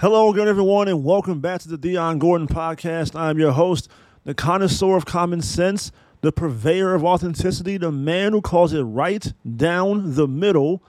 Hello 0.00 0.32
again, 0.32 0.48
everyone, 0.48 0.88
and 0.88 1.04
welcome 1.04 1.40
back 1.40 1.60
to 1.60 1.68
the 1.68 1.76
Dion 1.76 2.18
Gordon 2.18 2.48
podcast. 2.48 3.14
I'm 3.14 3.38
your 3.38 3.52
host, 3.52 3.86
the 4.24 4.32
connoisseur 4.32 4.96
of 4.96 5.04
common 5.04 5.42
sense, 5.42 5.92
the 6.22 6.32
purveyor 6.32 6.94
of 6.94 7.04
authenticity, 7.04 7.76
the 7.76 7.92
man 7.92 8.32
who 8.32 8.40
calls 8.40 8.72
it 8.72 8.80
right 8.80 9.30
down 9.58 10.14
the 10.14 10.26
middle, 10.26 10.82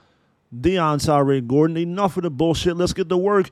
Dion 0.58 0.98
Tyree 0.98 1.42
Gordon. 1.42 1.76
Enough 1.76 2.16
of 2.16 2.22
the 2.22 2.30
bullshit. 2.30 2.78
Let's 2.78 2.94
get 2.94 3.10
to 3.10 3.18
work. 3.18 3.50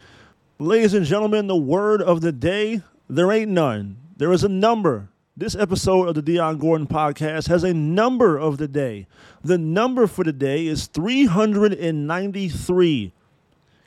Ladies 0.59 0.95
and 0.95 1.05
gentlemen, 1.05 1.47
the 1.47 1.57
word 1.57 2.01
of 2.01 2.23
the 2.23 2.33
day 2.33 2.81
there 3.11 3.31
ain't 3.31 3.51
none. 3.51 3.99
There 4.17 4.33
is 4.33 4.45
a 4.45 4.49
number. 4.49 5.11
This 5.37 5.55
episode 5.55 6.09
of 6.09 6.15
the 6.15 6.23
Dion 6.23 6.57
Gordon 6.57 6.87
podcast 6.87 7.49
has 7.49 7.65
a 7.65 7.75
number 7.75 8.39
of 8.39 8.57
the 8.57 8.67
day. 8.67 9.07
The 9.45 9.59
number 9.59 10.07
for 10.07 10.25
the 10.25 10.33
day 10.33 10.67
is 10.67 10.87
393. 10.87 13.13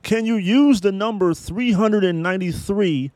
Can 0.04 0.26
you 0.26 0.36
use 0.36 0.82
the 0.82 0.92
number 0.92 1.34
393 1.34 3.12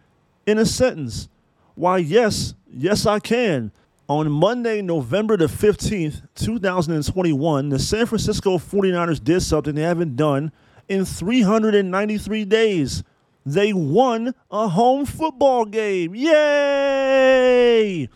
in 0.45 0.57
a 0.57 0.65
sentence? 0.65 1.27
Why, 1.75 1.97
yes, 1.97 2.55
yes, 2.71 3.05
I 3.05 3.19
can. 3.19 3.73
On 4.09 4.31
Monday, 4.31 4.81
November 4.81 5.35
the 5.35 5.47
15th, 5.47 6.21
2021, 6.35 7.69
the 7.69 7.77
San 7.77 8.05
Francisco 8.05 8.57
49ers 8.57 9.21
did 9.21 9.41
something 9.41 9.75
they 9.75 9.81
haven't 9.81 10.15
done 10.15 10.53
in 10.87 11.03
393 11.03 12.45
days. 12.45 13.03
They 13.45 13.73
won 13.73 14.33
a 14.49 14.69
home 14.69 15.05
football 15.05 15.65
game. 15.65 16.15
Yay! 16.15 18.07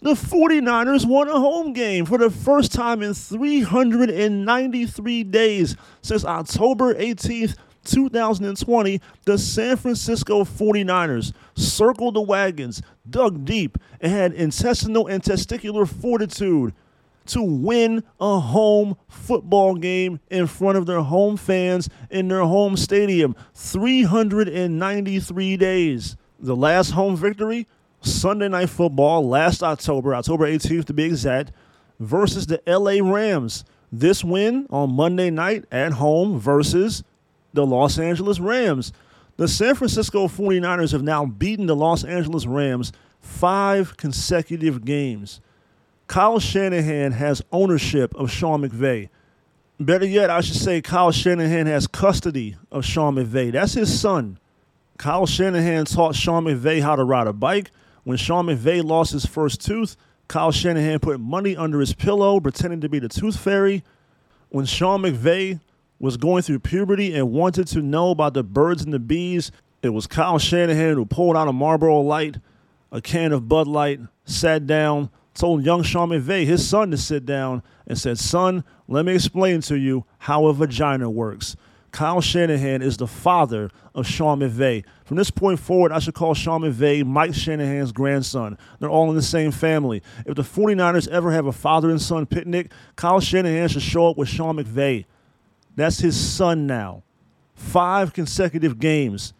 The 0.00 0.14
49ers 0.14 1.04
won 1.04 1.28
a 1.28 1.32
home 1.32 1.72
game 1.72 2.06
for 2.06 2.18
the 2.18 2.30
first 2.30 2.72
time 2.72 3.02
in 3.02 3.14
393 3.14 5.24
days 5.24 5.74
since 6.02 6.24
October 6.24 6.94
18th, 6.94 7.56
2020, 7.90 9.00
the 9.24 9.38
San 9.38 9.76
Francisco 9.76 10.44
49ers 10.44 11.32
circled 11.54 12.14
the 12.14 12.20
wagons, 12.20 12.82
dug 13.08 13.44
deep, 13.44 13.78
and 14.00 14.12
had 14.12 14.32
intestinal 14.32 15.06
and 15.06 15.22
testicular 15.22 15.88
fortitude 15.88 16.74
to 17.26 17.42
win 17.42 18.02
a 18.20 18.40
home 18.40 18.96
football 19.08 19.74
game 19.74 20.18
in 20.30 20.46
front 20.46 20.78
of 20.78 20.86
their 20.86 21.02
home 21.02 21.36
fans 21.36 21.90
in 22.10 22.28
their 22.28 22.44
home 22.44 22.76
stadium. 22.76 23.36
393 23.54 25.56
days. 25.56 26.16
The 26.40 26.56
last 26.56 26.92
home 26.92 27.16
victory, 27.16 27.66
Sunday 28.00 28.48
Night 28.48 28.70
Football, 28.70 29.28
last 29.28 29.62
October, 29.62 30.14
October 30.14 30.46
18th 30.46 30.86
to 30.86 30.94
be 30.94 31.04
exact, 31.04 31.52
versus 32.00 32.46
the 32.46 32.62
LA 32.66 33.00
Rams. 33.02 33.64
This 33.90 34.22
win 34.22 34.66
on 34.70 34.92
Monday 34.92 35.30
night 35.30 35.64
at 35.72 35.92
home 35.92 36.38
versus 36.38 37.02
the 37.58 37.66
Los 37.66 37.98
Angeles 37.98 38.38
Rams. 38.38 38.92
The 39.36 39.48
San 39.48 39.74
Francisco 39.74 40.28
49ers 40.28 40.92
have 40.92 41.02
now 41.02 41.26
beaten 41.26 41.66
the 41.66 41.74
Los 41.74 42.04
Angeles 42.04 42.46
Rams 42.46 42.92
five 43.20 43.96
consecutive 43.96 44.84
games. 44.84 45.40
Kyle 46.06 46.38
Shanahan 46.38 47.10
has 47.12 47.42
ownership 47.50 48.14
of 48.14 48.30
Sean 48.30 48.62
McVay. 48.62 49.08
Better 49.80 50.06
yet, 50.06 50.30
I 50.30 50.40
should 50.40 50.54
say 50.54 50.80
Kyle 50.80 51.10
Shanahan 51.10 51.66
has 51.66 51.88
custody 51.88 52.56
of 52.70 52.84
Sean 52.84 53.16
McVay. 53.16 53.50
That's 53.50 53.74
his 53.74 54.00
son. 54.00 54.38
Kyle 54.96 55.26
Shanahan 55.26 55.84
taught 55.84 56.14
Sean 56.14 56.44
McVay 56.44 56.80
how 56.80 56.94
to 56.94 57.02
ride 57.02 57.26
a 57.26 57.32
bike. 57.32 57.72
When 58.04 58.16
Sean 58.16 58.46
McVay 58.46 58.84
lost 58.84 59.12
his 59.12 59.26
first 59.26 59.60
tooth, 59.64 59.96
Kyle 60.28 60.52
Shanahan 60.52 61.00
put 61.00 61.18
money 61.18 61.56
under 61.56 61.80
his 61.80 61.92
pillow, 61.92 62.38
pretending 62.38 62.80
to 62.82 62.88
be 62.88 63.00
the 63.00 63.08
tooth 63.08 63.36
fairy. 63.36 63.82
When 64.48 64.64
Sean 64.64 65.02
McVay 65.02 65.60
was 65.98 66.16
going 66.16 66.42
through 66.42 66.60
puberty 66.60 67.14
and 67.14 67.32
wanted 67.32 67.66
to 67.68 67.82
know 67.82 68.10
about 68.10 68.34
the 68.34 68.42
birds 68.42 68.84
and 68.84 68.92
the 68.92 68.98
bees, 68.98 69.50
it 69.82 69.90
was 69.90 70.06
Kyle 70.06 70.38
Shanahan 70.38 70.94
who 70.94 71.06
pulled 71.06 71.36
out 71.36 71.48
a 71.48 71.52
Marlboro 71.52 72.00
Light, 72.00 72.36
a 72.90 73.00
can 73.00 73.32
of 73.32 73.48
Bud 73.48 73.66
Light, 73.66 74.00
sat 74.24 74.66
down, 74.66 75.10
told 75.34 75.64
young 75.64 75.82
Sean 75.82 76.10
McVay, 76.10 76.44
his 76.44 76.68
son, 76.68 76.90
to 76.90 76.96
sit 76.96 77.24
down, 77.24 77.62
and 77.86 77.98
said, 77.98 78.18
Son, 78.18 78.64
let 78.86 79.04
me 79.04 79.14
explain 79.14 79.60
to 79.62 79.76
you 79.76 80.04
how 80.18 80.46
a 80.46 80.54
vagina 80.54 81.08
works. 81.08 81.56
Kyle 81.90 82.20
Shanahan 82.20 82.82
is 82.82 82.96
the 82.96 83.06
father 83.06 83.70
of 83.94 84.06
Sean 84.06 84.40
McVay. 84.40 84.84
From 85.04 85.16
this 85.16 85.30
point 85.30 85.58
forward, 85.58 85.90
I 85.90 86.00
should 86.00 86.14
call 86.14 86.34
Sean 86.34 86.60
McVay 86.60 87.04
Mike 87.04 87.34
Shanahan's 87.34 87.92
grandson. 87.92 88.58
They're 88.78 88.90
all 88.90 89.08
in 89.08 89.16
the 89.16 89.22
same 89.22 89.50
family. 89.50 90.02
If 90.26 90.34
the 90.34 90.42
49ers 90.42 91.08
ever 91.08 91.32
have 91.32 91.46
a 91.46 91.52
father 91.52 91.90
and 91.90 92.00
son 92.00 92.26
picnic, 92.26 92.72
Kyle 92.96 93.20
Shanahan 93.20 93.68
should 93.68 93.82
show 93.82 94.10
up 94.10 94.18
with 94.18 94.28
Sean 94.28 94.56
McVay. 94.56 95.06
That's 95.78 96.00
his 96.00 96.18
son 96.18 96.66
now. 96.66 97.04
Five 97.54 98.12
consecutive 98.12 98.80
games. 98.80 99.32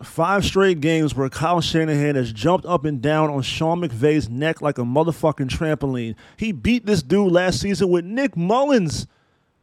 Five 0.00 0.44
straight 0.44 0.80
games 0.80 1.16
where 1.16 1.28
Kyle 1.28 1.60
Shanahan 1.60 2.14
has 2.14 2.32
jumped 2.32 2.64
up 2.64 2.84
and 2.84 3.02
down 3.02 3.28
on 3.28 3.42
Sean 3.42 3.80
McVay's 3.80 4.28
neck 4.28 4.62
like 4.62 4.78
a 4.78 4.82
motherfucking 4.82 5.48
trampoline. 5.48 6.14
He 6.36 6.52
beat 6.52 6.86
this 6.86 7.02
dude 7.02 7.32
last 7.32 7.60
season 7.60 7.88
with 7.90 8.04
Nick 8.04 8.36
Mullens. 8.36 9.08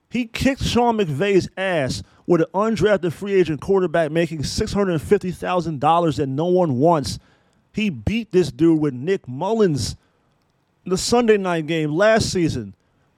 He 0.10 0.26
kicked 0.26 0.66
Sean 0.66 0.98
McVay's 0.98 1.48
ass 1.56 2.04
with 2.26 2.42
an 2.42 2.48
undrafted 2.54 3.14
free 3.14 3.34
agent 3.34 3.62
quarterback 3.62 4.12
making 4.12 4.40
$650,000 4.40 6.16
that 6.18 6.28
no 6.28 6.46
one 6.46 6.78
wants. 6.78 7.20
He 7.72 7.90
beat 7.90 8.34
this 8.34 8.52
dude 8.52 8.82
with 8.82 8.94
Nick 8.94 9.30
Mullens. 9.30 9.96
The 10.86 10.98
Sunday 10.98 11.38
night 11.38 11.68
game 11.68 11.94
last 11.94 12.30
season, 12.30 12.74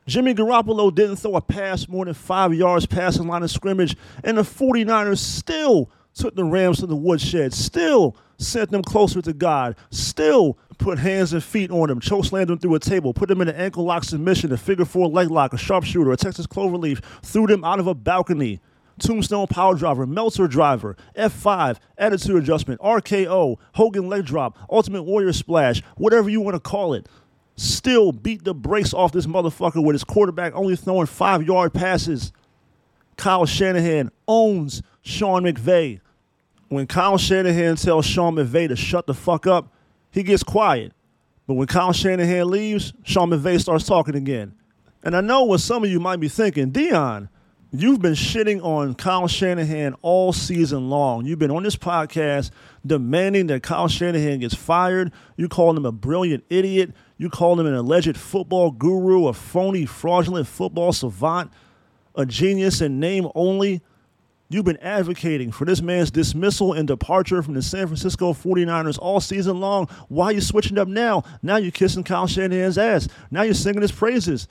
Jimmy 0.10 0.34
Garoppolo 0.34 0.94
didn't 0.94 1.18
throw 1.18 1.36
a 1.36 1.42
pass 1.42 1.88
more 1.88 2.04
than 2.04 2.16
five 2.16 2.52
yards 2.52 2.88
past 2.88 3.18
the 3.18 3.24
line 3.24 3.44
of 3.44 3.52
scrimmage, 3.52 3.96
and 4.24 4.40
the 4.40 4.42
49ers 4.42 5.20
still 5.20 5.92
took 6.16 6.36
the 6.36 6.44
Rams 6.44 6.80
to 6.80 6.88
the 6.88 6.96
woodshed, 6.96 7.54
still 7.54 8.18
sent 8.40 8.72
them 8.72 8.82
closer 8.82 9.22
to 9.22 9.34
God, 9.34 9.76
still 9.92 10.58
put 10.80 10.98
hands 10.98 11.32
and 11.34 11.44
feet 11.44 11.70
on 11.70 11.90
them, 11.90 12.00
chokeslammed 12.00 12.48
them 12.48 12.58
through 12.58 12.74
a 12.74 12.80
table, 12.80 13.14
put 13.14 13.30
them 13.30 13.40
in 13.40 13.50
an 13.50 13.56
ankle 13.56 13.84
lock 13.84 14.04
submission, 14.04 14.52
a 14.52 14.58
figure 14.58 14.84
four 14.84 15.08
leg 15.08 15.30
lock, 15.30 15.54
a 15.54 15.58
sharpshooter, 15.60 16.12
a 16.12 16.18
Texas 16.18 16.48
cloverleaf, 16.48 17.04
threw 17.22 17.46
them 17.46 17.64
out 17.64 17.80
of 17.80 17.86
a 17.86 17.94
balcony. 17.94 18.60
Tombstone 19.00 19.48
power 19.48 19.76
driver, 19.76 20.06
Meltzer 20.06 20.48
driver, 20.48 20.98
F5, 21.16 21.78
attitude 21.98 22.36
adjustment, 22.36 22.82
RKO, 22.82 23.58
Hogan 23.76 24.10
leg 24.10 24.26
drop, 24.26 24.58
Ultimate 24.70 25.04
Warrior 25.04 25.32
splash, 25.32 25.82
whatever 25.96 26.30
you 26.30 26.42
want 26.42 26.56
to 26.56 26.60
call 26.60 26.94
it 26.94 27.08
still 27.60 28.12
beat 28.12 28.44
the 28.44 28.54
brakes 28.54 28.94
off 28.94 29.12
this 29.12 29.26
motherfucker 29.26 29.84
with 29.84 29.94
his 29.94 30.04
quarterback 30.04 30.54
only 30.56 30.76
throwing 30.76 31.06
five 31.06 31.44
yard 31.44 31.74
passes. 31.74 32.32
Kyle 33.18 33.46
Shanahan 33.46 34.12
owns 34.28 34.82
Sean 35.02 35.44
McVay. 35.44 36.00
When 36.70 36.88
Kyle 36.88 37.18
Shanahan 37.18 37.76
tells 37.76 38.06
Sean 38.06 38.36
McVay 38.36 38.70
to 38.70 38.76
shut 38.76 39.08
the 39.08 39.14
fuck 39.14 39.46
up, 39.46 39.74
he 40.12 40.24
gets 40.24 40.44
quiet. 40.44 40.94
But 41.48 41.56
when 41.56 41.68
Kyle 41.68 41.92
Shanahan 41.92 42.50
leaves, 42.50 42.94
Sean 43.04 43.30
McVay 43.30 43.60
starts 43.60 43.86
talking 43.86 44.16
again. 44.16 44.54
And 45.04 45.16
I 45.16 45.22
know 45.22 45.44
what 45.44 45.60
some 45.60 45.84
of 45.84 45.90
you 45.90 46.00
might 46.00 46.20
be 46.20 46.30
thinking, 46.30 46.70
Dion, 46.70 47.30
You've 47.72 48.02
been 48.02 48.14
shitting 48.14 48.64
on 48.64 48.96
Kyle 48.96 49.28
Shanahan 49.28 49.94
all 50.02 50.34
season 50.34 50.90
long. 50.90 51.26
You've 51.26 51.38
been 51.38 51.52
on 51.52 51.62
this 51.62 51.76
podcast 51.76 52.50
demanding 52.84 53.46
that 53.48 53.62
Kyle 53.62 53.88
Shanahan 53.88 54.40
gets 54.40 54.56
fired. 54.56 55.12
You 55.38 55.48
called 55.48 55.78
him 55.78 55.86
a 55.86 55.92
brilliant 55.92 56.46
idiot. 56.50 56.94
You 57.20 57.30
called 57.30 57.60
him 57.60 57.68
an 57.68 57.74
alleged 57.74 58.16
football 58.16 58.72
guru, 58.72 59.28
a 59.28 59.34
phony, 59.34 59.86
fraudulent 59.86 60.48
football 60.48 60.94
savant, 60.94 61.52
a 62.16 62.26
genius 62.26 62.80
in 62.80 63.02
name 63.02 63.28
only. 63.36 63.82
You've 64.48 64.64
been 64.64 64.78
advocating 64.78 65.52
for 65.52 65.66
this 65.66 65.82
man's 65.82 66.12
dismissal 66.12 66.72
and 66.72 66.88
departure 66.88 67.44
from 67.44 67.56
the 67.56 67.62
San 67.62 67.88
Francisco 67.88 68.32
49ers 68.32 68.98
all 69.00 69.20
season 69.20 69.60
long. 69.60 69.88
Why 70.08 70.28
are 70.28 70.32
you 70.32 70.40
switching 70.40 70.78
up 70.78 70.88
now? 70.88 71.24
Now 71.44 71.58
you're 71.58 71.72
kissing 71.72 72.06
Kyle 72.06 72.26
Shanahan's 72.26 72.78
ass. 72.78 73.10
Now 73.30 73.42
you're 73.42 73.54
singing 73.54 73.82
his 73.82 73.92
praises. 73.92 74.48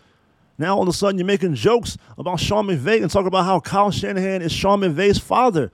Now 0.58 0.76
all 0.76 0.82
of 0.82 0.88
a 0.88 0.92
sudden 0.92 1.16
you're 1.16 1.26
making 1.26 1.54
jokes 1.54 1.96
about 2.18 2.38
Sean 2.38 2.66
McVay 2.66 3.00
and 3.00 3.10
talking 3.10 3.28
about 3.28 3.46
how 3.46 3.60
Kyle 3.60 3.90
Shanahan 3.90 4.42
is 4.42 4.52
Sean 4.52 4.80
McVay's 4.80 5.18
father. 5.18 5.72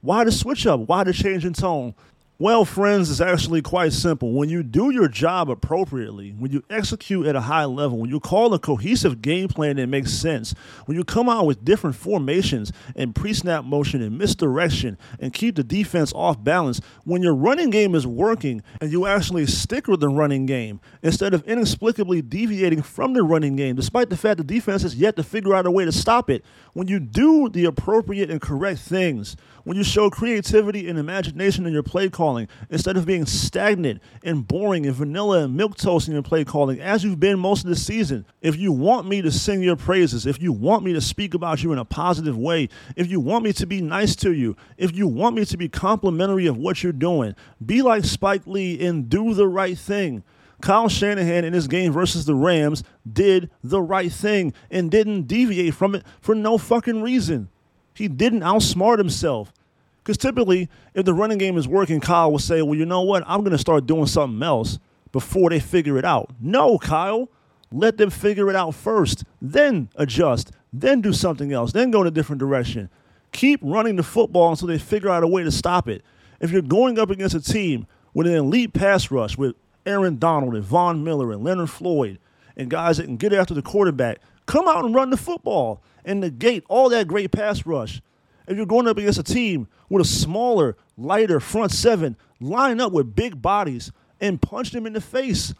Why 0.00 0.22
the 0.22 0.30
switch 0.30 0.64
up? 0.64 0.78
Why 0.78 1.02
the 1.02 1.12
change 1.12 1.44
in 1.44 1.54
tone? 1.54 1.96
Well, 2.38 2.66
friends, 2.66 3.10
it's 3.10 3.22
actually 3.22 3.62
quite 3.62 3.94
simple. 3.94 4.30
When 4.32 4.50
you 4.50 4.62
do 4.62 4.90
your 4.90 5.08
job 5.08 5.48
appropriately, 5.48 6.32
when 6.32 6.52
you 6.52 6.62
execute 6.68 7.24
at 7.24 7.34
a 7.34 7.40
high 7.40 7.64
level, 7.64 7.96
when 7.96 8.10
you 8.10 8.20
call 8.20 8.52
a 8.52 8.58
cohesive 8.58 9.22
game 9.22 9.48
plan 9.48 9.76
that 9.76 9.86
makes 9.86 10.12
sense, 10.12 10.54
when 10.84 10.98
you 10.98 11.02
come 11.02 11.30
out 11.30 11.46
with 11.46 11.64
different 11.64 11.96
formations 11.96 12.72
and 12.94 13.14
pre 13.14 13.32
snap 13.32 13.64
motion 13.64 14.02
and 14.02 14.18
misdirection 14.18 14.98
and 15.18 15.32
keep 15.32 15.56
the 15.56 15.64
defense 15.64 16.12
off 16.12 16.44
balance, 16.44 16.82
when 17.04 17.22
your 17.22 17.34
running 17.34 17.70
game 17.70 17.94
is 17.94 18.06
working 18.06 18.62
and 18.82 18.92
you 18.92 19.06
actually 19.06 19.46
stick 19.46 19.88
with 19.88 20.00
the 20.00 20.10
running 20.10 20.44
game 20.44 20.78
instead 21.02 21.32
of 21.32 21.42
inexplicably 21.44 22.20
deviating 22.20 22.82
from 22.82 23.14
the 23.14 23.22
running 23.22 23.56
game, 23.56 23.76
despite 23.76 24.10
the 24.10 24.16
fact 24.16 24.36
the 24.36 24.44
defense 24.44 24.82
has 24.82 24.94
yet 24.94 25.16
to 25.16 25.22
figure 25.22 25.54
out 25.54 25.64
a 25.64 25.70
way 25.70 25.86
to 25.86 25.92
stop 25.92 26.28
it, 26.28 26.44
when 26.74 26.86
you 26.86 27.00
do 27.00 27.48
the 27.48 27.64
appropriate 27.64 28.30
and 28.30 28.42
correct 28.42 28.80
things, 28.80 29.36
when 29.66 29.76
you 29.76 29.82
show 29.82 30.08
creativity 30.08 30.88
and 30.88 30.96
imagination 30.96 31.66
in 31.66 31.72
your 31.72 31.82
play 31.82 32.08
calling 32.08 32.46
instead 32.70 32.96
of 32.96 33.04
being 33.04 33.26
stagnant 33.26 34.00
and 34.22 34.46
boring 34.46 34.86
and 34.86 34.94
vanilla 34.94 35.42
and 35.42 35.56
milk 35.56 35.76
toast 35.76 36.06
in 36.06 36.14
your 36.14 36.22
play 36.22 36.44
calling 36.44 36.80
as 36.80 37.02
you've 37.02 37.18
been 37.18 37.36
most 37.36 37.64
of 37.64 37.70
the 37.70 37.74
season. 37.74 38.24
If 38.40 38.54
you 38.54 38.70
want 38.70 39.08
me 39.08 39.22
to 39.22 39.32
sing 39.32 39.64
your 39.64 39.74
praises, 39.74 40.24
if 40.24 40.40
you 40.40 40.52
want 40.52 40.84
me 40.84 40.92
to 40.92 41.00
speak 41.00 41.34
about 41.34 41.64
you 41.64 41.72
in 41.72 41.80
a 41.80 41.84
positive 41.84 42.38
way, 42.38 42.68
if 42.94 43.10
you 43.10 43.18
want 43.18 43.42
me 43.42 43.52
to 43.54 43.66
be 43.66 43.80
nice 43.82 44.14
to 44.16 44.32
you, 44.32 44.56
if 44.76 44.94
you 44.94 45.08
want 45.08 45.34
me 45.34 45.44
to 45.44 45.56
be 45.56 45.68
complimentary 45.68 46.46
of 46.46 46.56
what 46.56 46.84
you're 46.84 46.92
doing, 46.92 47.34
be 47.64 47.82
like 47.82 48.04
Spike 48.04 48.46
Lee 48.46 48.86
and 48.86 49.08
do 49.08 49.34
the 49.34 49.48
right 49.48 49.76
thing. 49.76 50.22
Kyle 50.62 50.88
Shanahan 50.88 51.44
in 51.44 51.54
his 51.54 51.66
game 51.66 51.92
versus 51.92 52.24
the 52.24 52.36
Rams 52.36 52.84
did 53.12 53.50
the 53.64 53.82
right 53.82 54.12
thing 54.12 54.52
and 54.70 54.92
didn't 54.92 55.22
deviate 55.22 55.74
from 55.74 55.96
it 55.96 56.04
for 56.20 56.36
no 56.36 56.56
fucking 56.56 57.02
reason. 57.02 57.48
He 57.96 58.08
didn't 58.08 58.40
outsmart 58.40 58.98
himself. 58.98 59.52
Because 59.98 60.18
typically, 60.18 60.68
if 60.94 61.04
the 61.04 61.14
running 61.14 61.38
game 61.38 61.56
is 61.56 61.66
working, 61.66 61.98
Kyle 61.98 62.30
will 62.30 62.38
say, 62.38 62.62
Well, 62.62 62.78
you 62.78 62.86
know 62.86 63.02
what? 63.02 63.24
I'm 63.26 63.40
going 63.40 63.52
to 63.52 63.58
start 63.58 63.86
doing 63.86 64.06
something 64.06 64.42
else 64.42 64.78
before 65.10 65.50
they 65.50 65.58
figure 65.58 65.98
it 65.98 66.04
out. 66.04 66.30
No, 66.40 66.78
Kyle. 66.78 67.28
Let 67.72 67.96
them 67.96 68.10
figure 68.10 68.48
it 68.48 68.54
out 68.54 68.74
first, 68.74 69.24
then 69.42 69.88
adjust, 69.96 70.52
then 70.72 71.00
do 71.00 71.12
something 71.12 71.52
else, 71.52 71.72
then 71.72 71.90
go 71.90 72.02
in 72.02 72.06
a 72.06 72.12
different 72.12 72.38
direction. 72.38 72.88
Keep 73.32 73.60
running 73.62 73.96
the 73.96 74.04
football 74.04 74.50
until 74.50 74.68
they 74.68 74.78
figure 74.78 75.10
out 75.10 75.24
a 75.24 75.26
way 75.26 75.42
to 75.42 75.50
stop 75.50 75.88
it. 75.88 76.02
If 76.40 76.52
you're 76.52 76.62
going 76.62 76.98
up 76.98 77.10
against 77.10 77.34
a 77.34 77.40
team 77.40 77.88
with 78.14 78.28
an 78.28 78.34
elite 78.34 78.72
pass 78.72 79.10
rush, 79.10 79.36
with 79.36 79.56
Aaron 79.84 80.18
Donald 80.18 80.54
and 80.54 80.64
Von 80.64 81.02
Miller 81.02 81.32
and 81.32 81.42
Leonard 81.42 81.70
Floyd 81.70 82.18
and 82.56 82.70
guys 82.70 82.98
that 82.98 83.04
can 83.04 83.16
get 83.16 83.32
after 83.32 83.52
the 83.52 83.62
quarterback, 83.62 84.20
come 84.46 84.68
out 84.68 84.84
and 84.84 84.94
run 84.94 85.10
the 85.10 85.16
football 85.16 85.82
and 86.04 86.20
negate 86.20 86.64
all 86.68 86.88
that 86.88 87.08
great 87.08 87.32
pass 87.32 87.66
rush. 87.66 88.00
If 88.46 88.56
you're 88.56 88.66
going 88.66 88.86
up 88.86 88.96
against 88.96 89.18
a 89.18 89.24
team 89.24 89.68
with 89.88 90.06
a 90.06 90.08
smaller, 90.08 90.76
lighter 90.96 91.40
front 91.40 91.72
seven, 91.72 92.16
line 92.40 92.80
up 92.80 92.92
with 92.92 93.14
big 93.14 93.42
bodies 93.42 93.90
and 94.20 94.40
punch 94.40 94.70
them 94.70 94.86
in 94.86 94.92
the 94.92 95.00
face, 95.00 95.52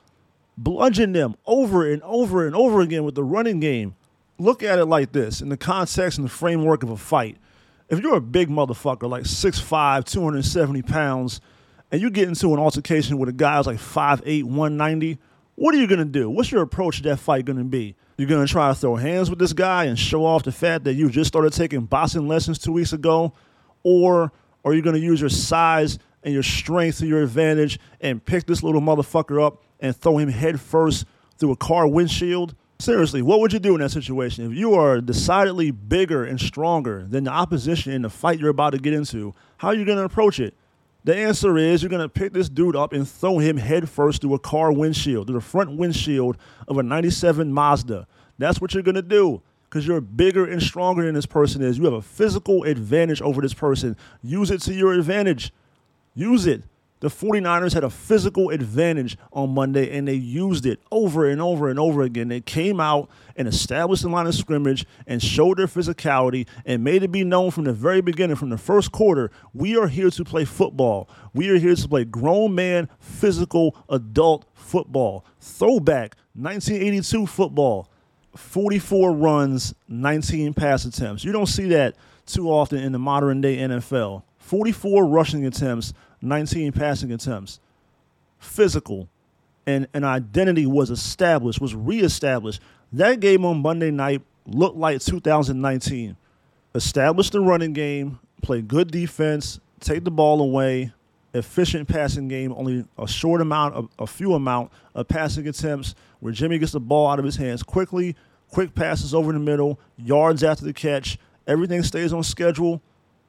bludgeon 0.57 1.13
them 1.13 1.37
over 1.47 1.91
and 1.91 2.03
over 2.03 2.47
and 2.47 2.55
over 2.55 2.81
again 2.81 3.05
with 3.05 3.15
the 3.15 3.25
running 3.25 3.61
game. 3.61 3.97
Look 4.39 4.63
at 4.63 4.79
it 4.79 4.87
like 4.87 5.13
this 5.13 5.41
in 5.41 5.49
the 5.49 5.57
context 5.57 6.19
and 6.19 6.27
the 6.27 6.31
framework 6.33 6.83
of 6.83 6.91
a 6.91 6.97
fight. 6.97 7.39
If 7.89 8.01
you're 8.01 8.17
a 8.17 8.21
big 8.21 8.49
motherfucker, 8.49 9.09
like 9.09 9.25
6'5, 9.25 10.05
270 10.05 10.83
pounds, 10.83 11.41
and 11.91 12.01
you 12.01 12.11
get 12.11 12.29
into 12.29 12.53
an 12.53 12.59
altercation 12.59 13.19
with 13.19 13.29
a 13.29 13.33
guy 13.33 13.57
who's 13.57 13.67
like 13.67 13.79
5'8, 13.79 14.45
190, 14.45 15.19
what 15.55 15.75
are 15.75 15.79
you 15.79 15.87
going 15.87 16.01
to 16.01 16.05
do? 16.05 16.29
What's 16.29 16.53
your 16.53 16.63
approach 16.63 16.99
to 16.99 17.03
that 17.05 17.19
fight 17.19 17.45
going 17.45 17.59
to 17.59 17.65
be? 17.65 17.95
You're 18.17 18.29
going 18.29 18.47
to 18.47 18.51
try 18.51 18.69
to 18.69 18.75
throw 18.75 18.97
hands 18.97 19.29
with 19.29 19.39
this 19.39 19.53
guy 19.53 19.85
and 19.85 19.99
show 19.99 20.25
off 20.25 20.43
the 20.43 20.53
fact 20.53 20.85
that 20.85 20.95
you 20.95 21.11
just 21.11 21.29
started 21.29 21.53
taking 21.53 21.83
boxing 21.83 22.27
lessons 22.27 22.59
two 22.59 22.73
weeks 22.73 22.95
ago? 22.95 23.35
Or 23.83 24.33
are 24.65 24.73
you 24.73 24.81
going 24.81 24.97
to 24.97 25.01
use 25.01 25.21
your 25.21 25.29
size 25.29 25.99
and 26.23 26.33
your 26.33 26.43
strength 26.43 26.99
to 26.99 27.07
your 27.07 27.23
advantage 27.23 27.79
and 28.01 28.25
pick 28.25 28.47
this 28.47 28.63
little 28.63 28.81
motherfucker 28.81 29.45
up 29.45 29.63
and 29.81 29.95
throw 29.95 30.17
him 30.17 30.31
head 30.31 30.59
first 30.59 31.05
through 31.37 31.53
a 31.53 31.57
car 31.57 31.87
windshield? 31.87 32.55
Seriously, 32.79 33.21
what 33.21 33.41
would 33.41 33.53
you 33.53 33.59
do 33.59 33.75
in 33.75 33.81
that 33.81 33.91
situation? 33.91 34.51
If 34.51 34.57
you 34.57 34.75
are 34.75 35.01
decidedly 35.03 35.71
bigger 35.71 36.25
and 36.25 36.41
stronger 36.41 37.07
than 37.07 37.25
the 37.25 37.31
opposition 37.31 37.93
in 37.93 38.03
the 38.03 38.11
fight 38.11 38.39
you're 38.39 38.51
about 38.51 38.71
to 38.71 38.79
get 38.79 38.95
into, 38.95 39.35
how 39.59 39.69
are 39.69 39.75
you 39.75 39.85
going 39.85 39.99
to 39.99 40.05
approach 40.05 40.41
it? 40.41 40.55
The 41.07 41.17
answer 41.17 41.57
is 41.57 41.83
you're 41.83 41.89
going 41.89 42.03
to 42.03 42.09
pick 42.09 42.33
this 42.33 42.49
dude 42.49 42.75
up 42.75 42.93
and 42.93 43.09
throw 43.09 43.39
him 43.39 43.59
headfirst 43.59 44.23
through 44.23 44.35
a 44.35 44.41
car 44.41 44.73
windshield, 44.73 45.29
through 45.29 45.37
the 45.37 45.41
front 45.41 45.77
windshield 45.77 46.37
of 46.67 46.79
a 46.79 46.83
97 46.83 47.53
Mazda. 47.53 48.09
That's 48.39 48.61
what 48.61 48.75
you're 48.75 48.83
going 48.83 48.97
to 48.97 49.03
do 49.03 49.41
because 49.71 49.87
you're 49.87 50.01
bigger 50.01 50.45
and 50.45 50.61
stronger 50.61 51.05
than 51.05 51.15
this 51.15 51.25
person 51.25 51.63
is. 51.63 51.79
You 51.79 51.85
have 51.85 51.93
a 51.93 52.03
physical 52.03 52.65
advantage 52.65 53.23
over 53.23 53.41
this 53.41 53.55
person. 53.55 53.97
Use 54.21 54.51
it 54.51 54.63
to 54.63 54.75
your 54.75 54.95
advantage. 54.95 55.53
Use 56.17 56.45
it. 56.45 56.65
The 57.07 57.13
49ers 57.13 57.73
had 57.73 57.85
a 57.85 57.89
physical 57.89 58.51
advantage 58.51 59.17
on 59.33 59.55
Monday 59.55 59.97
and 59.97 60.09
they 60.09 60.15
used 60.15 60.67
it 60.67 60.81
over 60.91 61.31
and 61.31 61.41
over 61.41 61.69
and 61.69 61.79
over 61.79 62.03
again. 62.03 62.27
They 62.27 62.41
came 62.41 62.81
out 62.81 63.09
and 63.37 63.47
established 63.47 64.03
the 64.03 64.09
line 64.09 64.27
of 64.27 64.35
scrimmage 64.35 64.85
and 65.07 65.23
showed 65.23 65.59
their 65.59 65.69
physicality 65.69 66.49
and 66.65 66.83
made 66.83 67.05
it 67.05 67.13
be 67.13 67.23
known 67.23 67.53
from 67.53 67.63
the 67.63 67.73
very 67.73 68.01
beginning, 68.01 68.35
from 68.35 68.51
the 68.51 68.59
first 68.59 68.91
quarter, 68.91 69.31
we 69.55 69.77
are 69.77 69.87
here 69.87 70.11
to 70.11 70.25
play 70.25 70.45
football. 70.45 71.09
We 71.33 71.49
are 71.51 71.59
here 71.59 71.77
to 71.77 71.89
play 71.89 72.05
grown 72.05 72.57
man, 72.57 72.89
physical, 72.99 73.77
adult 73.89 74.47
football. 74.55 75.25
Throwback 75.39 76.17
1982 76.35 77.29
football. 77.29 77.89
44 78.35 79.13
runs, 79.13 79.77
19 79.87 80.55
pass 80.55 80.85
attempts. 80.85 81.23
You 81.23 81.31
don't 81.31 81.47
see 81.47 81.69
that 81.69 81.95
too 82.27 82.51
often 82.51 82.79
in 82.79 82.91
the 82.91 82.99
modern 82.99 83.43
day 83.43 83.59
NFL. 83.59 84.25
44 84.39 85.07
rushing 85.07 85.47
attempts, 85.47 85.93
19 86.23 86.73
passing 86.73 87.13
attempts. 87.13 87.61
Physical 88.39 89.09
and 89.67 89.89
an 89.95 90.05
identity 90.05 90.67
was 90.67 90.91
established, 90.91 91.61
was 91.61 91.75
reestablished. 91.75 92.61
That 92.93 93.21
game 93.21 93.45
on 93.45 93.63
Monday 93.63 93.91
night 93.91 94.23
looked 94.47 94.77
like 94.77 95.01
2019. 95.01 96.17
Establish 96.75 97.31
the 97.31 97.41
running 97.41 97.73
game, 97.73 98.19
play 98.43 98.63
good 98.63 98.91
defense, 98.91 99.61
take 99.81 100.05
the 100.05 100.11
ball 100.11 100.41
away, 100.41 100.93
efficient 101.35 101.89
passing 101.89 102.29
game, 102.29 102.53
only 102.57 102.85
a 102.99 103.09
short 103.09 103.41
amount, 103.41 103.75
of, 103.75 103.89
a 103.99 104.07
few 104.07 104.35
amount 104.35 104.71
of 104.95 105.09
passing 105.09 105.47
attempts 105.49 105.95
where 106.21 106.33
Jimmy 106.33 106.59
gets 106.59 106.73
the 106.73 106.81
ball 106.81 107.09
out 107.09 107.19
of 107.19 107.25
his 107.25 107.37
hands 107.37 107.63
quickly, 107.63 108.15
quick 108.51 108.75
passes 108.75 109.15
over 109.15 109.33
the 109.33 109.39
middle, 109.39 109.79
yards 109.97 110.45
after 110.45 110.65
the 110.65 110.73
catch. 110.73 111.19
Everything 111.47 111.83
stays 111.83 112.13
on 112.13 112.23
schedule, 112.23 112.81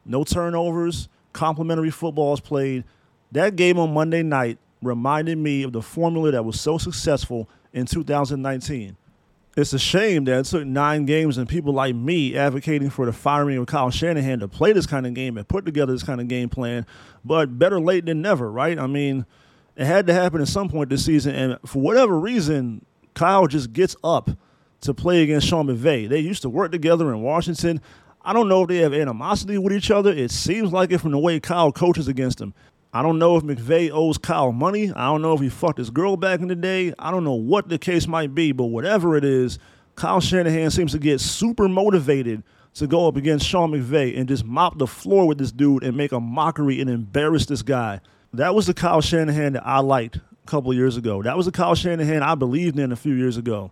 no 0.05 0.23
turnovers, 0.23 1.09
complimentary 1.37 1.91
football 1.91 2.33
is 2.33 2.39
played. 2.39 2.83
That 3.31 3.55
game 3.55 3.77
on 3.77 3.93
Monday 3.93 4.23
night 4.23 4.57
reminded 4.81 5.37
me 5.37 5.61
of 5.61 5.71
the 5.71 5.83
formula 5.83 6.31
that 6.31 6.43
was 6.43 6.59
so 6.59 6.79
successful 6.79 7.47
in 7.73 7.85
2019. 7.85 8.97
It's 9.55 9.71
a 9.73 9.79
shame 9.79 10.25
that 10.25 10.39
it 10.39 10.45
took 10.45 10.65
nine 10.65 11.05
games 11.05 11.37
and 11.37 11.47
people 11.47 11.73
like 11.73 11.95
me 11.95 12.35
advocating 12.35 12.89
for 12.89 13.05
the 13.05 13.13
firing 13.13 13.57
of 13.57 13.67
Kyle 13.67 13.91
Shanahan 13.91 14.39
to 14.39 14.47
play 14.47 14.71
this 14.73 14.87
kind 14.87 15.05
of 15.05 15.13
game 15.13 15.37
and 15.37 15.47
put 15.47 15.65
together 15.65 15.93
this 15.93 16.03
kind 16.03 16.19
of 16.19 16.27
game 16.27 16.49
plan. 16.49 16.85
But 17.23 17.59
better 17.59 17.79
late 17.79 18.05
than 18.05 18.21
never, 18.21 18.51
right? 18.51 18.77
I 18.77 18.87
mean, 18.87 19.25
it 19.75 19.85
had 19.85 20.07
to 20.07 20.13
happen 20.13 20.41
at 20.41 20.47
some 20.47 20.69
point 20.69 20.89
this 20.89 21.05
season. 21.05 21.35
And 21.35 21.57
for 21.65 21.81
whatever 21.81 22.19
reason, 22.19 22.83
Kyle 23.13 23.45
just 23.45 23.73
gets 23.73 23.95
up 24.03 24.31
to 24.81 24.93
play 24.93 25.21
against 25.21 25.47
Sean 25.47 25.67
McVay. 25.67 26.09
They 26.09 26.19
used 26.19 26.41
to 26.43 26.49
work 26.49 26.71
together 26.71 27.11
in 27.13 27.21
Washington. 27.21 27.81
I 28.27 28.33
don't 28.33 28.50
know 28.50 28.63
if 28.63 28.68
they 28.68 28.79
have 28.79 28.94
animosity 28.94 29.57
with 29.57 29.71
each 29.71 29.89
other. 29.89 30.12
It 30.12 30.31
seems 30.31 30.74
like 30.74 30.91
it 30.91 30.97
from 30.97 31.12
the 31.12 31.18
way 31.18 31.39
Kyle 31.39 31.71
coaches 31.71 32.09
against 32.09 32.41
him. 32.41 32.53
I 32.91 33.01
don't 33.01 33.19
know 33.19 33.38
if 33.38 33.44
McVay 33.44 33.89
owes 33.89 34.18
Kyle 34.18 34.51
money. 34.51 34.91
I 34.91 35.06
don't 35.06 35.21
know 35.21 35.33
if 35.33 35.39
he 35.39 35.47
fucked 35.47 35.77
his 35.77 35.89
girl 35.89 36.18
back 36.18 36.41
in 36.41 36.50
the 36.50 36.56
day. 36.56 36.94
I 37.00 37.09
don't 37.09 37.24
know 37.24 37.35
what 37.35 37.69
the 37.69 37.77
case 37.77 38.06
might 38.06 38.35
be, 38.35 38.51
but 38.51 38.65
whatever 38.65 39.15
it 39.15 39.24
is, 39.24 39.59
Kyle 39.95 40.19
Shanahan 40.19 40.71
seems 40.71 40.91
to 40.91 41.00
get 41.00 41.21
super 41.21 41.69
motivated 41.69 42.44
to 42.74 42.85
go 42.85 43.07
up 43.07 43.15
against 43.15 43.47
Sean 43.47 43.71
McVay 43.71 44.19
and 44.19 44.27
just 44.27 44.44
mop 44.44 44.77
the 44.77 44.88
floor 44.88 45.25
with 45.25 45.38
this 45.38 45.53
dude 45.53 45.85
and 45.85 45.95
make 45.95 46.12
a 46.12 46.19
mockery 46.19 46.81
and 46.81 46.89
embarrass 46.89 47.45
this 47.45 47.62
guy. 47.62 48.01
That 48.33 48.53
was 48.53 48.68
the 48.68 48.73
Kyle 48.73 48.99
Shanahan 48.99 49.54
that 49.54 49.66
I 49.66 49.80
liked 49.80 50.18
a 50.18 50.47
couple 50.47 50.73
years 50.73 50.97
ago. 50.97 51.23
That 51.23 51.37
was 51.37 51.45
the 51.45 51.54
Kyle 51.54 51.75
Shanahan 51.75 52.23
I 52.23 52.35
believed 52.35 52.78
in 52.78 52.92
a 52.92 52.97
few 52.97 53.13
years 53.13 53.37
ago. 53.37 53.71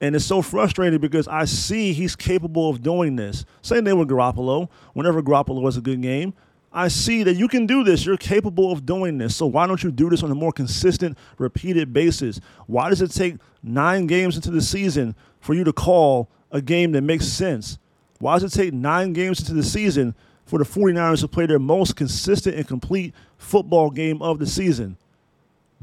And 0.00 0.14
it's 0.14 0.24
so 0.24 0.42
frustrating 0.42 1.00
because 1.00 1.28
I 1.28 1.44
see 1.44 1.92
he's 1.92 2.16
capable 2.16 2.68
of 2.68 2.82
doing 2.82 3.16
this. 3.16 3.44
Same 3.62 3.84
thing 3.84 3.98
with 3.98 4.08
Garoppolo. 4.08 4.68
Whenever 4.92 5.22
Garoppolo 5.22 5.64
has 5.64 5.76
a 5.76 5.80
good 5.80 6.02
game, 6.02 6.34
I 6.72 6.88
see 6.88 7.22
that 7.22 7.36
you 7.36 7.46
can 7.46 7.66
do 7.66 7.84
this. 7.84 8.04
You're 8.04 8.16
capable 8.16 8.72
of 8.72 8.84
doing 8.84 9.18
this. 9.18 9.36
So 9.36 9.46
why 9.46 9.68
don't 9.68 9.82
you 9.82 9.92
do 9.92 10.10
this 10.10 10.24
on 10.24 10.30
a 10.32 10.34
more 10.34 10.50
consistent, 10.50 11.16
repeated 11.38 11.92
basis? 11.92 12.40
Why 12.66 12.88
does 12.88 13.00
it 13.00 13.12
take 13.12 13.36
nine 13.62 14.08
games 14.08 14.34
into 14.34 14.50
the 14.50 14.60
season 14.60 15.14
for 15.40 15.54
you 15.54 15.62
to 15.62 15.72
call 15.72 16.28
a 16.50 16.60
game 16.60 16.90
that 16.92 17.02
makes 17.02 17.26
sense? 17.28 17.78
Why 18.18 18.38
does 18.38 18.52
it 18.52 18.58
take 18.58 18.74
nine 18.74 19.12
games 19.12 19.38
into 19.38 19.54
the 19.54 19.62
season 19.62 20.16
for 20.44 20.58
the 20.58 20.64
49ers 20.64 21.20
to 21.20 21.28
play 21.28 21.46
their 21.46 21.60
most 21.60 21.94
consistent 21.94 22.56
and 22.56 22.66
complete 22.66 23.14
football 23.38 23.90
game 23.90 24.20
of 24.20 24.40
the 24.40 24.46
season? 24.46 24.96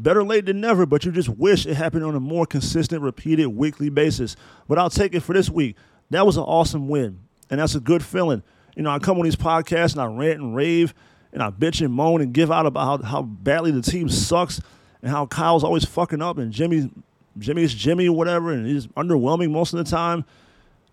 Better 0.02 0.24
late 0.24 0.46
than 0.46 0.60
never, 0.60 0.86
but 0.86 1.06
you 1.06 1.12
just 1.12 1.30
wish 1.30 1.66
it 1.66 1.76
happened 1.76 2.04
on 2.04 2.16
a 2.16 2.20
more 2.20 2.46
consistent, 2.46 3.02
repeated 3.02 3.48
weekly 3.48 3.90
basis. 3.90 4.36
But 4.68 4.80
I'll 4.80 4.90
take 4.90 5.14
it 5.14 5.20
for 5.20 5.34
this 5.34 5.50
week. 5.50 5.76
That 6.10 6.26
was 6.26 6.38
an 6.38 6.44
awesome 6.44 6.88
win, 6.88 7.20
and 7.50 7.60
that's 7.60 7.76
a 7.76 7.80
good 7.80 8.04
feeling. 8.04 8.44
You 8.76 8.84
know, 8.84 8.90
I 8.90 9.00
come 9.00 9.18
on 9.18 9.24
these 9.24 9.36
podcasts 9.36 9.94
and 9.94 10.02
I 10.02 10.06
rant 10.06 10.40
and 10.40 10.56
rave 10.56 10.94
and 11.34 11.44
I 11.44 11.50
bitch 11.50 11.84
and 11.84 11.94
moan 11.94 12.22
and 12.22 12.34
give 12.34 12.52
out 12.52 12.66
about 12.66 13.04
how, 13.04 13.08
how 13.08 13.22
badly 13.22 13.72
the 13.72 13.82
team 13.82 14.10
sucks 14.10 14.62
and 15.02 15.12
how 15.12 15.26
Kyle's 15.26 15.64
always 15.64 15.86
fucking 15.86 16.22
up 16.22 16.38
and 16.38 16.52
Jimmy, 16.52 16.90
Jimmy's 17.38 17.74
Jimmy 17.74 18.08
or 18.08 18.16
whatever, 18.16 18.52
and 18.52 18.66
he's 18.66 18.88
underwhelming 18.88 19.52
most 19.52 19.74
of 19.74 19.84
the 19.84 19.90
time. 19.90 20.26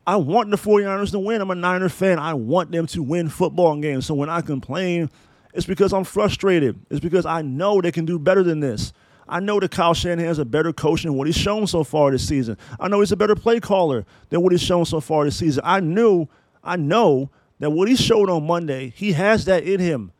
I 0.06 0.16
want 0.16 0.50
the 0.50 0.56
49ers 0.56 1.10
to 1.12 1.18
win. 1.18 1.40
I'm 1.40 1.50
a 1.50 1.54
Niner 1.54 1.88
fan. 1.88 2.18
I 2.18 2.34
want 2.34 2.72
them 2.72 2.86
to 2.88 3.02
win 3.02 3.28
football 3.28 3.78
games. 3.78 4.06
So 4.06 4.14
when 4.14 4.30
I 4.30 4.40
complain 4.40 5.10
it's 5.54 5.66
because 5.66 5.92
I'm 5.92 6.04
frustrated. 6.04 6.78
It's 6.90 7.00
because 7.00 7.26
I 7.26 7.42
know 7.42 7.80
they 7.80 7.92
can 7.92 8.04
do 8.04 8.18
better 8.18 8.42
than 8.42 8.60
this. 8.60 8.92
I 9.28 9.40
know 9.40 9.60
that 9.60 9.70
Kyle 9.70 9.94
Shanahan 9.94 10.30
is 10.30 10.38
a 10.38 10.44
better 10.44 10.72
coach 10.72 11.02
than 11.02 11.14
what 11.14 11.26
he's 11.26 11.36
shown 11.36 11.66
so 11.66 11.84
far 11.84 12.10
this 12.10 12.26
season. 12.26 12.56
I 12.80 12.88
know 12.88 13.00
he's 13.00 13.12
a 13.12 13.16
better 13.16 13.36
play 13.36 13.60
caller 13.60 14.06
than 14.30 14.42
what 14.42 14.52
he's 14.52 14.62
shown 14.62 14.86
so 14.86 15.00
far 15.00 15.24
this 15.24 15.36
season. 15.36 15.62
I 15.64 15.80
knew, 15.80 16.28
I 16.64 16.76
know 16.76 17.30
that 17.58 17.70
what 17.70 17.88
he 17.88 17.96
showed 17.96 18.30
on 18.30 18.46
Monday, 18.46 18.92
he 18.96 19.12
has 19.12 19.44
that 19.44 19.64
in 19.64 19.80
him. 19.80 20.12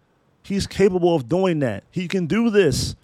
He's 0.42 0.66
capable 0.66 1.14
of 1.14 1.28
doing 1.28 1.61
that. 1.61 1.85
He 1.90 2.08
can 2.08 2.26
do 2.26 2.50
this. 2.50 2.97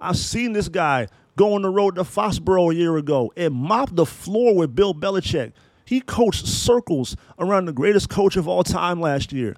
I've 0.00 0.16
seen 0.16 0.52
this 0.52 0.68
guy 0.68 1.08
go 1.36 1.54
on 1.54 1.62
the 1.62 1.70
road 1.70 1.94
to 1.96 2.02
Foxborough 2.02 2.72
a 2.72 2.74
year 2.74 2.96
ago 2.96 3.32
and 3.36 3.54
mop 3.54 3.94
the 3.94 4.06
floor 4.06 4.54
with 4.54 4.74
Bill 4.74 4.94
Belichick. 4.94 5.52
He 5.84 6.00
coached 6.00 6.46
circles 6.46 7.16
around 7.38 7.64
the 7.64 7.72
greatest 7.72 8.10
coach 8.10 8.36
of 8.36 8.46
all 8.46 8.64
time 8.64 9.00
last 9.00 9.32
year. 9.32 9.56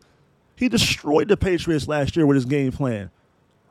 He 0.60 0.68
destroyed 0.68 1.28
the 1.28 1.38
Patriots 1.38 1.88
last 1.88 2.14
year 2.16 2.26
with 2.26 2.34
his 2.34 2.44
game 2.44 2.70
plan. 2.70 3.10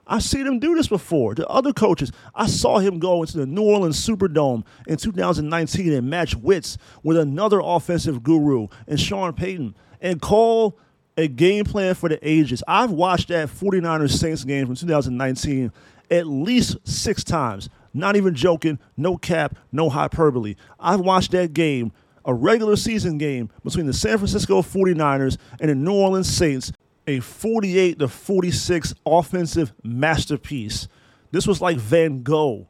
I've 0.07 0.23
seen 0.23 0.47
him 0.47 0.57
do 0.57 0.73
this 0.73 0.87
before 0.87 1.35
to 1.35 1.45
other 1.47 1.71
coaches. 1.71 2.11
I 2.33 2.47
saw 2.47 2.79
him 2.79 2.97
go 2.97 3.21
into 3.21 3.37
the 3.37 3.45
New 3.45 3.61
Orleans 3.61 4.03
Superdome 4.03 4.65
in 4.87 4.97
2019 4.97 5.93
and 5.93 6.09
match 6.09 6.35
wits 6.35 6.79
with 7.03 7.15
another 7.15 7.61
offensive 7.63 8.23
guru 8.23 8.69
and 8.87 8.99
Sean 8.99 9.33
Payton 9.33 9.75
and 10.01 10.19
call 10.19 10.79
a 11.15 11.27
game 11.27 11.63
plan 11.63 11.93
for 11.93 12.09
the 12.09 12.17
ages. 12.27 12.63
I've 12.67 12.89
watched 12.89 13.27
that 13.27 13.49
49ers 13.49 14.17
Saints 14.17 14.43
game 14.43 14.65
from 14.65 14.75
2019 14.75 15.71
at 16.09 16.25
least 16.25 16.77
six 16.85 17.23
times. 17.23 17.69
Not 17.93 18.15
even 18.15 18.33
joking, 18.33 18.79
no 18.97 19.15
cap, 19.15 19.59
no 19.71 19.91
hyperbole. 19.91 20.55
I've 20.79 21.01
watched 21.01 21.33
that 21.33 21.53
game, 21.53 21.91
a 22.29 22.33
regular 22.33 22.75
season 22.75 23.17
game 23.17 23.49
between 23.63 23.87
the 23.87 23.93
San 23.93 24.19
Francisco 24.19 24.61
49ers 24.61 25.37
and 25.59 25.71
the 25.71 25.73
New 25.73 25.93
Orleans 25.93 26.29
Saints, 26.29 26.71
a 27.07 27.19
48 27.21 27.97
to 27.97 28.07
46 28.07 28.93
offensive 29.03 29.73
masterpiece. 29.83 30.87
This 31.31 31.47
was 31.47 31.59
like 31.59 31.77
Van 31.77 32.21
Gogh. 32.21 32.67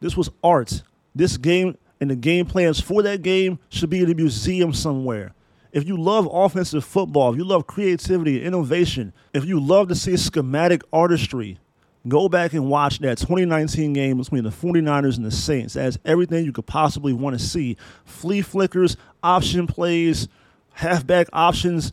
This 0.00 0.16
was 0.16 0.30
art. 0.42 0.82
This 1.14 1.36
game 1.36 1.76
and 2.00 2.10
the 2.10 2.16
game 2.16 2.46
plans 2.46 2.80
for 2.80 3.02
that 3.02 3.20
game 3.20 3.58
should 3.68 3.90
be 3.90 4.00
in 4.00 4.10
a 4.10 4.14
museum 4.14 4.72
somewhere. 4.72 5.34
If 5.70 5.86
you 5.86 5.98
love 5.98 6.26
offensive 6.32 6.82
football, 6.82 7.32
if 7.32 7.36
you 7.36 7.44
love 7.44 7.66
creativity, 7.66 8.38
and 8.38 8.46
innovation, 8.46 9.12
if 9.34 9.44
you 9.44 9.60
love 9.60 9.88
to 9.88 9.94
see 9.94 10.16
schematic 10.16 10.80
artistry, 10.94 11.58
go 12.06 12.28
back 12.28 12.52
and 12.52 12.68
watch 12.68 12.98
that 13.00 13.18
2019 13.18 13.92
game 13.92 14.18
between 14.18 14.44
the 14.44 14.50
49ers 14.50 15.16
and 15.16 15.24
the 15.24 15.30
Saints. 15.30 15.74
That 15.74 15.82
has 15.82 15.98
everything 16.04 16.44
you 16.44 16.52
could 16.52 16.66
possibly 16.66 17.12
want 17.12 17.38
to 17.38 17.44
see. 17.44 17.76
Flea 18.04 18.42
flickers, 18.42 18.96
option 19.22 19.66
plays, 19.66 20.28
halfback 20.72 21.28
options, 21.32 21.92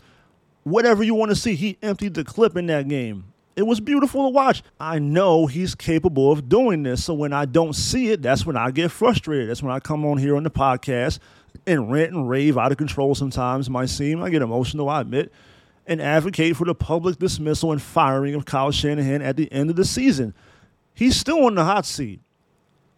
whatever 0.64 1.04
you 1.04 1.16
want 1.16 1.30
to 1.32 1.36
see. 1.36 1.56
He 1.56 1.78
emptied 1.82 2.14
the 2.14 2.24
clip 2.24 2.58
in 2.58 2.68
that 2.68 2.88
game. 2.88 3.26
It 3.56 3.64
was 3.64 3.80
beautiful 3.80 4.24
to 4.24 4.30
watch. 4.30 4.64
I 4.80 5.00
know 5.00 5.46
he's 5.46 5.76
capable 5.76 6.32
of 6.32 6.48
doing 6.48 6.84
this. 6.84 7.04
So 7.04 7.14
when 7.14 7.34
I 7.34 7.46
don't 7.46 7.74
see 7.74 8.10
it, 8.10 8.22
that's 8.22 8.46
when 8.46 8.56
I 8.56 8.72
get 8.72 8.92
frustrated. 8.92 9.50
That's 9.50 9.62
when 9.62 9.74
I 9.74 9.80
come 9.80 10.06
on 10.06 10.18
here 10.18 10.38
on 10.38 10.44
the 10.44 10.50
podcast 10.50 11.20
and 11.68 11.92
rant 11.92 12.14
and 12.14 12.30
rave 12.30 12.58
out 12.58 12.72
of 12.72 12.78
control 12.78 13.14
sometimes, 13.14 13.70
might 13.70 13.90
seem. 13.90 14.24
I 14.24 14.30
get 14.30 14.42
emotional, 14.42 14.90
I 14.90 15.02
admit 15.02 15.32
and 15.92 16.02
advocate 16.02 16.56
for 16.56 16.64
the 16.64 16.74
public 16.74 17.20
dismissal 17.20 17.74
and 17.74 17.82
firing 17.82 18.34
of 18.34 18.46
Kyle 18.46 18.72
Shanahan 18.72 19.22
at 19.22 19.36
the 19.36 19.52
end 19.52 19.70
of 19.70 19.76
the 19.76 19.84
season. 19.84 20.34
He's 20.94 21.18
still 21.18 21.44
on 21.46 21.56
the 21.56 21.66
hot 21.66 21.86
seat. 21.86 22.22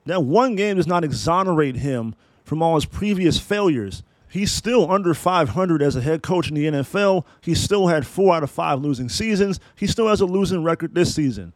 That 0.05 0.23
one 0.23 0.55
game 0.55 0.77
does 0.77 0.85
not 0.85 1.03
exonerate 1.03 1.77
him 1.77 2.13
from 2.43 2.61
all 2.61 2.75
his 2.75 2.85
previous 2.85 3.39
failures. 3.39 4.03
He's 4.29 4.51
still 4.51 4.91
under 4.91 5.15
500 5.15 5.81
as 5.81 5.95
a 5.95 6.01
head 6.01 6.21
coach 6.21 6.49
in 6.49 6.53
the 6.53 6.65
NFL. 6.65 7.25
He 7.41 7.55
still 7.55 7.87
had 7.87 8.05
four 8.05 8.35
out 8.35 8.43
of 8.43 8.51
five 8.51 8.79
losing 8.79 9.09
seasons. 9.09 9.59
He 9.75 9.87
still 9.87 10.07
has 10.07 10.21
a 10.21 10.27
losing 10.27 10.63
record 10.63 10.93
this 10.93 11.15
season. 11.15 11.53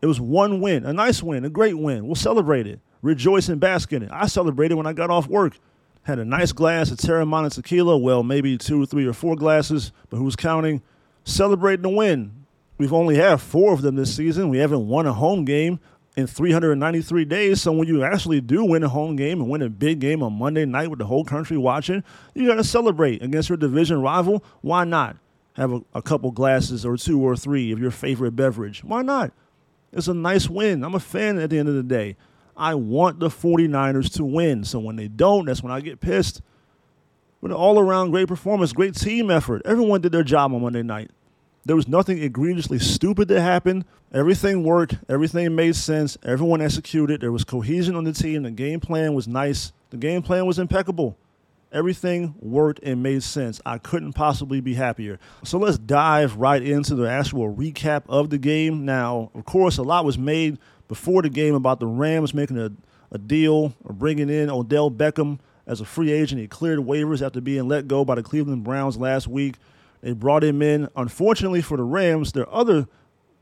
It 0.00 0.06
was 0.06 0.20
one 0.20 0.60
win, 0.60 0.84
a 0.84 0.92
nice 0.92 1.24
win, 1.24 1.44
a 1.44 1.50
great 1.50 1.76
win. 1.76 2.06
We'll 2.06 2.14
celebrate 2.14 2.68
it. 2.68 2.78
Rejoice 3.02 3.48
and 3.48 3.60
bask 3.60 3.92
in 3.92 4.04
it. 4.04 4.10
I 4.12 4.26
celebrated 4.26 4.76
when 4.76 4.86
I 4.86 4.92
got 4.92 5.10
off 5.10 5.26
work 5.26 5.58
had 6.04 6.18
a 6.18 6.24
nice 6.24 6.52
glass 6.52 6.90
of 6.90 6.98
Teremana 6.98 7.52
tequila, 7.52 7.96
well, 7.96 8.22
maybe 8.22 8.58
two 8.58 8.84
three 8.86 9.06
or 9.06 9.12
four 9.12 9.36
glasses, 9.36 9.92
but 10.10 10.16
who's 10.16 10.36
counting? 10.36 10.82
Celebrating 11.24 11.82
the 11.82 11.88
win. 11.88 12.44
We've 12.78 12.92
only 12.92 13.16
had 13.16 13.40
four 13.40 13.72
of 13.72 13.82
them 13.82 13.94
this 13.94 14.14
season. 14.14 14.48
We 14.48 14.58
haven't 14.58 14.88
won 14.88 15.06
a 15.06 15.12
home 15.12 15.44
game 15.44 15.78
in 16.16 16.26
393 16.26 17.24
days. 17.24 17.62
So 17.62 17.72
when 17.72 17.86
you 17.86 18.02
actually 18.02 18.40
do 18.40 18.64
win 18.64 18.82
a 18.82 18.88
home 18.88 19.16
game 19.16 19.40
and 19.40 19.48
win 19.48 19.62
a 19.62 19.68
big 19.68 20.00
game 20.00 20.22
on 20.22 20.32
Monday 20.32 20.64
night 20.64 20.90
with 20.90 20.98
the 20.98 21.06
whole 21.06 21.24
country 21.24 21.56
watching, 21.56 22.02
you 22.34 22.48
got 22.48 22.56
to 22.56 22.64
celebrate 22.64 23.22
against 23.22 23.48
your 23.48 23.58
division 23.58 24.02
rival. 24.02 24.44
Why 24.62 24.84
not 24.84 25.16
have 25.54 25.72
a, 25.72 25.82
a 25.94 26.02
couple 26.02 26.30
glasses 26.32 26.84
or 26.84 26.96
two 26.96 27.20
or 27.20 27.36
three 27.36 27.72
of 27.72 27.78
your 27.78 27.90
favorite 27.90 28.32
beverage? 28.32 28.82
Why 28.82 29.02
not? 29.02 29.32
It's 29.92 30.08
a 30.08 30.14
nice 30.14 30.48
win. 30.48 30.82
I'm 30.82 30.94
a 30.94 31.00
fan 31.00 31.38
at 31.38 31.50
the 31.50 31.58
end 31.58 31.68
of 31.68 31.74
the 31.74 31.82
day. 31.82 32.16
I 32.56 32.74
want 32.74 33.20
the 33.20 33.28
49ers 33.28 34.12
to 34.14 34.24
win. 34.24 34.64
So 34.64 34.78
when 34.78 34.96
they 34.96 35.08
don't, 35.08 35.46
that's 35.46 35.62
when 35.62 35.72
I 35.72 35.80
get 35.80 36.00
pissed. 36.00 36.42
But 37.40 37.50
an 37.50 37.56
all 37.56 37.78
around 37.78 38.10
great 38.10 38.28
performance, 38.28 38.72
great 38.72 38.94
team 38.94 39.30
effort. 39.30 39.62
Everyone 39.64 40.00
did 40.00 40.12
their 40.12 40.22
job 40.22 40.52
on 40.54 40.62
Monday 40.62 40.82
night. 40.82 41.10
There 41.64 41.76
was 41.76 41.88
nothing 41.88 42.18
egregiously 42.22 42.78
stupid 42.78 43.28
that 43.28 43.40
happened. 43.40 43.84
Everything 44.12 44.64
worked. 44.64 44.96
Everything 45.08 45.54
made 45.54 45.76
sense. 45.76 46.18
Everyone 46.24 46.60
executed. 46.60 47.20
There 47.20 47.32
was 47.32 47.44
cohesion 47.44 47.94
on 47.94 48.04
the 48.04 48.12
team. 48.12 48.42
The 48.42 48.50
game 48.50 48.80
plan 48.80 49.14
was 49.14 49.28
nice. 49.28 49.72
The 49.90 49.96
game 49.96 50.22
plan 50.22 50.46
was 50.46 50.58
impeccable. 50.58 51.16
Everything 51.72 52.34
worked 52.40 52.80
and 52.82 53.02
made 53.02 53.22
sense. 53.22 53.60
I 53.64 53.78
couldn't 53.78 54.12
possibly 54.12 54.60
be 54.60 54.74
happier. 54.74 55.18
So 55.42 55.58
let's 55.58 55.78
dive 55.78 56.36
right 56.36 56.62
into 56.62 56.94
the 56.94 57.08
actual 57.08 57.54
recap 57.54 58.02
of 58.08 58.28
the 58.28 58.38
game. 58.38 58.84
Now, 58.84 59.30
of 59.34 59.44
course, 59.46 59.78
a 59.78 59.82
lot 59.82 60.04
was 60.04 60.18
made 60.18 60.58
before 60.88 61.22
the 61.22 61.30
game 61.30 61.54
about 61.54 61.80
the 61.80 61.86
Rams 61.86 62.34
making 62.34 62.58
a, 62.58 62.70
a 63.10 63.18
deal 63.18 63.74
or 63.84 63.92
bringing 63.92 64.28
in 64.28 64.50
Odell 64.50 64.90
Beckham 64.90 65.38
as 65.66 65.80
a 65.80 65.84
free 65.84 66.12
agent. 66.12 66.40
He 66.40 66.48
cleared 66.48 66.80
waivers 66.80 67.24
after 67.24 67.40
being 67.40 67.68
let 67.68 67.88
go 67.88 68.04
by 68.04 68.16
the 68.16 68.22
Cleveland 68.22 68.64
Browns 68.64 68.96
last 68.96 69.28
week. 69.28 69.56
They 70.02 70.12
brought 70.12 70.44
him 70.44 70.62
in. 70.62 70.88
Unfortunately 70.96 71.62
for 71.62 71.76
the 71.76 71.84
Rams, 71.84 72.32
their 72.32 72.52
other 72.52 72.88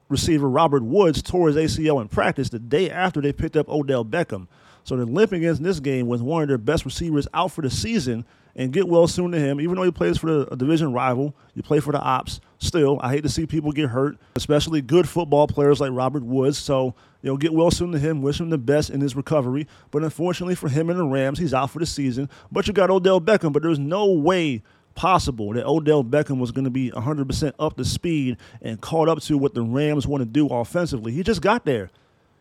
receiver, 0.09 0.49
Robert 0.49 0.83
Woods, 0.83 1.23
tore 1.23 1.49
his 1.49 1.57
ACL 1.57 2.01
in 2.01 2.09
practice 2.09 2.51
the 2.51 2.59
day 2.59 2.91
after 2.91 3.21
they 3.21 3.33
picked 3.33 3.57
up 3.57 3.69
Odell 3.69 4.05
Beckham. 4.05 4.47
So 4.91 4.97
they're 4.97 5.07
limping 5.07 5.45
in 5.45 5.63
this 5.63 5.79
game 5.79 6.09
with 6.09 6.21
one 6.21 6.43
of 6.43 6.49
their 6.49 6.59
best 6.59 6.85
receivers 6.85 7.29
out 7.33 7.53
for 7.53 7.63
the 7.63 7.71
season 7.71 8.25
and 8.57 8.73
get 8.73 8.89
well 8.89 9.07
soon 9.07 9.31
to 9.31 9.39
him. 9.39 9.61
Even 9.61 9.77
though 9.77 9.85
he 9.85 9.93
plays 9.93 10.19
for 10.19 10.27
the, 10.27 10.53
a 10.53 10.57
division 10.57 10.93
rival, 10.93 11.33
you 11.55 11.63
play 11.63 11.79
for 11.79 11.93
the 11.93 12.01
ops. 12.01 12.41
Still, 12.59 12.99
I 13.01 13.11
hate 13.13 13.23
to 13.23 13.29
see 13.29 13.47
people 13.47 13.71
get 13.71 13.91
hurt, 13.91 14.19
especially 14.35 14.83
good 14.83 15.09
football 15.09 15.47
players 15.47 15.81
like 15.81 15.93
Robert 15.93 16.25
Woods. 16.25 16.59
So, 16.59 16.97
you 17.23 17.31
know, 17.31 17.37
get 17.37 17.53
well 17.53 17.71
soon 17.71 17.93
to 17.93 18.01
him. 18.01 18.21
Wish 18.21 18.41
him 18.41 18.51
the 18.51 18.59
best 18.59 18.91
in 18.91 19.01
his 19.01 19.15
recovery. 19.15 19.69
But 19.93 20.03
unfortunately 20.03 20.57
for 20.57 20.69
him 20.69 20.91
and 20.91 20.99
the 20.99 21.05
Rams, 21.05 21.39
he's 21.39 21.55
out 21.55 21.71
for 21.71 21.79
the 21.79 21.87
season. 21.87 22.29
But 22.51 22.67
you 22.67 22.73
got 22.73 22.91
Odell 22.91 23.21
Beckham, 23.21 23.53
but 23.53 23.63
there's 23.63 23.79
no 23.79 24.11
way 24.11 24.61
possible 24.97 25.53
that 25.53 25.67
Odell 25.67 26.03
Beckham 26.03 26.41
was 26.41 26.51
going 26.51 26.65
to 26.65 26.71
be 26.71 26.91
100% 26.91 27.53
up 27.61 27.77
to 27.77 27.85
speed 27.85 28.39
and 28.61 28.81
caught 28.81 29.09
up 29.09 29.21
to 29.21 29.39
what 29.39 29.55
the 29.55 29.63
Rams 29.63 30.09
want 30.09 30.23
to 30.23 30.27
do 30.27 30.49
offensively. 30.49 31.13
He 31.13 31.23
just 31.23 31.43
got 31.43 31.65
there. 31.65 31.91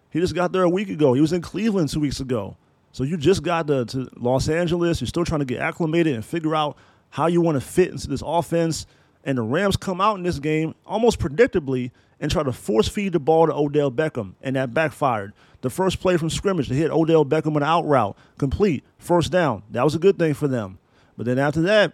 He 0.10 0.20
just 0.20 0.36
got 0.36 0.52
there 0.52 0.64
a 0.64 0.70
week 0.70 0.90
ago. 0.90 1.14
He 1.14 1.22
was 1.22 1.34
in 1.34 1.42
Cleveland 1.42 1.90
two 1.90 2.00
weeks 2.00 2.20
ago. 2.20 2.58
So 2.92 3.04
you 3.04 3.18
just 3.18 3.44
got 3.44 3.68
to, 3.68 3.86
to 3.86 4.10
Los 4.16 4.50
Angeles. 4.50 5.02
You're 5.02 5.08
still 5.08 5.26
trying 5.26 5.40
to 5.40 5.46
get 5.46 5.60
acclimated 5.60 6.16
and 6.16 6.26
figure 6.26 6.56
out 6.56 6.78
how 7.10 7.28
you 7.28 7.42
want 7.42 7.56
to 7.56 7.62
fit 7.62 7.92
into 7.92 8.08
this 8.08 8.24
offense. 8.26 8.86
And 9.24 9.38
the 9.38 9.44
Rams 9.44 9.78
come 9.78 10.02
out 10.02 10.18
in 10.18 10.24
this 10.24 10.40
game 10.40 10.74
almost 10.86 11.20
predictably 11.20 11.92
and 12.20 12.32
try 12.32 12.44
to 12.44 12.52
force 12.52 12.88
feed 12.88 13.14
the 13.14 13.20
ball 13.20 13.48
to 13.48 13.54
Odell 13.54 13.92
Beckham, 13.92 14.34
and 14.42 14.56
that 14.56 14.74
backfired. 14.74 15.34
The 15.62 15.70
first 15.70 16.00
play 16.00 16.18
from 16.18 16.30
scrimmage 16.30 16.68
to 16.68 16.74
hit 16.74 16.92
Odell 16.92 17.26
Beckham 17.26 17.54
with 17.54 17.64
an 17.64 17.70
out 17.70 17.86
route, 17.86 18.18
complete, 18.38 18.84
first 18.98 19.32
down. 19.32 19.64
That 19.72 19.84
was 19.84 19.96
a 19.96 20.00
good 20.00 20.18
thing 20.20 20.34
for 20.34 20.48
them. 20.48 20.80
But 21.16 21.26
then 21.26 21.40
after 21.40 21.62
that, 21.62 21.94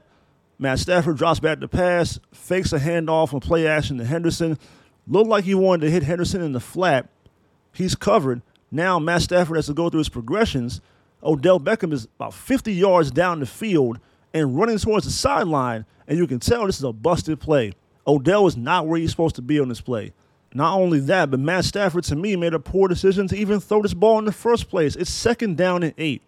Matt 0.58 0.80
Stafford 0.80 1.18
drops 1.18 1.40
back 1.40 1.60
the 1.60 1.68
pass, 1.68 2.20
fakes 2.32 2.74
a 2.74 2.80
handoff 2.80 3.34
and 3.34 3.42
play 3.42 3.68
action 3.68 3.98
to 3.98 4.06
Henderson. 4.06 4.58
Looked 5.08 5.30
like 5.30 5.44
he 5.44 5.54
wanted 5.54 5.86
to 5.86 5.92
hit 5.92 6.04
Henderson 6.04 6.42
in 6.42 6.54
the 6.54 6.60
flat. 6.60 7.10
He's 7.76 7.96
covered. 7.96 8.42
Now 8.72 9.00
Matt 9.00 9.24
Stafford 9.24 9.58
has 9.58 9.68
to 9.68 9.74
go 9.74 9.90
through 9.90 10.00
his 10.00 10.10
progressions. 10.10 10.82
Odell 11.24 11.60
Beckham 11.60 11.94
is 11.94 12.06
about 12.20 12.34
50 12.34 12.74
yards 12.74 13.12
down 13.12 13.40
the 13.40 13.46
field 13.46 14.00
and 14.34 14.58
running 14.58 14.78
towards 14.78 15.06
the 15.06 15.12
sideline, 15.12 15.86
and 16.08 16.18
you 16.18 16.28
can 16.28 16.40
tell 16.40 16.66
this 16.66 16.78
is 16.78 16.84
a 16.84 16.92
busted 16.92 17.40
play. 17.40 17.74
Odell 18.06 18.46
is 18.48 18.58
not 18.58 18.88
where 18.88 19.00
he's 19.00 19.12
supposed 19.12 19.36
to 19.36 19.42
be 19.42 19.60
on 19.60 19.70
this 19.70 19.82
play. 19.82 20.14
Not 20.54 20.78
only 20.78 21.00
that, 21.02 21.32
but 21.32 21.40
Matt 21.40 21.66
Stafford 21.66 22.06
to 22.06 22.16
me 22.16 22.36
made 22.36 22.54
a 22.54 22.60
poor 22.60 22.88
decision 22.88 23.28
to 23.28 23.36
even 23.36 23.60
throw 23.60 23.82
this 23.82 23.94
ball 23.94 24.20
in 24.20 24.26
the 24.26 24.32
first 24.32 24.70
place. 24.70 24.96
It's 24.96 25.10
second 25.10 25.58
down 25.58 25.84
and 25.84 25.94
eight. 25.98 26.22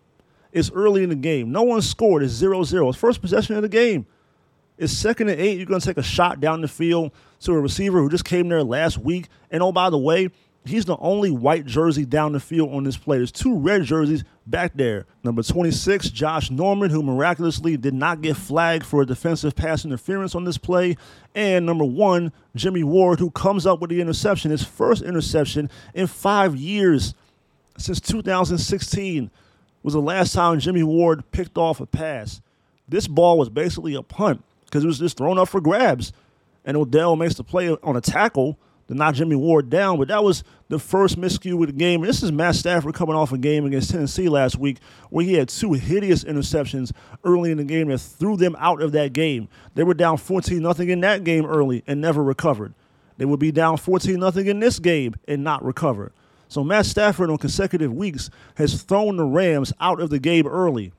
It's 0.51 0.71
early 0.71 1.03
in 1.03 1.09
the 1.09 1.15
game. 1.15 1.51
No 1.51 1.63
one 1.63 1.81
scored. 1.81 2.23
It's 2.23 2.33
0 2.33 2.63
0. 2.63 2.89
It's 2.89 2.97
first 2.97 3.21
possession 3.21 3.55
of 3.55 3.61
the 3.61 3.69
game. 3.69 4.05
It's 4.77 4.93
second 4.93 5.29
and 5.29 5.39
eight. 5.39 5.57
You're 5.57 5.65
going 5.65 5.79
to 5.79 5.85
take 5.85 5.97
a 5.97 6.03
shot 6.03 6.39
down 6.39 6.61
the 6.61 6.67
field 6.67 7.11
to 7.41 7.53
a 7.53 7.59
receiver 7.59 8.01
who 8.01 8.09
just 8.09 8.25
came 8.25 8.49
there 8.49 8.63
last 8.63 8.97
week. 8.97 9.27
And 9.49 9.63
oh, 9.63 9.71
by 9.71 9.89
the 9.89 9.97
way, 9.97 10.29
He's 10.67 10.85
the 10.85 10.97
only 10.97 11.31
white 11.31 11.65
jersey 11.65 12.05
down 12.05 12.33
the 12.33 12.39
field 12.39 12.73
on 12.73 12.83
this 12.83 12.97
play. 12.97 13.17
There's 13.17 13.31
two 13.31 13.57
red 13.57 13.83
jerseys 13.83 14.23
back 14.45 14.73
there. 14.75 15.05
Number 15.23 15.43
26, 15.43 16.09
Josh 16.09 16.51
Norman, 16.51 16.89
who 16.89 17.03
miraculously 17.03 17.77
did 17.77 17.93
not 17.93 18.21
get 18.21 18.37
flagged 18.37 18.85
for 18.85 19.01
a 19.01 19.05
defensive 19.05 19.55
pass 19.55 19.85
interference 19.85 20.35
on 20.35 20.43
this 20.43 20.57
play. 20.57 20.97
And 21.35 21.65
number 21.65 21.85
one, 21.85 22.31
Jimmie 22.55 22.83
Ward, 22.83 23.19
who 23.19 23.31
comes 23.31 23.65
up 23.65 23.79
with 23.79 23.89
the 23.89 24.01
interception, 24.01 24.51
his 24.51 24.63
first 24.63 25.01
interception 25.01 25.69
in 25.93 26.07
five 26.07 26.55
years 26.55 27.13
since 27.77 27.99
2016 27.99 29.29
was 29.83 29.93
the 29.93 30.01
last 30.01 30.33
time 30.33 30.59
Jimmie 30.59 30.83
Ward 30.83 31.29
picked 31.31 31.57
off 31.57 31.79
a 31.79 31.85
pass. 31.85 32.41
This 32.89 33.07
ball 33.07 33.37
was 33.37 33.49
basically 33.49 33.95
a 33.95 34.03
punt 34.03 34.43
because 34.65 34.83
it 34.83 34.87
was 34.87 34.99
just 34.99 35.17
thrown 35.17 35.37
up 35.37 35.49
for 35.49 35.61
grabs. 35.61 36.11
And 36.65 36.75
Odell 36.75 37.15
makes 37.15 37.35
the 37.35 37.43
play 37.43 37.69
on 37.69 37.95
a 37.95 38.01
tackle 38.01 38.57
to 38.87 38.93
knock 38.93 39.15
Jimmie 39.15 39.35
Ward 39.35 39.69
down, 39.69 39.97
but 39.97 40.07
that 40.07 40.23
was 40.23 40.43
the 40.69 40.79
first 40.79 41.19
miscue 41.19 41.55
with 41.55 41.69
the 41.69 41.73
game. 41.73 42.01
This 42.01 42.23
is 42.23 42.31
Matt 42.31 42.55
Stafford 42.55 42.95
coming 42.95 43.15
off 43.15 43.31
a 43.31 43.37
game 43.37 43.65
against 43.65 43.91
Tennessee 43.91 44.29
last 44.29 44.57
week 44.57 44.77
where 45.09 45.25
he 45.25 45.33
had 45.33 45.49
two 45.49 45.73
hideous 45.73 46.23
interceptions 46.23 46.91
early 47.23 47.51
in 47.51 47.57
the 47.57 47.63
game 47.63 47.89
that 47.89 47.99
threw 47.99 48.37
them 48.37 48.55
out 48.59 48.81
of 48.81 48.91
that 48.93 49.13
game. 49.13 49.49
They 49.75 49.83
were 49.83 49.93
down 49.93 50.17
14 50.17 50.61
nothing 50.61 50.89
in 50.89 51.01
that 51.01 51.23
game 51.23 51.45
early 51.45 51.83
and 51.85 52.01
never 52.01 52.23
recovered. 52.23 52.73
They 53.17 53.25
would 53.25 53.39
be 53.39 53.51
down 53.51 53.77
14 53.77 54.19
nothing 54.19 54.47
in 54.47 54.59
this 54.59 54.79
game 54.79 55.15
and 55.27 55.43
not 55.43 55.63
recover. 55.63 56.11
So 56.47 56.63
Matt 56.63 56.85
Stafford 56.85 57.29
on 57.29 57.37
consecutive 57.37 57.93
weeks 57.93 58.29
has 58.55 58.81
thrown 58.81 59.17
the 59.17 59.25
Rams 59.25 59.73
out 59.81 59.99
of 59.99 60.09
the 60.09 60.19
game 60.19 60.47
early. 60.47 60.93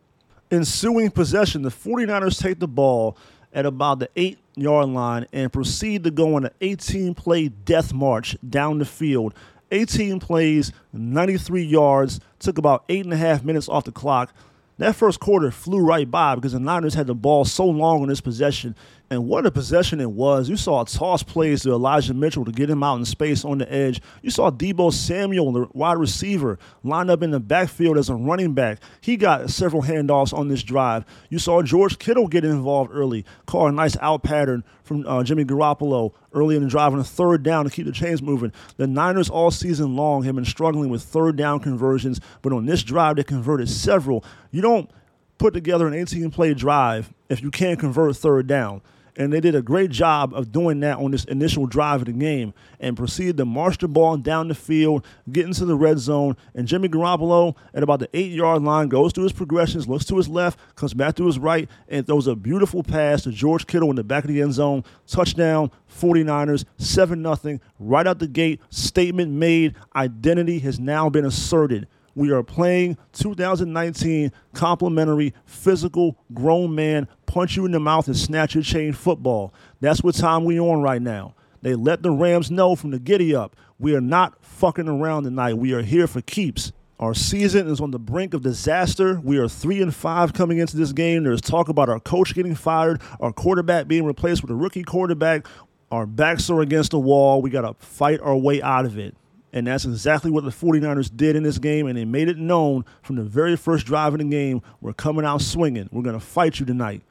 Ensuing 0.50 1.10
possession, 1.10 1.62
the 1.62 1.70
49ers 1.70 2.40
take 2.40 2.58
the 2.58 2.68
ball 2.68 3.16
at 3.52 3.66
about 3.66 3.98
the 3.98 4.10
eight 4.16 4.38
yard 4.60 4.88
line 4.88 5.26
and 5.32 5.52
proceed 5.52 6.04
to 6.04 6.10
go 6.10 6.34
on 6.36 6.44
an 6.44 6.52
18 6.60 7.14
play 7.14 7.48
death 7.48 7.92
march 7.92 8.36
down 8.48 8.78
the 8.78 8.84
field. 8.84 9.34
18 9.70 10.18
plays, 10.20 10.72
93 10.92 11.62
yards, 11.62 12.20
took 12.38 12.58
about 12.58 12.84
eight 12.88 13.04
and 13.04 13.12
a 13.12 13.16
half 13.16 13.44
minutes 13.44 13.68
off 13.68 13.84
the 13.84 13.92
clock. 13.92 14.32
That 14.78 14.94
first 14.94 15.20
quarter 15.20 15.50
flew 15.50 15.80
right 15.80 16.08
by 16.08 16.36
because 16.36 16.52
the 16.52 16.60
Niners 16.60 16.94
had 16.94 17.08
the 17.08 17.14
ball 17.14 17.44
so 17.44 17.66
long 17.66 18.02
on 18.02 18.08
this 18.08 18.20
possession 18.20 18.76
and 19.10 19.26
what 19.26 19.46
a 19.46 19.50
possession 19.50 20.00
it 20.00 20.10
was. 20.10 20.48
You 20.48 20.56
saw 20.56 20.84
toss 20.84 21.22
plays 21.22 21.62
to 21.62 21.70
Elijah 21.70 22.12
Mitchell 22.12 22.44
to 22.44 22.52
get 22.52 22.68
him 22.68 22.82
out 22.82 22.98
in 22.98 23.04
space 23.06 23.44
on 23.44 23.58
the 23.58 23.72
edge. 23.72 24.02
You 24.22 24.30
saw 24.30 24.50
Deebo 24.50 24.92
Samuel, 24.92 25.52
the 25.52 25.66
wide 25.72 25.96
receiver, 25.96 26.58
line 26.84 27.08
up 27.08 27.22
in 27.22 27.30
the 27.30 27.40
backfield 27.40 27.96
as 27.96 28.10
a 28.10 28.14
running 28.14 28.52
back. 28.52 28.80
He 29.00 29.16
got 29.16 29.48
several 29.50 29.82
handoffs 29.82 30.36
on 30.36 30.48
this 30.48 30.62
drive. 30.62 31.06
You 31.30 31.38
saw 31.38 31.62
George 31.62 31.98
Kittle 31.98 32.28
get 32.28 32.44
involved 32.44 32.90
early, 32.92 33.24
call 33.46 33.68
a 33.68 33.72
nice 33.72 33.96
out 33.98 34.22
pattern 34.22 34.62
from 34.82 35.06
uh, 35.06 35.22
Jimmy 35.24 35.44
Garoppolo 35.44 36.12
early 36.34 36.56
in 36.56 36.62
the 36.62 36.68
drive 36.68 36.92
on 36.92 36.98
a 36.98 37.04
third 37.04 37.42
down 37.42 37.64
to 37.64 37.70
keep 37.70 37.86
the 37.86 37.92
chains 37.92 38.20
moving. 38.20 38.52
The 38.76 38.86
Niners 38.86 39.30
all 39.30 39.50
season 39.50 39.96
long 39.96 40.24
have 40.24 40.34
been 40.34 40.44
struggling 40.44 40.90
with 40.90 41.02
third 41.02 41.36
down 41.36 41.60
conversions, 41.60 42.20
but 42.42 42.52
on 42.52 42.66
this 42.66 42.82
drive 42.82 43.16
they 43.16 43.24
converted 43.24 43.70
several. 43.70 44.22
You 44.50 44.60
don't 44.60 44.90
put 45.38 45.54
together 45.54 45.86
an 45.86 45.94
18 45.94 46.30
play 46.30 46.52
drive 46.52 47.12
if 47.30 47.42
you 47.42 47.50
can't 47.50 47.78
convert 47.78 48.14
third 48.16 48.46
down 48.46 48.82
and 49.18 49.32
they 49.32 49.40
did 49.40 49.56
a 49.56 49.62
great 49.62 49.90
job 49.90 50.32
of 50.32 50.52
doing 50.52 50.78
that 50.80 50.96
on 50.98 51.10
this 51.10 51.24
initial 51.24 51.66
drive 51.66 52.02
of 52.02 52.06
the 52.06 52.12
game 52.12 52.54
and 52.78 52.96
proceeded 52.96 53.36
to 53.36 53.44
march 53.44 53.78
the 53.78 53.88
ball 53.88 54.16
down 54.16 54.46
the 54.46 54.54
field, 54.54 55.04
get 55.30 55.44
into 55.44 55.64
the 55.64 55.74
red 55.74 55.98
zone. 55.98 56.36
And 56.54 56.68
Jimmy 56.68 56.88
Garoppolo, 56.88 57.56
at 57.74 57.82
about 57.82 57.98
the 57.98 58.08
eight 58.14 58.30
yard 58.30 58.62
line, 58.62 58.88
goes 58.88 59.12
through 59.12 59.24
his 59.24 59.32
progressions, 59.32 59.88
looks 59.88 60.04
to 60.06 60.16
his 60.16 60.28
left, 60.28 60.58
comes 60.76 60.94
back 60.94 61.16
to 61.16 61.26
his 61.26 61.38
right, 61.38 61.68
and 61.88 62.06
throws 62.06 62.28
a 62.28 62.36
beautiful 62.36 62.84
pass 62.84 63.24
to 63.24 63.32
George 63.32 63.66
Kittle 63.66 63.90
in 63.90 63.96
the 63.96 64.04
back 64.04 64.22
of 64.22 64.28
the 64.28 64.40
end 64.40 64.54
zone. 64.54 64.84
Touchdown, 65.08 65.72
49ers, 65.92 66.64
7 66.78 67.22
0. 67.22 67.58
Right 67.80 68.06
out 68.06 68.20
the 68.20 68.28
gate, 68.28 68.60
statement 68.70 69.32
made. 69.32 69.74
Identity 69.96 70.60
has 70.60 70.78
now 70.78 71.10
been 71.10 71.24
asserted. 71.24 71.88
We 72.18 72.32
are 72.32 72.42
playing 72.42 72.98
2019 73.12 74.32
complimentary, 74.52 75.34
physical, 75.46 76.16
grown 76.34 76.74
man, 76.74 77.06
punch 77.26 77.54
you 77.54 77.64
in 77.64 77.70
the 77.70 77.78
mouth 77.78 78.08
and 78.08 78.16
snatch 78.16 78.56
your 78.56 78.64
chain 78.64 78.92
football. 78.92 79.54
That's 79.80 80.02
what 80.02 80.16
time 80.16 80.44
we 80.44 80.58
on 80.58 80.82
right 80.82 81.00
now. 81.00 81.36
They 81.62 81.76
let 81.76 82.02
the 82.02 82.10
Rams 82.10 82.50
know 82.50 82.74
from 82.74 82.90
the 82.90 82.98
giddy 82.98 83.36
up. 83.36 83.54
We 83.78 83.94
are 83.94 84.00
not 84.00 84.44
fucking 84.44 84.88
around 84.88 85.22
tonight. 85.22 85.58
We 85.58 85.72
are 85.74 85.82
here 85.82 86.08
for 86.08 86.20
keeps. 86.20 86.72
Our 86.98 87.14
season 87.14 87.68
is 87.68 87.80
on 87.80 87.92
the 87.92 88.00
brink 88.00 88.34
of 88.34 88.42
disaster. 88.42 89.20
We 89.22 89.38
are 89.38 89.46
three 89.46 89.80
and 89.80 89.94
five 89.94 90.32
coming 90.32 90.58
into 90.58 90.76
this 90.76 90.92
game. 90.92 91.22
There's 91.22 91.40
talk 91.40 91.68
about 91.68 91.88
our 91.88 92.00
coach 92.00 92.34
getting 92.34 92.56
fired, 92.56 93.00
our 93.20 93.32
quarterback 93.32 93.86
being 93.86 94.04
replaced 94.04 94.42
with 94.42 94.50
a 94.50 94.56
rookie 94.56 94.82
quarterback. 94.82 95.46
Our 95.92 96.04
backs 96.04 96.50
are 96.50 96.62
against 96.62 96.90
the 96.90 96.98
wall. 96.98 97.40
We 97.40 97.50
got 97.50 97.60
to 97.60 97.74
fight 97.74 98.18
our 98.20 98.36
way 98.36 98.60
out 98.60 98.86
of 98.86 98.98
it. 98.98 99.14
And 99.52 99.66
that's 99.66 99.86
exactly 99.86 100.30
what 100.30 100.44
the 100.44 100.50
49ers 100.50 101.14
did 101.14 101.34
in 101.34 101.42
this 101.42 101.58
game, 101.58 101.86
and 101.86 101.96
they 101.96 102.04
made 102.04 102.28
it 102.28 102.36
known 102.36 102.84
from 103.02 103.16
the 103.16 103.22
very 103.22 103.56
first 103.56 103.86
drive 103.86 104.14
in 104.14 104.18
the 104.18 104.36
game 104.36 104.60
we're 104.80 104.92
coming 104.92 105.24
out 105.24 105.40
swinging. 105.40 105.88
We're 105.90 106.02
going 106.02 106.18
to 106.18 106.24
fight 106.24 106.60
you 106.60 106.66
tonight. 106.66 107.02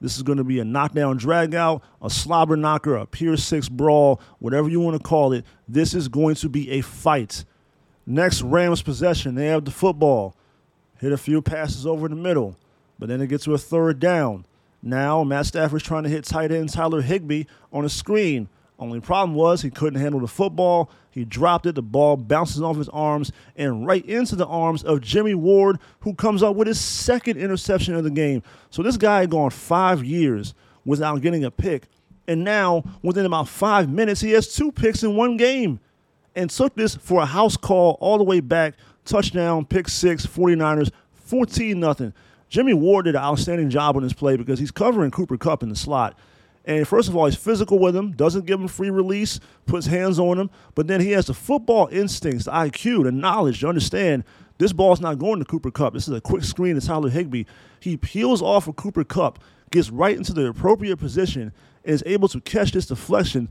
This 0.00 0.16
is 0.16 0.22
going 0.22 0.38
to 0.38 0.44
be 0.44 0.58
a 0.60 0.64
knockdown 0.64 1.18
dragout, 1.18 1.80
a 2.02 2.10
slobber 2.10 2.56
knocker, 2.56 2.96
a 2.96 3.06
Pier 3.06 3.36
6 3.36 3.68
brawl, 3.70 4.20
whatever 4.40 4.68
you 4.68 4.80
want 4.80 4.96
to 4.96 5.02
call 5.02 5.32
it. 5.32 5.44
This 5.68 5.94
is 5.94 6.08
going 6.08 6.34
to 6.36 6.48
be 6.48 6.70
a 6.72 6.80
fight. 6.80 7.44
Next, 8.04 8.42
Rams 8.42 8.82
possession. 8.82 9.34
They 9.34 9.46
have 9.46 9.64
the 9.64 9.70
football. 9.70 10.34
Hit 10.98 11.12
a 11.12 11.18
few 11.18 11.40
passes 11.40 11.86
over 11.86 12.08
the 12.08 12.16
middle, 12.16 12.56
but 12.98 13.08
then 13.08 13.20
they 13.20 13.26
get 13.26 13.42
to 13.42 13.54
a 13.54 13.58
third 13.58 14.00
down. 14.00 14.44
Now, 14.82 15.24
Matt 15.24 15.46
Stafford's 15.46 15.84
trying 15.84 16.04
to 16.04 16.08
hit 16.08 16.24
tight 16.24 16.52
end 16.52 16.72
Tyler 16.72 17.02
Higbee 17.02 17.44
on 17.72 17.84
a 17.84 17.88
screen. 17.88 18.48
Only 18.78 19.00
problem 19.00 19.34
was 19.34 19.62
he 19.62 19.70
couldn't 19.70 20.00
handle 20.00 20.20
the 20.20 20.26
football. 20.26 20.90
He 21.10 21.24
dropped 21.24 21.64
it. 21.64 21.74
The 21.74 21.82
ball 21.82 22.16
bounces 22.16 22.60
off 22.60 22.76
his 22.76 22.90
arms 22.90 23.32
and 23.56 23.86
right 23.86 24.04
into 24.04 24.36
the 24.36 24.46
arms 24.46 24.82
of 24.82 25.00
Jimmie 25.00 25.34
Ward, 25.34 25.78
who 26.00 26.12
comes 26.14 26.42
up 26.42 26.56
with 26.56 26.68
his 26.68 26.78
second 26.78 27.38
interception 27.38 27.94
of 27.94 28.04
the 28.04 28.10
game. 28.10 28.42
So 28.70 28.82
this 28.82 28.98
guy 28.98 29.20
had 29.20 29.30
gone 29.30 29.50
five 29.50 30.04
years 30.04 30.54
without 30.84 31.22
getting 31.22 31.44
a 31.44 31.50
pick. 31.50 31.88
And 32.28 32.44
now, 32.44 32.84
within 33.02 33.24
about 33.24 33.48
five 33.48 33.88
minutes, 33.88 34.20
he 34.20 34.32
has 34.32 34.54
two 34.54 34.70
picks 34.72 35.02
in 35.02 35.16
one 35.16 35.36
game 35.36 35.80
and 36.34 36.50
took 36.50 36.74
this 36.74 36.94
for 36.94 37.22
a 37.22 37.26
house 37.26 37.56
call 37.56 37.96
all 38.00 38.18
the 38.18 38.24
way 38.24 38.40
back. 38.40 38.74
Touchdown, 39.04 39.64
pick 39.64 39.88
six, 39.88 40.26
49ers, 40.26 40.90
14 41.12 41.78
nothing. 41.80 42.12
Jimmy 42.48 42.74
Ward 42.74 43.06
did 43.06 43.14
an 43.14 43.22
outstanding 43.22 43.70
job 43.70 43.96
on 43.96 44.02
this 44.02 44.12
play 44.12 44.36
because 44.36 44.58
he's 44.58 44.70
covering 44.70 45.10
Cooper 45.10 45.36
Kupp 45.36 45.62
in 45.62 45.68
the 45.68 45.76
slot. 45.76 46.18
And 46.66 46.86
first 46.86 47.08
of 47.08 47.14
all, 47.14 47.26
he's 47.26 47.36
physical 47.36 47.78
with 47.78 47.94
him, 47.94 48.10
doesn't 48.10 48.44
give 48.44 48.60
him 48.60 48.66
free 48.66 48.90
release, 48.90 49.38
puts 49.66 49.86
hands 49.86 50.18
on 50.18 50.38
him, 50.38 50.50
but 50.74 50.88
then 50.88 51.00
he 51.00 51.12
has 51.12 51.26
the 51.26 51.34
football 51.34 51.88
instincts, 51.92 52.46
the 52.46 52.50
IQ, 52.50 53.04
the 53.04 53.12
knowledge 53.12 53.60
to 53.60 53.68
understand 53.68 54.24
this 54.58 54.72
ball's 54.72 55.00
not 55.00 55.18
going 55.18 55.38
to 55.38 55.44
Cooper 55.44 55.70
Kupp. 55.70 55.92
This 55.92 56.08
is 56.08 56.14
a 56.14 56.20
quick 56.20 56.42
screen 56.42 56.74
to 56.74 56.84
Tyler 56.84 57.10
Higbee. 57.10 57.44
He 57.78 57.96
peels 57.96 58.42
off 58.42 58.66
of 58.66 58.76
Cooper 58.76 59.04
Kupp, 59.04 59.38
gets 59.70 59.90
right 59.90 60.16
into 60.16 60.32
the 60.32 60.48
appropriate 60.48 60.96
position, 60.96 61.52
and 61.84 61.94
is 61.94 62.02
able 62.06 62.28
to 62.28 62.40
catch 62.40 62.72
this 62.72 62.86
deflection 62.86 63.48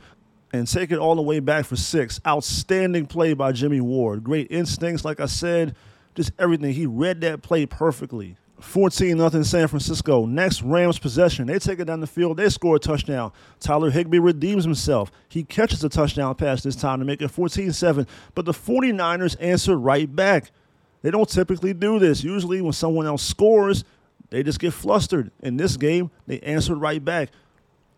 and 0.51 0.67
take 0.67 0.91
it 0.91 0.97
all 0.97 1.15
the 1.15 1.21
way 1.21 1.39
back 1.39 1.65
for 1.65 1.75
six. 1.75 2.19
Outstanding 2.25 3.05
play 3.05 3.33
by 3.33 3.51
Jimmie 3.51 3.81
Ward. 3.81 4.23
Great 4.23 4.47
instincts, 4.49 5.05
like 5.05 5.19
I 5.19 5.27
said, 5.27 5.75
just 6.15 6.31
everything. 6.39 6.73
He 6.73 6.85
read 6.85 7.21
that 7.21 7.41
play 7.41 7.65
perfectly. 7.65 8.35
14 8.59 9.17
nothing 9.17 9.43
San 9.43 9.67
Francisco. 9.67 10.25
Next 10.25 10.61
Rams 10.61 10.97
possession. 10.97 11.47
They 11.47 11.59
take 11.59 11.79
it 11.79 11.85
down 11.85 11.99
the 11.99 12.07
field. 12.07 12.37
They 12.37 12.49
score 12.49 12.77
a 12.77 12.79
touchdown. 12.79 13.31
Tyler 13.59 13.89
Higbee 13.89 14.19
redeems 14.19 14.63
himself. 14.63 15.11
He 15.27 15.43
catches 15.43 15.83
a 15.83 15.89
touchdown 15.89 16.35
pass 16.35 16.63
this 16.63 16.75
time 16.75 16.99
to 16.99 17.05
make 17.05 17.21
it 17.21 17.27
14 17.29 17.71
7. 17.73 18.07
But 18.33 18.45
the 18.45 18.53
49ers 18.53 19.35
answer 19.39 19.77
right 19.77 20.13
back. 20.13 20.51
They 21.01 21.11
don't 21.11 21.29
typically 21.29 21.73
do 21.73 21.99
this. 21.99 22.23
Usually, 22.23 22.61
when 22.61 22.73
someone 22.73 23.05
else 23.05 23.21
scores, 23.21 23.83
they 24.29 24.41
just 24.41 24.59
get 24.59 24.73
flustered. 24.73 25.31
In 25.41 25.57
this 25.57 25.77
game, 25.77 26.09
they 26.25 26.39
answered 26.39 26.77
right 26.77 27.03
back. 27.03 27.29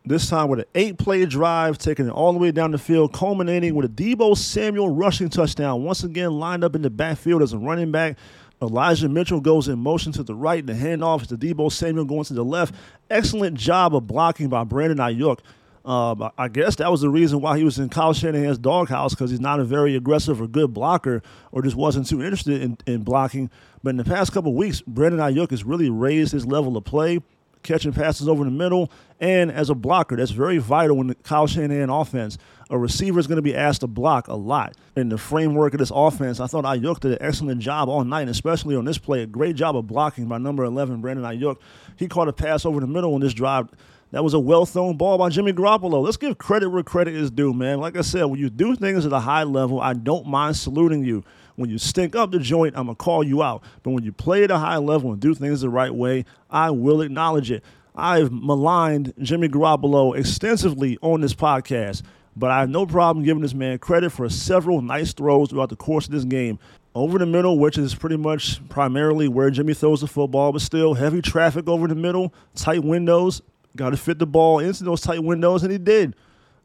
This 0.05 0.29
time 0.29 0.47
with 0.47 0.59
an 0.59 0.65
eight 0.73 0.97
play 0.97 1.25
drive, 1.25 1.77
taking 1.77 2.07
it 2.07 2.11
all 2.11 2.31
the 2.31 2.39
way 2.39 2.51
down 2.51 2.71
the 2.71 2.77
field, 2.77 3.13
culminating 3.13 3.75
with 3.75 3.85
a 3.85 3.89
Deebo 3.89 4.37
Samuel 4.37 4.89
rushing 4.89 5.29
touchdown. 5.29 5.83
Once 5.83 6.03
again, 6.03 6.31
lined 6.39 6.63
up 6.63 6.75
in 6.75 6.81
the 6.81 6.89
backfield 6.89 7.41
as 7.41 7.53
a 7.53 7.57
running 7.57 7.91
back. 7.91 8.17
Elijah 8.61 9.07
Mitchell 9.07 9.39
goes 9.39 9.67
in 9.67 9.77
motion 9.79 10.11
to 10.13 10.23
the 10.23 10.33
right. 10.33 10.65
The 10.65 10.73
handoff 10.73 11.21
is 11.21 11.27
to 11.27 11.37
Deebo 11.37 11.71
Samuel 11.71 12.05
going 12.05 12.23
to 12.25 12.33
the 12.33 12.43
left. 12.43 12.73
Excellent 13.09 13.57
job 13.57 13.95
of 13.95 14.07
blocking 14.07 14.49
by 14.49 14.63
Brandon 14.63 14.97
Aiyuk. 14.97 15.39
Uh, 15.85 16.29
I 16.37 16.49
guess 16.49 16.75
that 16.77 16.91
was 16.91 16.99
the 16.99 17.09
reason 17.09 17.39
why 17.39 17.57
he 17.57 17.63
was 17.63 17.79
in 17.79 17.87
Kyle 17.87 18.13
Shanahan's 18.13 18.57
doghouse 18.57 19.13
because 19.13 19.31
he's 19.31 19.39
not 19.39 19.61
a 19.61 19.63
very 19.63 19.95
aggressive 19.95 20.41
or 20.41 20.47
good 20.47 20.73
blocker 20.73 21.21
or 21.53 21.61
just 21.61 21.77
wasn't 21.77 22.07
too 22.07 22.21
interested 22.21 22.61
in, 22.61 22.77
in 22.85 23.03
blocking. 23.03 23.49
But 23.83 23.91
in 23.91 23.97
the 23.97 24.03
past 24.03 24.33
couple 24.33 24.53
weeks, 24.53 24.81
Brandon 24.81 25.21
Aiyuk 25.21 25.51
has 25.51 25.63
really 25.63 25.89
raised 25.89 26.33
his 26.33 26.45
level 26.45 26.75
of 26.75 26.83
play 26.83 27.21
catching 27.63 27.93
passes 27.93 28.27
over 28.27 28.43
the 28.43 28.51
middle, 28.51 28.91
and 29.19 29.51
as 29.51 29.69
a 29.69 29.75
blocker. 29.75 30.15
That's 30.15 30.31
very 30.31 30.57
vital 30.57 30.99
in 31.01 31.07
the 31.07 31.15
Kyle 31.15 31.47
Shanahan 31.47 31.89
offense. 31.89 32.37
A 32.69 32.77
receiver 32.77 33.19
is 33.19 33.27
going 33.27 33.37
to 33.37 33.41
be 33.41 33.55
asked 33.55 33.81
to 33.81 33.87
block 33.87 34.27
a 34.27 34.35
lot. 34.35 34.75
In 34.95 35.09
the 35.09 35.17
framework 35.17 35.73
of 35.73 35.79
this 35.79 35.91
offense, 35.93 36.39
I 36.39 36.47
thought 36.47 36.65
Aiyuk 36.65 36.99
did 36.99 37.13
an 37.13 37.17
excellent 37.21 37.61
job 37.61 37.87
all 37.87 38.03
night, 38.03 38.27
especially 38.27 38.75
on 38.75 38.85
this 38.85 38.97
play. 38.97 39.23
A 39.23 39.25
great 39.25 39.55
job 39.55 39.77
of 39.77 39.87
blocking 39.87 40.27
by 40.27 40.37
number 40.37 40.63
11, 40.63 41.01
Brandon 41.01 41.25
Aiyuk. 41.25 41.57
He 41.95 42.07
caught 42.07 42.27
a 42.27 42.33
pass 42.33 42.65
over 42.65 42.79
the 42.79 42.87
middle 42.87 43.13
on 43.13 43.21
this 43.21 43.33
drive. 43.33 43.69
That 44.11 44.23
was 44.23 44.33
a 44.33 44.39
well 44.39 44.65
thrown 44.65 44.95
ball 44.95 45.17
by 45.17 45.29
Jimmy 45.29 45.51
Garoppolo. 45.51 46.01
Let's 46.01 46.17
give 46.17 46.37
credit 46.37 46.69
where 46.69 46.83
credit 46.83 47.13
is 47.13 47.29
due, 47.29 47.53
man. 47.53 47.79
Like 47.79 47.97
I 47.97 48.01
said, 48.01 48.23
when 48.25 48.39
you 48.39 48.49
do 48.49 48.75
things 48.75 49.05
at 49.05 49.11
a 49.11 49.19
high 49.19 49.43
level, 49.43 49.81
I 49.81 49.93
don't 49.93 50.27
mind 50.27 50.55
saluting 50.55 51.03
you. 51.03 51.23
When 51.57 51.71
you 51.71 51.79
stink 51.79 52.15
up 52.15 52.29
the 52.29 52.37
joint, 52.37 52.77
I'm 52.77 52.85
going 52.85 52.95
to 52.95 53.03
call 53.03 53.23
you 53.23 53.41
out. 53.41 53.63
But 53.81 53.89
when 53.89 54.03
you 54.03 54.11
play 54.11 54.43
at 54.43 54.51
a 54.51 54.59
high 54.59 54.77
level 54.77 55.11
and 55.11 55.19
do 55.19 55.33
things 55.33 55.61
the 55.61 55.69
right 55.69 55.93
way, 55.93 56.23
I 56.51 56.69
will 56.69 57.01
acknowledge 57.01 57.49
it. 57.49 57.63
I've 57.95 58.31
maligned 58.31 59.13
Jimmy 59.19 59.49
Garoppolo 59.49 60.15
extensively 60.15 60.99
on 61.01 61.21
this 61.21 61.33
podcast, 61.33 62.03
but 62.35 62.51
I 62.51 62.59
have 62.59 62.69
no 62.69 62.85
problem 62.85 63.25
giving 63.25 63.41
this 63.41 63.55
man 63.55 63.79
credit 63.79 64.11
for 64.11 64.29
several 64.29 64.83
nice 64.83 65.13
throws 65.13 65.49
throughout 65.49 65.69
the 65.69 65.75
course 65.75 66.05
of 66.05 66.11
this 66.11 66.25
game. 66.25 66.59
Over 66.93 67.17
the 67.17 67.25
middle, 67.25 67.57
which 67.57 67.79
is 67.79 67.95
pretty 67.95 68.17
much 68.17 68.61
primarily 68.69 69.27
where 69.27 69.49
Jimmy 69.49 69.73
throws 69.73 70.01
the 70.01 70.07
football, 70.07 70.51
but 70.51 70.61
still 70.61 70.93
heavy 70.93 71.23
traffic 71.23 71.67
over 71.67 71.87
the 71.87 71.95
middle, 71.95 72.35
tight 72.53 72.83
windows. 72.83 73.41
Got 73.75 73.89
to 73.89 73.97
fit 73.97 74.19
the 74.19 74.27
ball 74.27 74.59
into 74.59 74.83
those 74.83 75.01
tight 75.01 75.23
windows, 75.23 75.63
and 75.63 75.71
he 75.71 75.79
did. 75.79 76.15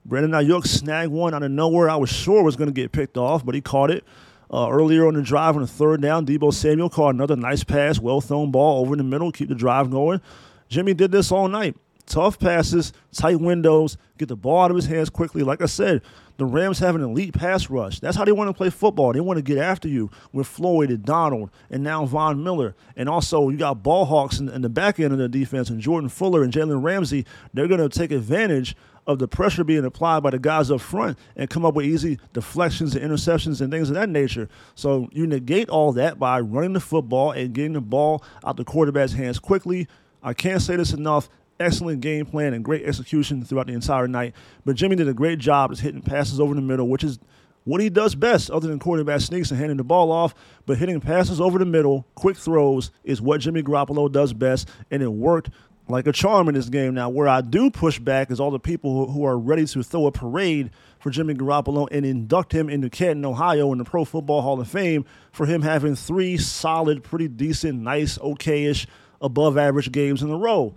Brandon 0.05 0.33
Aiyuk 0.33 0.67
snagged 0.67 1.13
one 1.13 1.33
out 1.33 1.43
of 1.43 1.51
nowhere. 1.51 1.89
I 1.89 1.97
was 1.97 2.11
sure 2.11 2.43
was 2.43 2.57
going 2.57 2.69
to 2.69 2.75
get 2.75 2.93
picked 2.93 3.17
off, 3.17 3.43
but 3.43 3.55
he 3.55 3.63
caught 3.63 3.91
it. 3.91 4.05
Uh, 4.53 4.69
earlier 4.71 5.07
on 5.07 5.15
the 5.15 5.23
drive 5.23 5.57
on 5.57 5.63
the 5.63 5.69
third 5.69 6.03
down, 6.03 6.27
Deebo 6.27 6.53
Samuel 6.53 6.91
caught 6.91 7.15
another 7.15 7.37
nice 7.37 7.65
pass, 7.65 7.99
well 7.99 8.21
thrown 8.21 8.51
ball 8.51 8.83
over 8.83 8.93
in 8.93 8.99
the 8.99 9.05
middle, 9.05 9.33
keep 9.33 9.49
the 9.49 9.55
drive 9.55 9.91
going. 9.91 10.21
Jimmy 10.69 10.93
did 10.93 11.11
this 11.11 11.33
all 11.33 11.49
night. 11.49 11.77
Tough 12.07 12.39
passes, 12.39 12.93
tight 13.13 13.41
windows, 13.41 13.97
get 14.19 14.29
the 14.29 14.37
ball 14.37 14.65
out 14.65 14.71
of 14.71 14.77
his 14.77 14.87
hands 14.87 15.09
quickly. 15.09 15.43
Like 15.43 15.63
I 15.63 15.67
said, 15.67 16.03
the 16.37 16.45
Rams 16.45 16.81
have 16.81 16.95
an 16.97 17.03
elite 17.03 17.35
pass 17.35 17.71
rush. 17.71 18.01
That's 18.01 18.17
how 18.17 18.25
they 18.25 18.33
want 18.33 18.49
to 18.49 18.55
play 18.55 18.71
football. 18.71 19.13
They 19.13 19.21
want 19.21 19.39
to 19.39 19.43
get 19.43 19.59
after 19.59 19.89
you 19.89 20.11
with 20.33 20.47
Floyd 20.47 20.91
and 20.91 21.05
Donald 21.05 21.51
and 21.71 21.83
now 21.83 22.05
Von 22.05 22.43
Miller. 22.43 22.75
And 22.97 23.09
also, 23.09 23.49
you 23.49 23.57
got 23.57 23.83
ball 23.83 24.07
hawks 24.07 24.41
in, 24.41 24.49
in 24.49 24.63
the 24.63 24.69
back 24.69 24.99
end 24.99 25.13
of 25.13 25.19
the 25.19 25.29
defense 25.29 25.71
and 25.71 25.81
Jordan 25.81 26.09
Fuller 26.09 26.43
and 26.43 26.53
Jalen 26.53 26.83
Ramsey. 26.83 27.25
They're 27.55 27.69
going 27.69 27.81
to 27.81 27.89
take 27.89 28.11
advantage 28.11 28.75
of 29.07 29.19
the 29.19 29.27
pressure 29.27 29.65
being 29.65 29.85
applied 29.85 30.23
by 30.23 30.31
the 30.31 30.39
guys 30.39 30.71
up 30.71 30.81
front 30.81 31.19
and 31.37 31.51
come 31.51 31.65
up 31.65 31.75
with 31.75 31.87
easy 31.87 32.19
deflections 32.33 32.95
and 32.95 33.05
interceptions 33.05 33.61
and 33.61 33.71
things 33.71 33.89
of 33.89 33.95
that 33.95 34.09
nature. 34.09 34.49
So 34.75 35.09
you 35.13 35.27
negate 35.27 35.69
all 35.69 35.93
that 35.93 36.19
by 36.19 36.41
running 36.41 36.73
the 36.73 36.81
football 36.81 37.33
and 37.33 37.53
getting 37.53 37.73
the 37.73 37.81
ball 37.81 38.25
out 38.45 38.57
the 38.57 38.65
quarterback's 38.65 39.13
hands 39.13 39.39
quickly. 39.39 39.89
I 40.23 40.35
can't 40.35 40.63
say 40.63 40.77
this 40.77 40.93
enough 40.93 41.29
excellent 41.59 42.01
game 42.01 42.27
plan 42.27 42.55
and 42.55 42.65
great 42.65 42.85
execution 42.85 43.45
throughout 43.45 43.67
the 43.67 43.73
entire 43.73 44.09
night. 44.09 44.35
But 44.65 44.77
Jimmy 44.77 44.97
did 44.97 45.09
a 45.09 45.15
great 45.15 45.39
job 45.39 45.71
just 45.71 45.83
hitting 45.83 46.03
passes 46.03 46.41
over 46.41 46.55
the 46.55 46.61
middle, 46.61 46.89
which 46.89 47.05
is 47.05 47.19
what 47.65 47.81
he 47.81 47.89
does 47.89 48.15
best, 48.15 48.51
other 48.51 48.69
than 48.69 48.79
quarterback 48.79 49.21
sneaks 49.21 49.51
and 49.51 49.61
handing 49.61 49.77
the 49.77 49.85
ball 49.85 50.11
off. 50.11 50.35
But 50.67 50.79
hitting 50.79 51.01
passes 51.01 51.41
over 51.41 51.59
the 51.59 51.65
middle, 51.65 52.07
quick 52.15 52.37
throws, 52.37 52.91
is 53.05 53.21
what 53.21 53.41
Jimmy 53.41 53.63
Garoppolo 53.63 54.11
does 54.11 54.33
best, 54.33 54.69
and 54.91 55.03
it 55.03 55.13
worked 55.13 55.51
like 55.89 56.07
a 56.07 56.13
charm 56.13 56.49
in 56.49 56.55
this 56.55 56.69
game. 56.69 56.95
Now, 56.95 57.11
where 57.11 57.29
I 57.29 57.41
do 57.41 57.71
push 57.71 57.99
back 57.99 58.31
is 58.31 58.41
all 58.41 58.51
the 58.51 58.61
people 58.61 59.11
who 59.11 59.25
are 59.25 59.39
ready 59.39 59.67
to 59.67 59.83
throw 59.83 60.07
a 60.07 60.13
parade 60.13 60.71
for 61.01 61.11
Jimmy 61.11 61.35
Garoppolo 61.35 61.89
and 61.91 62.07
induct 62.07 62.53
him 62.53 62.69
into 62.69 62.89
Canton, 62.89 63.25
Ohio, 63.25 63.73
in 63.73 63.79
the 63.79 63.85
Pro 63.85 64.05
Football 64.05 64.43
Hall 64.43 64.61
of 64.61 64.69
Fame 64.69 65.05
for 65.33 65.47
him 65.47 65.63
having 65.63 65.97
three 65.97 66.37
solid, 66.37 67.03
pretty 67.03 67.29
decent, 67.29 67.81
nice, 67.81 68.19
okayish, 68.19 68.87
above 69.21 69.59
average 69.59 69.93
games 69.93 70.23
in 70.23 70.31
a 70.31 70.37
row 70.37 70.75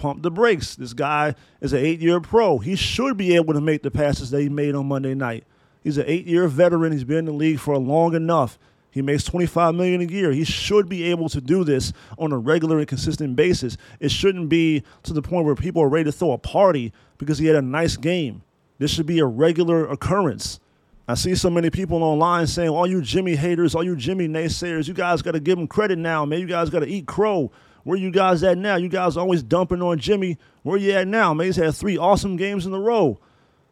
pump 0.00 0.22
the 0.22 0.30
brakes. 0.30 0.74
This 0.74 0.92
guy 0.92 1.34
is 1.60 1.72
an 1.72 1.84
eight 1.84 2.00
year 2.00 2.20
pro. 2.20 2.58
He 2.58 2.74
should 2.74 3.16
be 3.16 3.36
able 3.36 3.54
to 3.54 3.60
make 3.60 3.82
the 3.82 3.90
passes 3.90 4.30
that 4.30 4.40
he 4.40 4.48
made 4.48 4.74
on 4.74 4.86
Monday 4.86 5.14
night. 5.14 5.44
He's 5.84 5.98
an 5.98 6.04
eight 6.08 6.26
year 6.26 6.48
veteran. 6.48 6.92
He's 6.92 7.04
been 7.04 7.18
in 7.18 7.24
the 7.26 7.32
league 7.32 7.60
for 7.60 7.78
long 7.78 8.14
enough. 8.14 8.58
He 8.90 9.02
makes 9.02 9.24
25 9.24 9.74
million 9.74 10.00
a 10.00 10.04
year. 10.04 10.32
He 10.32 10.44
should 10.44 10.88
be 10.88 11.04
able 11.04 11.28
to 11.28 11.40
do 11.40 11.62
this 11.62 11.92
on 12.18 12.32
a 12.32 12.38
regular 12.38 12.78
and 12.78 12.88
consistent 12.88 13.36
basis. 13.36 13.76
It 14.00 14.10
shouldn't 14.10 14.48
be 14.48 14.82
to 15.04 15.12
the 15.12 15.22
point 15.22 15.46
where 15.46 15.54
people 15.54 15.82
are 15.82 15.88
ready 15.88 16.04
to 16.04 16.12
throw 16.12 16.32
a 16.32 16.38
party 16.38 16.92
because 17.18 17.38
he 17.38 17.46
had 17.46 17.56
a 17.56 17.62
nice 17.62 17.96
game. 17.96 18.42
This 18.78 18.90
should 18.90 19.06
be 19.06 19.20
a 19.20 19.26
regular 19.26 19.86
occurrence. 19.86 20.58
I 21.06 21.14
see 21.14 21.34
so 21.34 21.50
many 21.50 21.70
people 21.70 22.02
online 22.02 22.46
saying, 22.46 22.68
all 22.68 22.86
you 22.86 23.02
Jimmy 23.02 23.36
haters, 23.36 23.74
all 23.74 23.84
you 23.84 23.96
Jimmy 23.96 24.28
naysayers, 24.28 24.88
you 24.88 24.94
guys 24.94 25.22
got 25.22 25.32
to 25.32 25.40
give 25.40 25.58
him 25.58 25.66
credit 25.66 25.98
now, 25.98 26.24
man. 26.24 26.40
You 26.40 26.46
guys 26.46 26.70
got 26.70 26.80
to 26.80 26.86
eat 26.86 27.06
crow. 27.06 27.50
Where 27.84 27.98
you 27.98 28.10
guys 28.10 28.42
at 28.42 28.58
now? 28.58 28.76
You 28.76 28.88
guys 28.88 29.16
always 29.16 29.42
dumping 29.42 29.82
on 29.82 29.98
Jimmy. 29.98 30.38
Where 30.62 30.78
you 30.78 30.92
at 30.92 31.08
now? 31.08 31.34
Man, 31.34 31.46
he's 31.46 31.56
had 31.56 31.74
three 31.74 31.96
awesome 31.96 32.36
games 32.36 32.66
in 32.66 32.72
a 32.72 32.78
row. 32.78 33.18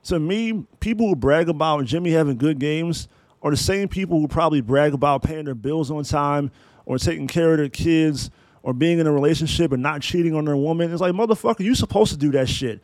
To 0.04 0.18
me, 0.18 0.66
people 0.81 1.09
who 1.09 1.16
brag 1.16 1.48
about 1.48 1.85
Jimmy 1.85 2.11
having 2.11 2.38
good 2.38 2.59
games 2.59 3.09
are 3.42 3.51
the 3.51 3.57
same 3.57 3.88
people 3.88 4.20
who 4.20 4.29
probably 4.29 4.61
brag 4.61 4.94
about 4.94 5.22
paying 5.22 5.44
their 5.44 5.55
bills 5.55 5.90
on 5.90 6.05
time 6.05 6.51
or 6.87 6.98
taking 6.98 7.27
care 7.27 7.53
of 7.53 7.59
their 7.59 7.68
kids 7.68 8.31
or 8.62 8.72
being 8.72 8.98
in 8.98 9.07
a 9.07 9.12
relationship 9.12 9.72
and 9.72 9.83
not 9.83 10.03
cheating 10.03 10.35
on 10.35 10.44
their 10.44 10.57
woman. 10.57 10.92
It's 10.92 11.01
like, 11.01 11.12
motherfucker, 11.12 11.61
you 11.61 11.74
supposed 11.74 12.12
to 12.12 12.18
do 12.18 12.31
that 12.33 12.48
shit. 12.48 12.81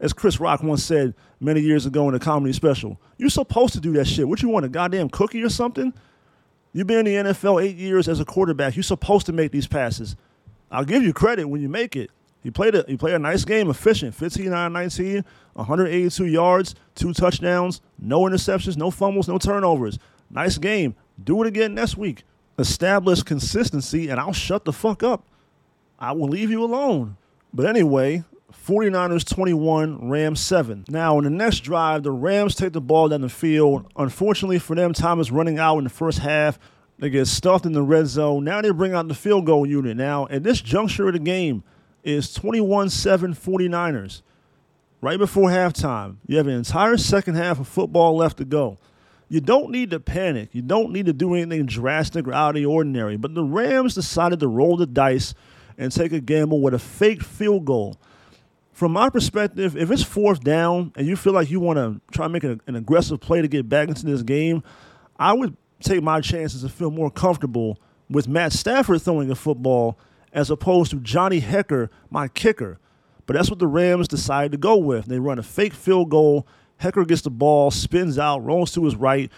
As 0.00 0.12
Chris 0.12 0.40
Rock 0.40 0.62
once 0.62 0.82
said 0.82 1.14
many 1.40 1.60
years 1.60 1.86
ago 1.86 2.08
in 2.08 2.14
a 2.14 2.18
comedy 2.18 2.52
special, 2.52 3.00
you're 3.16 3.30
supposed 3.30 3.74
to 3.74 3.80
do 3.80 3.92
that 3.92 4.06
shit. 4.06 4.28
What 4.28 4.42
you 4.42 4.48
want, 4.48 4.66
a 4.66 4.68
goddamn 4.68 5.08
cookie 5.08 5.42
or 5.42 5.48
something? 5.48 5.94
You've 6.72 6.88
been 6.88 7.06
in 7.06 7.24
the 7.24 7.32
NFL 7.32 7.62
eight 7.62 7.76
years 7.76 8.08
as 8.08 8.18
a 8.18 8.24
quarterback. 8.24 8.74
You're 8.74 8.82
supposed 8.82 9.26
to 9.26 9.32
make 9.32 9.52
these 9.52 9.68
passes. 9.68 10.16
I'll 10.70 10.84
give 10.84 11.04
you 11.04 11.12
credit 11.12 11.48
when 11.48 11.62
you 11.62 11.68
make 11.68 11.94
it. 11.94 12.10
He 12.44 12.50
played 12.50 12.74
a 12.74 12.84
he 12.86 12.96
played 12.98 13.14
a 13.14 13.18
nice 13.18 13.44
game, 13.44 13.70
efficient, 13.70 14.14
15 14.14 14.52
out 14.52 14.66
of 14.66 14.72
19, 14.72 15.24
182 15.54 16.26
yards, 16.26 16.74
two 16.94 17.14
touchdowns, 17.14 17.80
no 17.98 18.20
interceptions, 18.20 18.76
no 18.76 18.90
fumbles, 18.90 19.26
no 19.26 19.38
turnovers. 19.38 19.98
Nice 20.30 20.58
game. 20.58 20.94
Do 21.22 21.42
it 21.42 21.48
again 21.48 21.74
next 21.74 21.96
week. 21.96 22.22
Establish 22.58 23.22
consistency, 23.22 24.10
and 24.10 24.20
I'll 24.20 24.34
shut 24.34 24.66
the 24.66 24.72
fuck 24.72 25.02
up. 25.02 25.24
I 25.98 26.12
will 26.12 26.28
leave 26.28 26.50
you 26.50 26.62
alone. 26.62 27.16
But 27.52 27.66
anyway, 27.66 28.24
49ers 28.52 29.26
21, 29.26 30.10
Rams 30.10 30.40
7. 30.40 30.84
Now, 30.88 31.16
in 31.18 31.24
the 31.24 31.30
next 31.30 31.60
drive, 31.60 32.02
the 32.02 32.10
Rams 32.10 32.54
take 32.54 32.74
the 32.74 32.80
ball 32.80 33.08
down 33.08 33.22
the 33.22 33.28
field. 33.30 33.90
Unfortunately 33.96 34.58
for 34.58 34.76
them, 34.76 34.92
time 34.92 35.18
is 35.18 35.30
running 35.30 35.58
out 35.58 35.78
in 35.78 35.84
the 35.84 35.90
first 35.90 36.18
half. 36.18 36.58
They 36.98 37.10
get 37.10 37.26
stuffed 37.26 37.64
in 37.64 37.72
the 37.72 37.82
red 37.82 38.06
zone. 38.06 38.44
Now 38.44 38.60
they 38.60 38.70
bring 38.70 38.92
out 38.92 39.08
the 39.08 39.14
field 39.14 39.46
goal 39.46 39.66
unit. 39.66 39.96
Now, 39.96 40.26
at 40.30 40.42
this 40.42 40.60
juncture 40.60 41.08
of 41.08 41.14
the 41.14 41.18
game, 41.20 41.64
is 42.04 42.32
21 42.32 42.90
7 42.90 43.34
49ers. 43.34 44.22
Right 45.00 45.18
before 45.18 45.50
halftime, 45.50 46.16
you 46.26 46.36
have 46.36 46.46
an 46.46 46.54
entire 46.54 46.96
second 46.96 47.34
half 47.34 47.58
of 47.58 47.68
football 47.68 48.16
left 48.16 48.38
to 48.38 48.44
go. 48.44 48.78
You 49.28 49.40
don't 49.40 49.70
need 49.70 49.90
to 49.90 50.00
panic. 50.00 50.50
You 50.52 50.62
don't 50.62 50.92
need 50.92 51.06
to 51.06 51.12
do 51.12 51.34
anything 51.34 51.66
drastic 51.66 52.28
or 52.28 52.32
out 52.32 52.50
of 52.50 52.54
the 52.54 52.66
ordinary. 52.66 53.16
But 53.16 53.34
the 53.34 53.44
Rams 53.44 53.94
decided 53.94 54.40
to 54.40 54.48
roll 54.48 54.76
the 54.76 54.86
dice 54.86 55.34
and 55.76 55.90
take 55.90 56.12
a 56.12 56.20
gamble 56.20 56.60
with 56.60 56.74
a 56.74 56.78
fake 56.78 57.22
field 57.22 57.64
goal. 57.64 57.98
From 58.72 58.92
my 58.92 59.08
perspective, 59.08 59.76
if 59.76 59.90
it's 59.90 60.02
fourth 60.02 60.42
down 60.42 60.92
and 60.96 61.06
you 61.06 61.16
feel 61.16 61.32
like 61.32 61.50
you 61.50 61.60
want 61.60 61.78
to 61.78 62.00
try 62.12 62.26
to 62.26 62.28
make 62.28 62.44
an, 62.44 62.60
an 62.66 62.76
aggressive 62.76 63.20
play 63.20 63.42
to 63.42 63.48
get 63.48 63.68
back 63.68 63.88
into 63.88 64.04
this 64.06 64.22
game, 64.22 64.62
I 65.18 65.32
would 65.32 65.56
take 65.80 66.02
my 66.02 66.20
chances 66.20 66.62
and 66.62 66.72
feel 66.72 66.90
more 66.90 67.10
comfortable 67.10 67.78
with 68.08 68.26
Matt 68.28 68.52
Stafford 68.52 69.02
throwing 69.02 69.30
a 69.30 69.34
football 69.34 69.98
as 70.34 70.50
opposed 70.50 70.90
to 70.90 70.98
Johnny 70.98 71.40
Hekker, 71.40 71.88
my 72.10 72.28
kicker. 72.28 72.78
But 73.24 73.36
that's 73.36 73.48
what 73.48 73.60
the 73.60 73.66
Rams 73.66 74.08
decided 74.08 74.52
to 74.52 74.58
go 74.58 74.76
with. 74.76 75.06
They 75.06 75.18
run 75.18 75.38
a 75.38 75.42
fake 75.42 75.72
field 75.72 76.10
goal. 76.10 76.46
Hekker 76.82 77.06
gets 77.06 77.22
the 77.22 77.30
ball, 77.30 77.70
spins 77.70 78.18
out, 78.18 78.44
rolls 78.44 78.72
to 78.72 78.84
his 78.84 78.96
right. 78.96 79.30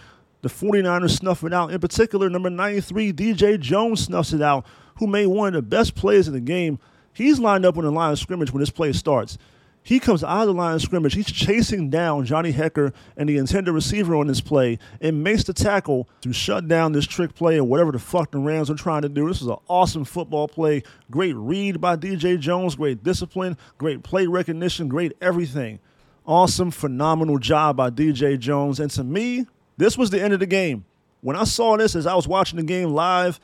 The 0.43 0.49
49ers 0.49 1.19
snuff 1.19 1.45
it 1.45 1.53
out. 1.53 1.71
In 1.71 1.79
particular, 1.81 2.29
number 2.29 2.51
93, 2.51 3.13
DJ 3.13 3.61
Jones 3.61 4.05
snuffs 4.05 4.33
it 4.33 4.43
out, 4.43 4.67
who 4.97 5.07
made 5.07 5.27
one 5.27 5.49
of 5.49 5.55
the 5.55 5.63
best 5.63 5.95
plays 5.95 6.27
in 6.27 6.35
the 6.35 6.41
game. 6.41 6.79
He's 7.13 7.39
lined 7.39 7.65
up 7.65 7.77
on 7.77 7.85
the 7.85 7.93
line 7.93 8.13
of 8.13 8.19
scrimmage 8.19 8.53
when 8.53 8.61
this 8.61 8.71
play 8.71 8.93
starts. 8.93 9.39
He 9.87 10.01
comes 10.01 10.25
out 10.25 10.41
of 10.41 10.47
the 10.49 10.53
line 10.53 10.75
of 10.75 10.83
scrimmage. 10.83 11.15
He's 11.15 11.31
chasing 11.31 11.91
down 11.91 12.25
Johnny 12.25 12.53
Hekker 12.53 12.93
and 13.17 13.29
the 13.29 13.37
intended 13.37 13.71
receiver 13.71 14.17
on 14.17 14.27
this 14.27 14.41
play 14.41 14.81
and 15.01 15.23
makes 15.23 15.45
the 15.45 15.53
tackle 15.53 16.09
to 16.23 16.33
shut 16.33 16.67
down 16.67 16.91
this 16.91 17.07
trick 17.07 17.37
play 17.37 17.57
or 17.59 17.63
whatever 17.63 17.93
the 17.93 18.01
fuck 18.01 18.33
the 18.33 18.39
Rams 18.39 18.69
are 18.69 18.75
trying 18.75 19.03
to 19.03 19.09
do. 19.09 19.29
This 19.29 19.41
is 19.41 19.47
an 19.47 19.59
awesome 19.69 20.05
football 20.05 20.49
play. 20.49 20.83
Great 21.09 21.37
read 21.37 21.81
by 21.81 21.95
DJ 21.95 22.37
Jones, 22.37 22.75
great 22.75 23.05
discipline, 23.05 23.57
great 23.79 24.03
play 24.03 24.27
recognition, 24.27 24.89
great 24.89 25.13
everything. 25.21 25.79
Awesome, 26.27 26.73
phenomenal 26.73 27.39
job 27.39 27.77
by 27.77 27.91
DJ 27.91 28.37
Jones. 28.41 28.81
And 28.81 28.91
to 28.91 29.05
me, 29.05 29.47
this 29.77 29.97
was 29.97 30.11
the 30.11 30.21
end 30.21 30.35
of 30.35 30.41
the 30.41 30.47
game. 30.47 30.85
When 31.21 31.37
I 31.37 31.45
saw 31.45 31.77
this 31.77 31.95
as 31.95 32.09
I 32.09 32.17
was 32.17 32.27
watching 32.27 32.57
the 32.57 32.65
game 32.65 32.91
live, 32.91 33.39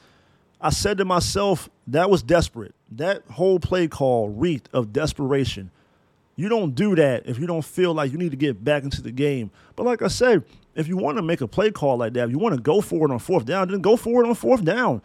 I 0.60 0.70
said 0.70 0.98
to 0.98 1.04
myself, 1.04 1.70
that 1.86 2.10
was 2.10 2.20
desperate. 2.24 2.74
That 2.90 3.22
whole 3.30 3.60
play 3.60 3.86
call 3.86 4.28
reeked 4.28 4.68
of 4.72 4.92
desperation. 4.92 5.70
You 6.34 6.48
don't 6.48 6.74
do 6.74 6.94
that 6.96 7.26
if 7.26 7.38
you 7.38 7.46
don't 7.46 7.64
feel 7.64 7.92
like 7.94 8.10
you 8.10 8.18
need 8.18 8.30
to 8.30 8.36
get 8.36 8.64
back 8.64 8.84
into 8.84 9.02
the 9.02 9.12
game. 9.12 9.50
But 9.76 9.84
like 9.84 10.02
I 10.02 10.08
said, 10.08 10.44
if 10.74 10.88
you 10.88 10.96
want 10.96 11.18
to 11.18 11.22
make 11.22 11.40
a 11.40 11.48
play 11.48 11.70
call 11.70 11.98
like 11.98 12.14
that, 12.14 12.24
if 12.24 12.30
you 12.30 12.38
want 12.38 12.54
to 12.54 12.60
go 12.60 12.80
for 12.80 13.06
it 13.06 13.12
on 13.12 13.18
fourth 13.18 13.44
down, 13.44 13.68
then 13.68 13.80
go 13.80 13.96
for 13.96 14.24
it 14.24 14.28
on 14.28 14.34
fourth 14.34 14.64
down 14.64 15.02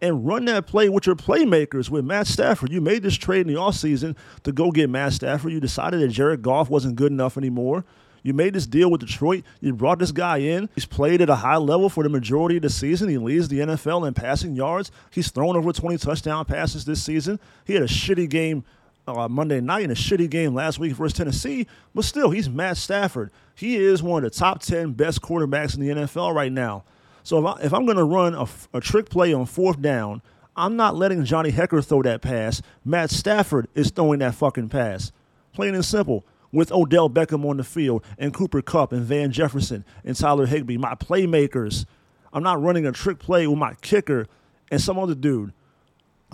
and 0.00 0.26
run 0.26 0.44
that 0.44 0.66
play 0.66 0.88
with 0.88 1.06
your 1.06 1.16
playmakers 1.16 1.88
with 1.88 2.04
Matt 2.04 2.26
Stafford. 2.26 2.70
You 2.70 2.80
made 2.80 3.02
this 3.02 3.14
trade 3.14 3.46
in 3.46 3.54
the 3.54 3.58
offseason 3.58 4.16
to 4.42 4.52
go 4.52 4.70
get 4.70 4.90
Matt 4.90 5.14
Stafford. 5.14 5.52
You 5.52 5.60
decided 5.60 6.00
that 6.00 6.08
Jared 6.08 6.42
Goff 6.42 6.68
wasn't 6.68 6.96
good 6.96 7.12
enough 7.12 7.38
anymore. 7.38 7.84
You 8.22 8.34
made 8.34 8.54
this 8.54 8.66
deal 8.66 8.90
with 8.90 9.00
Detroit. 9.00 9.44
You 9.60 9.72
brought 9.72 10.00
this 10.00 10.10
guy 10.10 10.38
in. 10.38 10.68
He's 10.74 10.84
played 10.84 11.22
at 11.22 11.30
a 11.30 11.36
high 11.36 11.58
level 11.58 11.88
for 11.88 12.02
the 12.02 12.08
majority 12.08 12.56
of 12.56 12.62
the 12.62 12.70
season. 12.70 13.08
He 13.08 13.18
leads 13.18 13.46
the 13.48 13.60
NFL 13.60 14.06
in 14.06 14.14
passing 14.14 14.56
yards. 14.56 14.90
He's 15.12 15.30
thrown 15.30 15.56
over 15.56 15.72
20 15.72 15.96
touchdown 15.98 16.44
passes 16.44 16.84
this 16.84 17.02
season. 17.02 17.38
He 17.64 17.74
had 17.74 17.84
a 17.84 17.86
shitty 17.86 18.28
game 18.28 18.64
uh, 19.06 19.28
Monday 19.28 19.60
night 19.60 19.84
in 19.84 19.90
a 19.90 19.94
shitty 19.94 20.28
game 20.28 20.54
last 20.54 20.78
week 20.78 20.92
versus 20.92 21.16
Tennessee, 21.16 21.66
but 21.94 22.04
still, 22.04 22.30
he's 22.30 22.48
Matt 22.48 22.76
Stafford. 22.76 23.30
He 23.54 23.76
is 23.76 24.02
one 24.02 24.24
of 24.24 24.32
the 24.32 24.38
top 24.38 24.60
10 24.60 24.92
best 24.92 25.22
quarterbacks 25.22 25.74
in 25.74 25.80
the 25.80 26.02
NFL 26.02 26.34
right 26.34 26.52
now. 26.52 26.84
So 27.22 27.46
if, 27.58 27.72
I, 27.72 27.76
I'm 27.76 27.84
going 27.84 27.96
to 27.96 28.04
run 28.04 28.34
a, 28.34 28.46
a 28.74 28.80
trick 28.80 29.08
play 29.08 29.32
on 29.32 29.46
fourth 29.46 29.80
down, 29.80 30.22
I'm 30.56 30.76
not 30.76 30.96
letting 30.96 31.24
Johnny 31.24 31.52
Hekker 31.52 31.84
throw 31.84 32.02
that 32.02 32.22
pass. 32.22 32.62
Matt 32.84 33.10
Stafford 33.10 33.68
is 33.74 33.90
throwing 33.90 34.20
that 34.20 34.34
fucking 34.34 34.70
pass. 34.70 35.12
Plain 35.52 35.74
and 35.74 35.84
simple. 35.84 36.24
With 36.52 36.72
Odell 36.72 37.10
Beckham 37.10 37.44
on 37.44 37.58
the 37.58 37.64
field 37.64 38.04
and 38.16 38.32
Cooper 38.32 38.62
Kupp 38.62 38.92
and 38.92 39.02
Van 39.02 39.32
Jefferson 39.32 39.84
and 40.04 40.16
Tyler 40.16 40.46
Higbee, 40.46 40.78
my 40.78 40.94
playmakers. 40.94 41.84
I'm 42.32 42.42
not 42.42 42.62
running 42.62 42.86
a 42.86 42.92
trick 42.92 43.18
play 43.18 43.46
with 43.46 43.58
my 43.58 43.74
kicker 43.82 44.26
and 44.70 44.80
some 44.80 44.98
other 44.98 45.14
dude. 45.14 45.52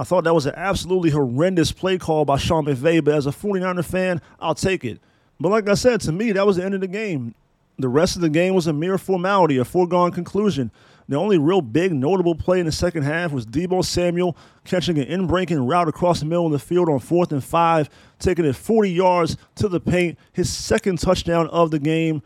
I 0.02 0.04
thought 0.04 0.24
that 0.24 0.34
was 0.34 0.46
an 0.46 0.54
absolutely 0.56 1.10
horrendous 1.10 1.70
play 1.70 1.96
call 1.96 2.24
by 2.24 2.36
Sean 2.36 2.64
McVay, 2.64 3.04
but 3.04 3.14
as 3.14 3.28
a 3.28 3.30
49er 3.30 3.84
fan, 3.84 4.20
I'll 4.40 4.52
take 4.52 4.84
it. 4.84 4.98
But 5.38 5.50
like 5.50 5.68
I 5.68 5.74
said, 5.74 6.00
to 6.00 6.10
me, 6.10 6.32
that 6.32 6.44
was 6.44 6.56
the 6.56 6.64
end 6.64 6.74
of 6.74 6.80
the 6.80 6.88
game. 6.88 7.36
The 7.78 7.88
rest 7.88 8.16
of 8.16 8.22
the 8.22 8.28
game 8.28 8.52
was 8.52 8.66
a 8.66 8.72
mere 8.72 8.98
formality, 8.98 9.58
a 9.58 9.64
foregone 9.64 10.10
conclusion. 10.10 10.72
The 11.08 11.14
only 11.14 11.38
real 11.38 11.62
big 11.62 11.92
notable 11.92 12.34
play 12.34 12.58
in 12.58 12.66
the 12.66 12.72
second 12.72 13.04
half 13.04 13.30
was 13.30 13.46
Deebo 13.46 13.84
Samuel 13.84 14.36
catching 14.64 14.98
an 14.98 15.04
in-breaking 15.04 15.64
route 15.64 15.86
across 15.86 16.18
the 16.18 16.26
middle 16.26 16.46
of 16.46 16.52
the 16.52 16.58
field 16.58 16.88
on 16.88 16.98
fourth 16.98 17.30
and 17.30 17.44
five, 17.44 17.88
taking 18.18 18.44
it 18.44 18.56
40 18.56 18.90
yards 18.90 19.36
to 19.54 19.68
the 19.68 19.78
paint, 19.78 20.18
his 20.32 20.52
second 20.52 20.98
touchdown 20.98 21.46
of 21.50 21.70
the 21.70 21.78
game. 21.78 22.24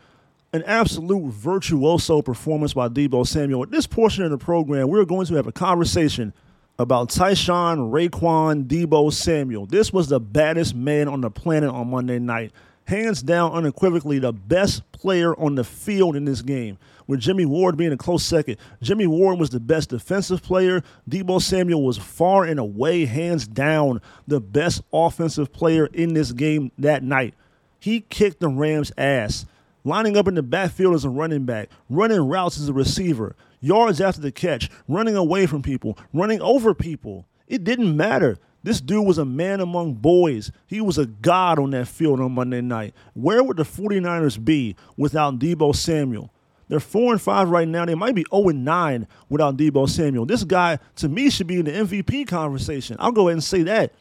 An 0.51 0.63
absolute 0.63 1.31
virtuoso 1.31 2.23
performance 2.23 2.73
by 2.73 2.87
Deebo 2.87 3.27
Samuel. 3.27 3.61
At 3.61 3.69
this 3.69 3.85
portion 3.85 4.23
of 4.23 4.31
the 4.31 4.39
program, 4.39 4.87
we're 4.87 5.05
going 5.05 5.27
to 5.27 5.35
have 5.35 5.45
a 5.45 5.51
conversation 5.51 6.33
about 6.79 7.09
Tyshun 7.09 7.91
Raequan 7.91 8.65
Deebo 8.65 9.11
Samuel. 9.11 9.65
This 9.65 9.91
was 9.91 10.07
the 10.09 10.19
baddest 10.19 10.75
man 10.75 11.07
on 11.07 11.21
the 11.21 11.31
planet 11.31 11.69
on 11.69 11.89
Monday 11.89 12.19
night. 12.19 12.51
Hands 12.85 13.21
down, 13.21 13.51
unequivocally, 13.51 14.19
the 14.19 14.31
best 14.31 14.89
player 14.91 15.37
on 15.39 15.55
the 15.55 15.63
field 15.63 16.15
in 16.15 16.25
this 16.25 16.41
game 16.41 16.77
with 17.07 17.19
Jimmie 17.19 17.45
Ward 17.45 17.77
being 17.77 17.91
a 17.91 17.97
close 17.97 18.23
second. 18.23 18.57
Jimmie 18.81 19.07
Ward 19.07 19.39
was 19.39 19.49
the 19.49 19.59
best 19.59 19.89
defensive 19.89 20.43
player. 20.43 20.83
Deebo 21.09 21.41
Samuel 21.41 21.83
was 21.83 21.97
far 21.97 22.45
and 22.45 22.59
away, 22.59 23.05
hands 23.05 23.47
down, 23.47 24.01
the 24.27 24.39
best 24.39 24.81
offensive 24.93 25.51
player 25.51 25.87
in 25.87 26.13
this 26.13 26.31
game 26.31 26.71
that 26.77 27.03
night. 27.03 27.33
He 27.79 28.01
kicked 28.01 28.39
the 28.39 28.49
Rams' 28.49 28.91
ass, 28.97 29.45
lining 29.83 30.15
up 30.15 30.27
in 30.27 30.35
the 30.35 30.43
backfield 30.43 30.95
as 30.95 31.05
a 31.05 31.09
running 31.09 31.45
back, 31.45 31.69
running 31.89 32.21
routes 32.21 32.59
as 32.59 32.69
a 32.69 32.73
receiver, 32.73 33.35
yards 33.59 34.01
after 34.01 34.21
the 34.21 34.31
catch, 34.31 34.69
running 34.87 35.15
away 35.15 35.45
from 35.45 35.61
people, 35.61 35.97
running 36.13 36.41
over 36.41 36.73
people. 36.73 37.27
It 37.47 37.63
didn't 37.63 37.95
matter. 37.95 38.37
This 38.63 38.81
dude 38.81 39.05
was 39.05 39.17
a 39.17 39.25
man 39.25 39.61
among 39.61 39.93
boys. 39.95 40.51
He 40.65 40.81
was 40.81 40.97
a 40.97 41.05
god 41.05 41.59
on 41.59 41.71
that 41.71 41.87
field 41.87 42.19
on 42.19 42.33
Monday 42.33 42.61
night. 42.61 42.93
Where 43.13 43.43
would 43.43 43.57
the 43.57 43.63
49ers 43.63 44.43
be 44.43 44.75
without 44.97 45.39
Deebo 45.39 45.75
Samuel? 45.75 46.33
They're 46.67 46.81
four 46.81 47.13
and 47.13 47.21
five 47.21 47.49
right 47.49 47.67
now. 47.67 47.85
They 47.85 47.95
might 47.95 48.15
be 48.15 48.25
0 48.29 48.49
and 48.49 48.65
9 48.65 49.07
without 49.29 49.55
Deebo 49.55 49.89
Samuel. 49.89 50.25
This 50.25 50.43
guy, 50.43 50.79
to 50.97 51.07
me, 51.07 51.29
should 51.29 51.47
be 51.47 51.59
in 51.59 51.65
the 51.65 51.71
MVP 51.71 52.27
conversation. 52.27 52.97
I'll 52.99 53.13
go 53.13 53.29
ahead 53.29 53.33
and 53.33 53.43
say 53.43 53.63
that. 53.63 53.93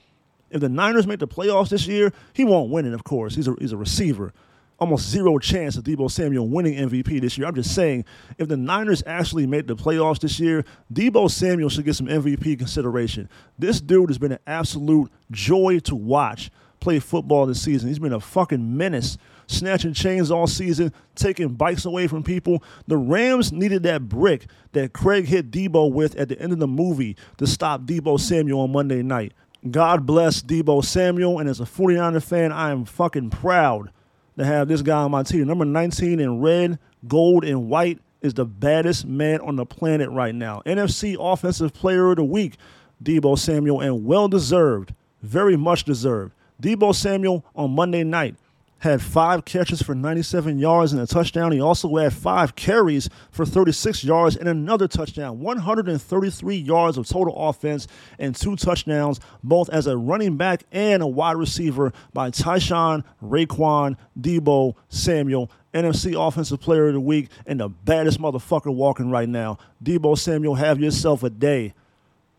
If 0.50 0.60
the 0.60 0.68
Niners 0.68 1.06
make 1.06 1.20
the 1.20 1.28
playoffs 1.28 1.70
this 1.70 1.86
year, 1.86 2.12
he 2.32 2.44
won't 2.44 2.70
win 2.70 2.86
it, 2.86 2.92
of 2.92 3.04
course. 3.04 3.34
He's 3.34 3.48
a, 3.48 3.54
he's 3.58 3.72
a 3.72 3.76
receiver. 3.76 4.32
Almost 4.78 5.08
zero 5.08 5.38
chance 5.38 5.76
of 5.76 5.84
Deebo 5.84 6.10
Samuel 6.10 6.48
winning 6.48 6.74
MVP 6.74 7.20
this 7.20 7.38
year. 7.38 7.46
I'm 7.46 7.54
just 7.54 7.74
saying, 7.74 8.04
if 8.36 8.48
the 8.48 8.58
Niners 8.58 9.02
actually 9.06 9.46
make 9.46 9.66
the 9.66 9.74
playoffs 9.74 10.20
this 10.20 10.38
year, 10.38 10.64
Deebo 10.92 11.30
Samuel 11.30 11.70
should 11.70 11.86
get 11.86 11.96
some 11.96 12.08
MVP 12.08 12.58
consideration. 12.58 13.28
This 13.58 13.80
dude 13.80 14.10
has 14.10 14.18
been 14.18 14.32
an 14.32 14.38
absolute 14.46 15.10
joy 15.30 15.78
to 15.80 15.96
watch 15.96 16.50
play 16.80 16.98
football 16.98 17.46
this 17.46 17.62
season. 17.62 17.88
He's 17.88 17.98
been 17.98 18.12
a 18.12 18.20
fucking 18.20 18.76
menace 18.76 19.16
snatching 19.46 19.94
chains 19.94 20.30
all 20.30 20.46
season, 20.46 20.92
taking 21.14 21.48
bikes 21.48 21.84
away 21.84 22.06
from 22.06 22.22
people. 22.22 22.62
The 22.86 22.96
Rams 22.96 23.52
needed 23.52 23.82
that 23.84 24.08
brick 24.08 24.46
that 24.72 24.92
Craig 24.92 25.26
hit 25.26 25.50
Deebo 25.50 25.92
with 25.92 26.16
at 26.16 26.28
the 26.28 26.40
end 26.40 26.52
of 26.52 26.58
the 26.58 26.66
movie 26.66 27.16
to 27.38 27.46
stop 27.46 27.82
Deebo 27.82 28.20
Samuel 28.20 28.60
on 28.60 28.72
Monday 28.72 29.02
night. 29.02 29.32
God 29.70 30.06
bless 30.06 30.42
Deebo 30.42 30.84
Samuel, 30.84 31.38
and 31.38 31.48
as 31.48 31.60
a 31.60 31.64
49er 31.64 32.22
fan, 32.22 32.52
I 32.52 32.70
am 32.70 32.84
fucking 32.84 33.30
proud 33.30 33.90
to 34.38 34.44
have 34.44 34.68
this 34.68 34.82
guy 34.82 34.98
on 34.98 35.10
my 35.10 35.22
team. 35.22 35.46
Number 35.46 35.64
19 35.64 36.20
in 36.20 36.40
red, 36.40 36.78
gold, 37.06 37.44
and 37.44 37.68
white 37.68 38.00
is 38.20 38.34
the 38.34 38.44
baddest 38.44 39.06
man 39.06 39.40
on 39.40 39.56
the 39.56 39.66
planet 39.66 40.10
right 40.10 40.34
now. 40.34 40.62
NFC 40.66 41.16
Offensive 41.18 41.72
Player 41.72 42.10
of 42.10 42.16
the 42.16 42.24
Week, 42.24 42.56
Deebo 43.02 43.38
Samuel, 43.38 43.80
and 43.80 44.04
well 44.04 44.28
deserved, 44.28 44.94
very 45.22 45.56
much 45.56 45.84
deserved. 45.84 46.32
Deebo 46.60 46.94
Samuel 46.94 47.44
on 47.54 47.72
Monday 47.72 48.04
night 48.04 48.36
had 48.78 49.00
five 49.00 49.44
catches 49.44 49.80
for 49.80 49.94
97 49.94 50.58
yards 50.58 50.92
and 50.92 51.00
a 51.00 51.06
touchdown. 51.06 51.52
He 51.52 51.60
also 51.60 51.94
had 51.96 52.12
five 52.12 52.54
carries 52.56 53.08
for 53.30 53.46
36 53.46 54.04
yards 54.04 54.36
and 54.36 54.48
another 54.48 54.86
touchdown. 54.86 55.40
133 55.40 56.56
yards 56.56 56.98
of 56.98 57.08
total 57.08 57.34
offense 57.48 57.86
and 58.18 58.34
two 58.34 58.54
touchdowns, 58.54 59.18
both 59.42 59.70
as 59.70 59.86
a 59.86 59.96
running 59.96 60.36
back 60.36 60.64
and 60.72 61.02
a 61.02 61.06
wide 61.06 61.36
receiver 61.36 61.92
by 62.12 62.30
Tyshun, 62.30 63.02
Raequan, 63.22 63.96
Deebo, 64.18 64.74
Samuel. 64.88 65.50
NFC 65.74 66.14
Offensive 66.16 66.58
Player 66.58 66.86
of 66.86 66.94
the 66.94 67.00
Week 67.00 67.28
and 67.44 67.60
the 67.60 67.68
baddest 67.68 68.18
motherfucker 68.18 68.74
walking 68.74 69.10
right 69.10 69.28
now. 69.28 69.58
Deebo 69.84 70.16
Samuel, 70.16 70.54
have 70.54 70.80
yourself 70.80 71.22
a 71.22 71.28
day. 71.28 71.74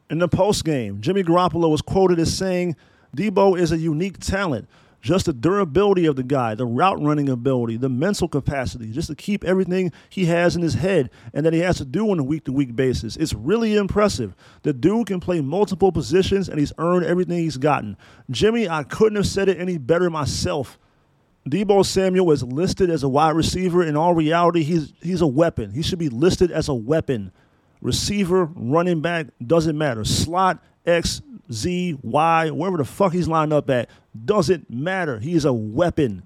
In 0.10 0.18
the 0.18 0.28
post 0.28 0.66
game, 0.66 1.02
Jimmy 1.02 1.22
Garoppolo 1.22 1.70
was 1.70 1.84
quoted 1.84 2.18
as 2.18 2.36
saying, 2.36 2.76
Deebo 3.16 3.60
is 3.60 3.72
a 3.72 3.78
unique 3.78 4.18
talent 4.18 4.68
just 5.02 5.28
the 5.28 5.34
durability 5.34 6.06
of 6.06 6.16
the 6.16 6.24
guy, 6.24 6.56
the 6.56 6.66
route 6.66 7.02
running 7.02 7.30
ability, 7.30 7.78
the 7.78 7.90
mental 7.90 8.28
capacity, 8.28 8.92
just 8.92 9.08
to 9.08 9.16
keep 9.16 9.44
everything 9.44 9.92
he 10.10 10.26
has 10.26 10.56
in 10.56 10.62
his 10.62 10.74
head 10.74 11.10
and 11.34 11.46
that 11.46 11.54
he 11.54 11.60
has 11.60 11.78
to 11.78 11.86
do 11.86 12.10
on 12.10 12.20
a 12.20 12.24
week 12.24 12.46
to 12.46 12.52
week 12.52 12.76
basis. 12.76 13.16
It's 13.16 13.34
really 13.34 13.76
impressive. 13.76 14.36
The 14.64 14.74
dude 14.74 15.08
can 15.08 15.20
play 15.20 15.42
multiple 15.42 15.92
positions 15.92 16.50
and 16.50 16.60
he's 16.60 16.74
earned 16.78 17.06
everything 17.06 17.38
he's 17.38 17.58
gotten. 17.58 17.96
Jimmy, 18.30 18.68
I 18.68 18.84
couldn't 18.84 19.16
have 19.18 19.28
said 19.28 19.50
it 19.50 19.60
any 19.60 19.78
better 19.78 20.10
myself. 20.10 20.78
Deebo 21.48 21.86
Samuel 21.86 22.32
is 22.32 22.44
listed 22.44 22.90
as 22.90 23.04
a 23.04 23.10
wide 23.10 23.36
receiver. 23.36 23.84
In 23.84 23.96
all 23.96 24.14
reality, 24.14 24.64
he's 24.64 24.94
he's 25.02 25.22
a 25.22 25.28
weapon. 25.28 25.72
He 25.72 25.82
should 25.82 26.00
be 26.00 26.10
listed 26.10 26.52
as 26.52 26.68
a 26.68 26.74
weapon. 26.74 27.32
Receiver, 27.82 28.46
running 28.56 29.02
back, 29.02 29.28
doesn't 29.46 29.78
matter. 29.78 30.04
Slot, 30.04 30.62
X, 30.86 31.22
Z, 31.52 31.98
Y, 32.02 32.50
wherever 32.50 32.78
the 32.78 32.86
fuck 32.86 33.14
he's 33.14 33.28
lined 33.28 33.54
up 33.54 33.70
at, 33.70 33.90
doesn't 34.26 34.70
matter. 34.70 35.20
He 35.20 35.34
is 35.34 35.46
a 35.46 35.54
weapon 35.54 36.24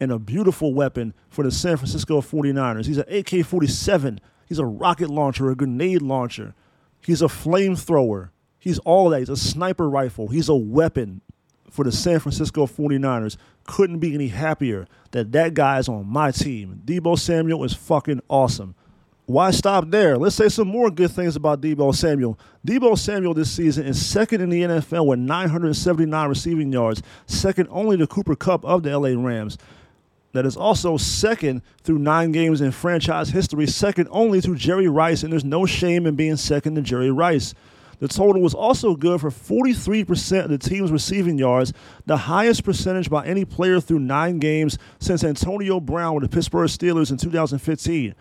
and 0.00 0.12
a 0.12 0.18
beautiful 0.18 0.74
weapon 0.74 1.14
for 1.28 1.44
the 1.44 1.50
San 1.50 1.76
Francisco 1.76 2.20
49ers. 2.20 2.86
He's 2.86 2.98
an 2.98 3.06
AK 3.08 3.46
47. 3.46 4.20
He's 4.46 4.58
a 4.58 4.66
rocket 4.66 5.08
launcher, 5.08 5.50
a 5.50 5.54
grenade 5.54 6.02
launcher. 6.02 6.54
He's 7.00 7.22
a 7.22 7.26
flamethrower. 7.26 8.30
He's 8.58 8.78
all 8.80 9.10
that. 9.10 9.20
He's 9.20 9.28
a 9.28 9.36
sniper 9.36 9.88
rifle. 9.88 10.28
He's 10.28 10.48
a 10.48 10.54
weapon 10.54 11.20
for 11.70 11.84
the 11.84 11.92
San 11.92 12.20
Francisco 12.20 12.66
49ers. 12.66 13.36
Couldn't 13.64 13.98
be 13.98 14.14
any 14.14 14.28
happier 14.28 14.86
that 15.12 15.32
that 15.32 15.54
guy 15.54 15.78
is 15.78 15.88
on 15.88 16.06
my 16.06 16.30
team. 16.30 16.82
Deebo 16.84 17.18
Samuel 17.18 17.64
is 17.64 17.74
fucking 17.74 18.22
awesome 18.28 18.74
why 19.26 19.50
stop 19.50 19.90
there? 19.90 20.18
Let's 20.18 20.36
say 20.36 20.48
some 20.48 20.68
more 20.68 20.90
good 20.90 21.10
things 21.10 21.34
about 21.34 21.62
Deebo 21.62 21.94
Samuel. 21.94 22.38
Deebo 22.66 22.98
Samuel 22.98 23.32
this 23.32 23.50
season 23.50 23.86
is 23.86 24.04
second 24.04 24.42
in 24.42 24.50
the 24.50 24.62
NFL 24.62 25.06
with 25.06 25.18
979 25.18 26.28
receiving 26.28 26.72
yards, 26.72 27.02
second 27.26 27.68
only 27.70 27.96
to 27.96 28.06
Cooper 28.06 28.36
Kupp 28.36 28.64
of 28.64 28.82
the 28.82 28.96
LA 28.98 29.10
Rams. 29.20 29.56
That 30.32 30.44
is 30.44 30.56
also 30.56 30.96
second 30.96 31.62
through 31.84 32.00
nine 32.00 32.32
games 32.32 32.60
in 32.60 32.72
franchise 32.72 33.30
history, 33.30 33.66
second 33.66 34.08
only 34.10 34.40
to 34.42 34.54
Jerry 34.56 34.88
Rice, 34.88 35.22
and 35.22 35.32
there's 35.32 35.44
no 35.44 35.64
shame 35.64 36.06
in 36.06 36.16
being 36.16 36.36
second 36.36 36.74
to 36.74 36.82
Jerry 36.82 37.10
Rice. 37.10 37.54
The 38.00 38.08
total 38.08 38.42
was 38.42 38.52
also 38.52 38.96
good 38.96 39.20
for 39.20 39.30
43% 39.30 40.44
of 40.44 40.50
the 40.50 40.58
team's 40.58 40.90
receiving 40.90 41.38
yards, 41.38 41.72
the 42.04 42.16
highest 42.16 42.64
percentage 42.64 43.08
by 43.08 43.24
any 43.24 43.44
player 43.44 43.80
through 43.80 44.00
nine 44.00 44.40
games 44.40 44.76
since 44.98 45.24
Antonio 45.24 45.80
Brown 45.80 46.14
with 46.14 46.24
the 46.24 46.28
Pittsburgh 46.28 46.68
Steelers 46.68 47.10
in 47.10 47.16
2015. 47.16 48.14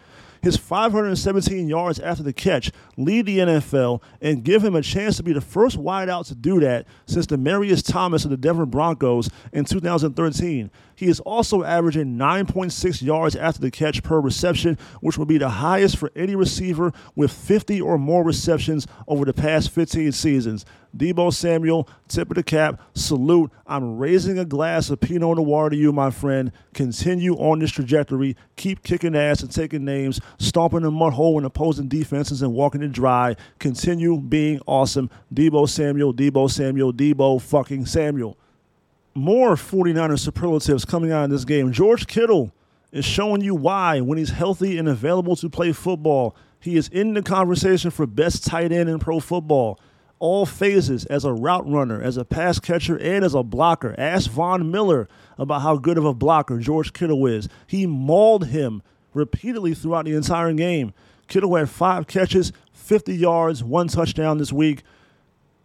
His 0.44 0.58
517 0.58 1.70
yards 1.70 2.00
after 2.02 2.22
the 2.22 2.34
catch 2.34 2.70
lead 2.98 3.28
the 3.28 3.40
NFL 3.40 4.02
and 4.22 4.44
give 4.44 4.62
him 4.62 4.76
a 4.76 4.82
chance 4.82 5.16
to 5.16 5.24
be 5.24 5.32
the 5.32 5.40
first 5.40 5.80
wideout 5.80 6.28
to 6.28 6.36
do 6.36 6.60
that 6.60 6.86
since 7.06 7.26
Demaryius 7.28 7.82
Thomas 7.82 8.26
of 8.26 8.32
the 8.32 8.36
Denver 8.36 8.66
Broncos 8.66 9.30
in 9.54 9.64
2013. 9.64 10.70
He 10.96 11.08
is 11.08 11.22
also 11.22 11.64
averaging 11.64 12.18
9.6 12.18 13.02
yards 13.02 13.38
after 13.38 13.62
the 13.62 13.72
catch 13.72 14.04
per 14.04 14.20
reception, 14.20 14.78
which 15.00 15.18
will 15.18 15.26
be 15.26 15.38
the 15.38 15.48
highest 15.48 15.96
for 15.96 16.12
any 16.14 16.36
receiver 16.36 16.92
with 17.16 17.32
50 17.32 17.80
or 17.80 17.98
more 17.98 18.26
receptions 18.26 18.86
over 19.08 19.24
the 19.24 19.34
past 19.34 19.70
15 19.70 20.12
seasons. 20.12 20.66
Deebo 20.96 21.34
Samuel, 21.34 21.88
tip 22.08 22.30
of 22.30 22.36
the 22.36 22.44
cap, 22.44 22.82
salute. 22.94 23.52
I'm 23.66 23.98
raising 23.98 24.38
a 24.38 24.46
glass 24.46 24.90
of 24.90 25.00
Pinot 25.00 25.38
Noir 25.38 25.70
to 25.70 25.76
you, 25.76 25.92
my 25.92 26.12
friend. 26.12 26.52
Continue 26.74 27.36
on 27.36 27.60
this 27.60 27.72
trajectory. 27.72 28.36
Keep 28.56 28.84
kicking 28.84 29.16
ass 29.16 29.42
and 29.42 29.52
taking 29.52 29.86
names, 29.86 30.20
stomping 30.38 30.82
the 30.82 30.92
mud 30.92 31.14
hole 31.14 31.38
in 31.38 31.46
opposing 31.46 31.88
defenses 31.88 32.42
and 32.42 32.54
walking 32.54 32.84
it 32.84 32.92
dry. 32.92 33.36
Continue 33.60 34.20
being 34.20 34.62
awesome. 34.68 35.10
Deebo 35.34 35.68
Samuel, 35.68 36.14
Deebo 36.14 36.50
Samuel, 36.50 36.94
Deebo 36.94 37.42
fucking 37.42 37.86
Samuel 37.86 38.38
more 39.16 39.56
49er 39.56 40.20
superlatives 40.20 40.86
coming 40.86 41.12
out 41.12 41.26
of 41.26 41.30
this 41.30 41.46
game. 41.46 41.72
George 41.72 42.08
Kittle 42.08 42.52
is 42.92 43.06
showing 43.06 43.42
you 43.42 43.56
why, 43.56 44.02
when 44.02 44.18
he's 44.18 44.32
healthy 44.32 44.78
and 44.78 44.88
available 44.88 45.36
to 45.38 45.50
play 45.50 45.72
football, 45.72 46.36
he 46.60 46.78
is 46.78 46.88
in 46.90 47.14
the 47.14 47.22
conversation 47.22 47.92
for 47.92 48.06
best 48.06 48.46
tight 48.46 48.72
end 48.72 48.90
in 48.90 49.00
pro 49.00 49.20
football. 49.20 49.80
All 50.20 50.46
phases 50.46 51.06
as 51.06 51.26
a 51.26 51.34
route 51.34 51.70
runner, 51.70 52.02
as 52.02 52.16
a 52.18 52.24
pass 52.24 52.60
catcher, 52.60 52.98
and 52.98 53.26
as 53.26 53.34
a 53.34 53.44
blocker. 53.44 53.94
Ask 53.98 54.30
Von 54.32 54.72
Miller 54.72 55.10
about 55.38 55.62
how 55.62 55.78
good 55.78 55.98
of 55.98 56.06
a 56.06 56.14
blocker 56.14 56.60
George 56.60 56.94
Kittle 56.94 57.26
is. 57.26 57.50
He 57.68 57.86
mauled 57.86 58.48
him 58.48 58.82
repeatedly 59.14 59.74
throughout 59.74 60.06
the 60.06 60.16
entire 60.16 60.54
game. 60.54 60.94
Kittle 61.28 61.56
had 61.56 61.70
five 61.70 62.08
catches, 62.08 62.52
50 62.74 63.16
yards, 63.16 63.64
one 63.64 63.88
touchdown 63.88 64.38
this 64.38 64.54
week. 64.54 64.84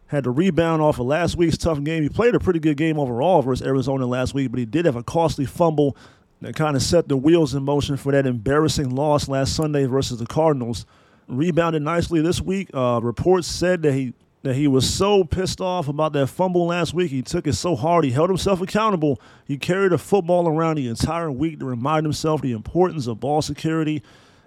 had 0.06 0.24
to 0.24 0.30
rebound 0.30 0.80
off 0.80 0.98
of 0.98 1.06
last 1.06 1.36
week's 1.36 1.58
tough 1.58 1.82
game. 1.84 2.02
He 2.02 2.08
played 2.08 2.34
a 2.34 2.40
pretty 2.40 2.60
good 2.60 2.76
game 2.76 2.98
overall 2.98 3.42
versus 3.42 3.66
Arizona 3.66 4.06
last 4.06 4.34
week, 4.34 4.50
but 4.50 4.58
he 4.58 4.64
did 4.64 4.86
have 4.86 4.96
a 4.96 5.02
costly 5.02 5.44
fumble 5.44 5.96
that 6.40 6.54
kind 6.54 6.76
of 6.76 6.82
set 6.82 7.08
the 7.08 7.16
wheels 7.16 7.54
in 7.54 7.64
motion 7.64 7.96
for 7.96 8.12
that 8.12 8.26
embarrassing 8.26 8.90
loss 8.90 9.28
last 9.28 9.54
Sunday 9.54 9.84
versus 9.86 10.18
the 10.18 10.26
Cardinals. 10.26 10.86
Rebounded 11.26 11.82
nicely 11.82 12.22
this 12.22 12.40
week. 12.40 12.70
Uh, 12.72 13.00
reports 13.02 13.48
said 13.48 13.82
that 13.82 13.92
he 13.92 14.14
that 14.42 14.54
he 14.54 14.68
was 14.68 14.88
so 14.88 15.24
pissed 15.24 15.60
off 15.60 15.88
about 15.88 16.12
that 16.12 16.28
fumble 16.28 16.66
last 16.66 16.94
week. 16.94 17.10
He 17.10 17.22
took 17.22 17.46
it 17.46 17.54
so 17.54 17.74
hard. 17.74 18.04
He 18.04 18.12
held 18.12 18.30
himself 18.30 18.60
accountable. 18.60 19.20
He 19.44 19.58
carried 19.58 19.92
a 19.92 19.98
football 19.98 20.48
around 20.48 20.76
the 20.76 20.88
entire 20.88 21.30
week 21.30 21.58
to 21.58 21.66
remind 21.66 22.06
himself 22.06 22.40
the 22.40 22.52
importance 22.52 23.06
of 23.06 23.20
ball 23.20 23.42
security. 23.42 24.02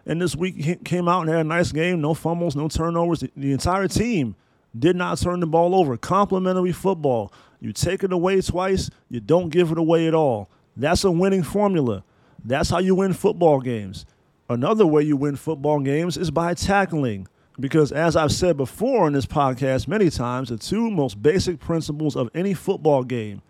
And 0.05 0.21
this 0.21 0.35
week 0.35 0.55
he 0.55 0.75
came 0.75 1.07
out 1.07 1.21
and 1.21 1.29
had 1.29 1.41
a 1.41 1.43
nice 1.43 1.71
game. 1.71 2.01
No 2.01 2.13
fumbles, 2.13 2.55
no 2.55 2.67
turnovers. 2.67 3.19
The, 3.19 3.31
the 3.35 3.51
entire 3.51 3.87
team 3.87 4.35
did 4.77 4.95
not 4.95 5.19
turn 5.19 5.41
the 5.41 5.47
ball 5.47 5.75
over. 5.75 5.97
Complimentary 5.97 6.71
football. 6.71 7.31
You 7.59 7.73
take 7.73 8.03
it 8.03 8.11
away 8.11 8.41
twice, 8.41 8.89
you 9.09 9.19
don't 9.19 9.49
give 9.49 9.71
it 9.71 9.77
away 9.77 10.07
at 10.07 10.15
all. 10.15 10.49
That's 10.75 11.03
a 11.03 11.11
winning 11.11 11.43
formula. 11.43 12.03
That's 12.43 12.69
how 12.69 12.79
you 12.79 12.95
win 12.95 13.13
football 13.13 13.59
games. 13.59 14.05
Another 14.49 14.85
way 14.85 15.03
you 15.03 15.15
win 15.15 15.35
football 15.35 15.79
games 15.79 16.17
is 16.17 16.31
by 16.31 16.55
tackling. 16.55 17.27
Because 17.59 17.91
as 17.91 18.15
I've 18.15 18.31
said 18.31 18.57
before 18.57 19.07
in 19.07 19.13
this 19.13 19.25
podcast 19.25 19.87
many 19.87 20.09
times, 20.09 20.49
the 20.49 20.57
two 20.57 20.89
most 20.89 21.21
basic 21.21 21.59
principles 21.59 22.15
of 22.15 22.29
any 22.33 22.53
football 22.53 23.03
game 23.03 23.41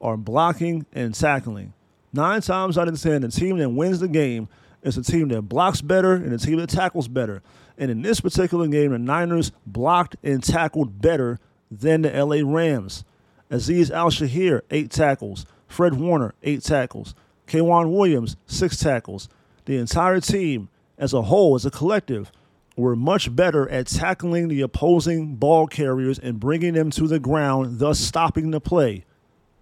are 0.00 0.16
blocking 0.16 0.86
and 0.92 1.14
tackling. 1.14 1.72
Nine 2.12 2.40
times 2.40 2.78
out 2.78 2.88
of 2.88 3.00
ten, 3.00 3.22
the 3.22 3.28
team 3.28 3.58
that 3.58 3.70
wins 3.70 4.00
the 4.00 4.08
game 4.08 4.48
is 4.82 4.96
the 4.96 5.02
team 5.02 5.28
that 5.28 5.42
blocks 5.42 5.80
better 5.80 6.14
and 6.14 6.32
the 6.32 6.38
team 6.38 6.58
that 6.58 6.70
tackles 6.70 7.08
better. 7.08 7.42
And 7.78 7.90
in 7.90 8.02
this 8.02 8.20
particular 8.20 8.68
game, 8.68 8.92
the 8.92 8.98
Niners 8.98 9.52
blocked 9.66 10.16
and 10.22 10.42
tackled 10.42 11.00
better 11.00 11.38
than 11.70 12.02
the 12.02 12.10
LA 12.10 12.40
Rams. 12.44 13.04
Azeez 13.50 13.90
Al 13.90 14.10
Shaair, 14.10 14.62
eight 14.70 14.90
tackles. 14.90 15.46
Fred 15.66 15.94
Warner, 15.94 16.34
eight 16.42 16.62
tackles. 16.62 17.14
K'Waun 17.46 17.96
Williams, 17.96 18.36
six 18.46 18.78
tackles. 18.78 19.28
The 19.66 19.76
entire 19.76 20.20
team, 20.20 20.68
as 20.96 21.12
a 21.12 21.22
whole, 21.22 21.54
as 21.54 21.66
a 21.66 21.70
collective, 21.70 22.30
were 22.76 22.94
much 22.94 23.34
better 23.34 23.68
at 23.68 23.86
tackling 23.86 24.48
the 24.48 24.60
opposing 24.60 25.36
ball 25.36 25.66
carriers 25.66 26.18
and 26.18 26.38
bringing 26.38 26.74
them 26.74 26.90
to 26.90 27.06
the 27.06 27.18
ground, 27.18 27.78
thus 27.78 27.98
stopping 27.98 28.50
the 28.50 28.60
play. 28.60 29.04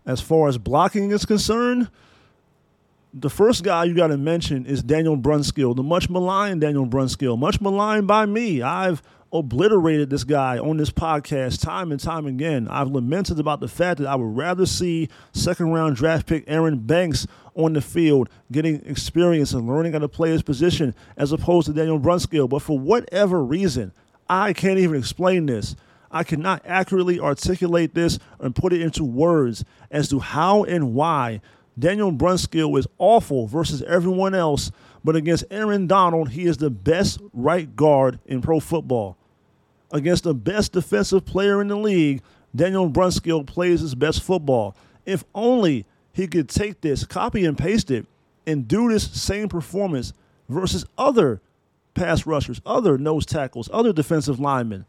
As 0.04 0.20
far 0.20 0.48
as 0.48 0.58
blocking 0.58 1.12
is 1.12 1.24
concerned, 1.24 1.88
the 3.12 3.30
first 3.30 3.62
guy 3.62 3.84
you 3.84 3.94
got 3.94 4.08
to 4.08 4.18
mention 4.18 4.66
is 4.66 4.82
Daniel 4.82 5.16
Brunskill, 5.16 5.76
the 5.76 5.82
much 5.82 6.10
maligned 6.10 6.60
Daniel 6.60 6.86
Brunskill, 6.86 7.38
much 7.38 7.60
maligned 7.60 8.08
by 8.08 8.26
me. 8.26 8.60
I've 8.60 9.02
obliterated 9.34 10.10
this 10.10 10.22
guy 10.22 10.58
on 10.58 10.76
this 10.76 10.90
podcast 10.90 11.60
time 11.60 11.90
and 11.90 12.00
time 12.00 12.24
again. 12.24 12.68
I've 12.68 12.92
lamented 12.92 13.40
about 13.40 13.58
the 13.58 13.66
fact 13.66 13.98
that 13.98 14.06
I 14.06 14.14
would 14.14 14.36
rather 14.36 14.64
see 14.64 15.08
second 15.32 15.72
round 15.72 15.96
draft 15.96 16.26
pick 16.26 16.44
Aaron 16.46 16.78
Banks 16.78 17.26
on 17.56 17.72
the 17.72 17.80
field 17.80 18.28
getting 18.52 18.86
experience 18.86 19.52
and 19.52 19.66
learning 19.66 19.92
how 19.92 19.98
to 19.98 20.08
play 20.08 20.30
his 20.30 20.44
position 20.44 20.94
as 21.16 21.32
opposed 21.32 21.66
to 21.66 21.72
Daniel 21.72 21.98
Brunskill. 21.98 22.48
But 22.48 22.62
for 22.62 22.78
whatever 22.78 23.44
reason, 23.44 23.92
I 24.28 24.52
can't 24.52 24.78
even 24.78 24.96
explain 24.96 25.46
this. 25.46 25.74
I 26.12 26.22
cannot 26.22 26.62
accurately 26.64 27.18
articulate 27.18 27.92
this 27.92 28.20
and 28.38 28.54
put 28.54 28.72
it 28.72 28.82
into 28.82 29.02
words 29.02 29.64
as 29.90 30.08
to 30.10 30.20
how 30.20 30.62
and 30.62 30.94
why 30.94 31.40
Daniel 31.76 32.12
Brunskill 32.12 32.78
is 32.78 32.86
awful 32.98 33.48
versus 33.48 33.82
everyone 33.82 34.32
else, 34.32 34.70
but 35.02 35.16
against 35.16 35.42
Aaron 35.50 35.88
Donald, 35.88 36.28
he 36.28 36.44
is 36.44 36.58
the 36.58 36.70
best 36.70 37.20
right 37.32 37.74
guard 37.74 38.20
in 38.26 38.40
pro 38.40 38.60
football 38.60 39.18
against 39.94 40.24
the 40.24 40.34
best 40.34 40.72
defensive 40.72 41.24
player 41.24 41.62
in 41.62 41.68
the 41.68 41.76
league, 41.76 42.20
Daniel 42.54 42.90
Brunskill 42.90 43.46
plays 43.46 43.80
his 43.80 43.94
best 43.94 44.22
football. 44.22 44.76
If 45.06 45.24
only 45.34 45.86
he 46.12 46.26
could 46.26 46.48
take 46.48 46.82
this, 46.82 47.06
copy 47.06 47.46
and 47.46 47.56
paste 47.56 47.90
it, 47.90 48.06
and 48.46 48.68
do 48.68 48.90
this 48.90 49.10
same 49.10 49.48
performance 49.48 50.12
versus 50.48 50.84
other 50.98 51.40
pass 51.94 52.26
rushers, 52.26 52.60
other 52.66 52.98
nose 52.98 53.24
tackles, 53.24 53.70
other 53.72 53.92
defensive 53.92 54.38
linemen. 54.38 54.84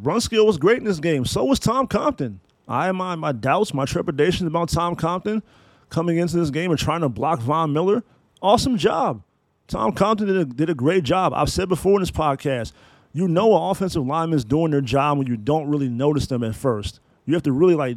Brunskill 0.00 0.46
was 0.46 0.58
great 0.58 0.78
in 0.78 0.84
this 0.84 1.00
game. 1.00 1.24
So 1.24 1.44
was 1.44 1.58
Tom 1.58 1.86
Compton. 1.86 2.40
I 2.68 2.90
my, 2.92 3.14
my 3.14 3.32
doubts, 3.32 3.74
my 3.74 3.84
trepidations 3.84 4.46
about 4.46 4.68
Tom 4.68 4.96
Compton 4.96 5.42
coming 5.88 6.18
into 6.18 6.36
this 6.36 6.50
game 6.50 6.70
and 6.70 6.78
trying 6.78 7.00
to 7.00 7.08
block 7.08 7.40
Von 7.40 7.72
Miller. 7.72 8.02
Awesome 8.42 8.76
job. 8.76 9.22
Tom 9.66 9.92
Compton 9.92 10.26
did 10.26 10.36
a, 10.36 10.44
did 10.44 10.70
a 10.70 10.74
great 10.74 11.04
job. 11.04 11.32
I've 11.34 11.50
said 11.50 11.68
before 11.68 11.94
in 11.94 12.00
this 12.00 12.10
podcast, 12.10 12.72
you 13.16 13.26
know 13.26 13.56
an 13.56 13.70
offensive 13.70 14.06
lineman 14.06 14.36
is 14.36 14.44
doing 14.44 14.70
their 14.70 14.82
job 14.82 15.16
when 15.16 15.26
you 15.26 15.38
don't 15.38 15.68
really 15.68 15.88
notice 15.88 16.26
them 16.26 16.44
at 16.44 16.54
first. 16.54 17.00
You 17.24 17.32
have 17.32 17.42
to 17.44 17.52
really 17.52 17.74
like 17.74 17.96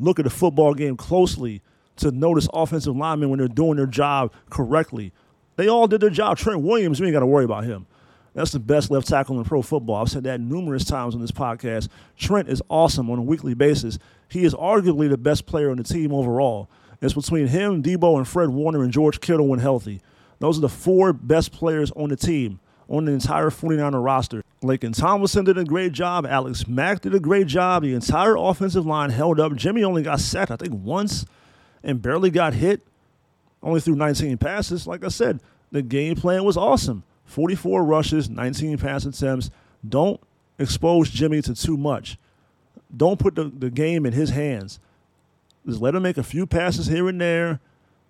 look 0.00 0.18
at 0.18 0.24
the 0.24 0.30
football 0.30 0.74
game 0.74 0.96
closely 0.96 1.62
to 1.98 2.10
notice 2.10 2.48
offensive 2.52 2.96
linemen 2.96 3.30
when 3.30 3.38
they're 3.38 3.46
doing 3.46 3.76
their 3.76 3.86
job 3.86 4.32
correctly. 4.50 5.12
They 5.54 5.68
all 5.68 5.86
did 5.86 6.00
their 6.00 6.10
job. 6.10 6.36
Trent 6.36 6.62
Williams, 6.62 7.00
we 7.00 7.06
ain't 7.06 7.14
got 7.14 7.20
to 7.20 7.26
worry 7.26 7.44
about 7.44 7.62
him. 7.62 7.86
That's 8.34 8.50
the 8.50 8.58
best 8.58 8.90
left 8.90 9.06
tackle 9.06 9.38
in 9.38 9.44
pro 9.44 9.62
football. 9.62 10.02
I've 10.02 10.10
said 10.10 10.24
that 10.24 10.40
numerous 10.40 10.84
times 10.84 11.14
on 11.14 11.20
this 11.20 11.30
podcast. 11.30 11.88
Trent 12.18 12.48
is 12.48 12.60
awesome 12.68 13.08
on 13.08 13.20
a 13.20 13.22
weekly 13.22 13.54
basis. 13.54 14.00
He 14.28 14.44
is 14.44 14.52
arguably 14.52 15.08
the 15.08 15.16
best 15.16 15.46
player 15.46 15.70
on 15.70 15.76
the 15.76 15.84
team 15.84 16.12
overall. 16.12 16.68
It's 17.00 17.14
between 17.14 17.46
him, 17.46 17.84
Deebo, 17.84 18.16
and 18.16 18.26
Fred 18.26 18.48
Warner 18.48 18.82
and 18.82 18.92
George 18.92 19.20
Kittle 19.20 19.46
when 19.46 19.60
healthy. 19.60 20.00
Those 20.40 20.58
are 20.58 20.62
the 20.62 20.68
four 20.68 21.12
best 21.12 21.52
players 21.52 21.92
on 21.92 22.08
the 22.08 22.16
team 22.16 22.58
on 22.88 23.04
the 23.04 23.12
entire 23.12 23.50
49er 23.50 24.02
roster. 24.02 24.42
Laken 24.62 24.96
Tomlinson 24.96 25.44
did 25.44 25.58
a 25.58 25.64
great 25.64 25.92
job. 25.92 26.26
Alex 26.26 26.66
Mack 26.66 27.00
did 27.00 27.14
a 27.14 27.20
great 27.20 27.46
job. 27.46 27.82
The 27.82 27.94
entire 27.94 28.36
offensive 28.36 28.86
line 28.86 29.10
held 29.10 29.40
up. 29.40 29.54
Jimmy 29.54 29.84
only 29.84 30.02
got 30.02 30.20
sacked, 30.20 30.50
I 30.50 30.56
think, 30.56 30.74
once 30.74 31.26
and 31.82 32.02
barely 32.02 32.30
got 32.30 32.54
hit. 32.54 32.82
Only 33.62 33.80
threw 33.80 33.94
19 33.94 34.38
passes. 34.38 34.86
Like 34.86 35.04
I 35.04 35.08
said, 35.08 35.40
the 35.72 35.82
game 35.82 36.16
plan 36.16 36.44
was 36.44 36.56
awesome 36.56 37.02
44 37.24 37.84
rushes, 37.84 38.30
19 38.30 38.78
pass 38.78 39.04
attempts. 39.04 39.50
Don't 39.86 40.20
expose 40.58 41.10
Jimmy 41.10 41.42
to 41.42 41.54
too 41.54 41.76
much. 41.76 42.18
Don't 42.94 43.18
put 43.18 43.34
the, 43.34 43.44
the 43.44 43.70
game 43.70 44.06
in 44.06 44.12
his 44.12 44.30
hands. 44.30 44.78
Just 45.66 45.80
let 45.80 45.94
him 45.94 46.02
make 46.02 46.16
a 46.16 46.22
few 46.22 46.46
passes 46.46 46.86
here 46.86 47.08
and 47.08 47.20
there, 47.20 47.60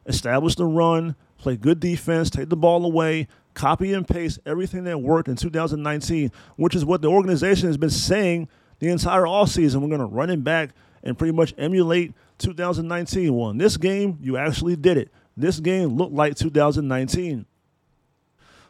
establish 0.05 0.55
the 0.55 0.67
run, 0.67 1.17
play 1.39 1.57
good 1.57 1.81
defense, 1.81 2.29
take 2.29 2.51
the 2.51 2.57
ball 2.57 2.85
away, 2.85 3.27
copy 3.57 3.92
and 3.92 4.07
paste 4.07 4.38
everything 4.47 4.85
that 4.85 5.01
worked 5.01 5.29
in 5.29 5.35
2019, 5.35 6.31
which 6.55 6.77
is 6.77 6.85
what 6.85 7.03
the 7.03 7.09
organization 7.09 7.66
has 7.66 7.77
been 7.77 7.90
saying 7.90 8.49
the 8.79 8.88
entire 8.88 9.23
offseason. 9.23 9.81
We're 9.81 9.88
going 9.88 9.99
to 9.99 10.07
run 10.07 10.31
it 10.31 10.45
back 10.45 10.71
and 11.03 11.19
pretty 11.19 11.33
much 11.33 11.55
emulate 11.59 12.12
2019. 12.38 13.35
Well, 13.35 13.51
in 13.51 13.59
this 13.59 13.77
game, 13.77 14.19
you 14.21 14.37
actually 14.37 14.77
did 14.77 14.97
it. 14.97 15.11
This 15.37 15.59
game 15.59 15.97
looked 15.97 16.12
like 16.12 16.37
2019. 16.37 17.47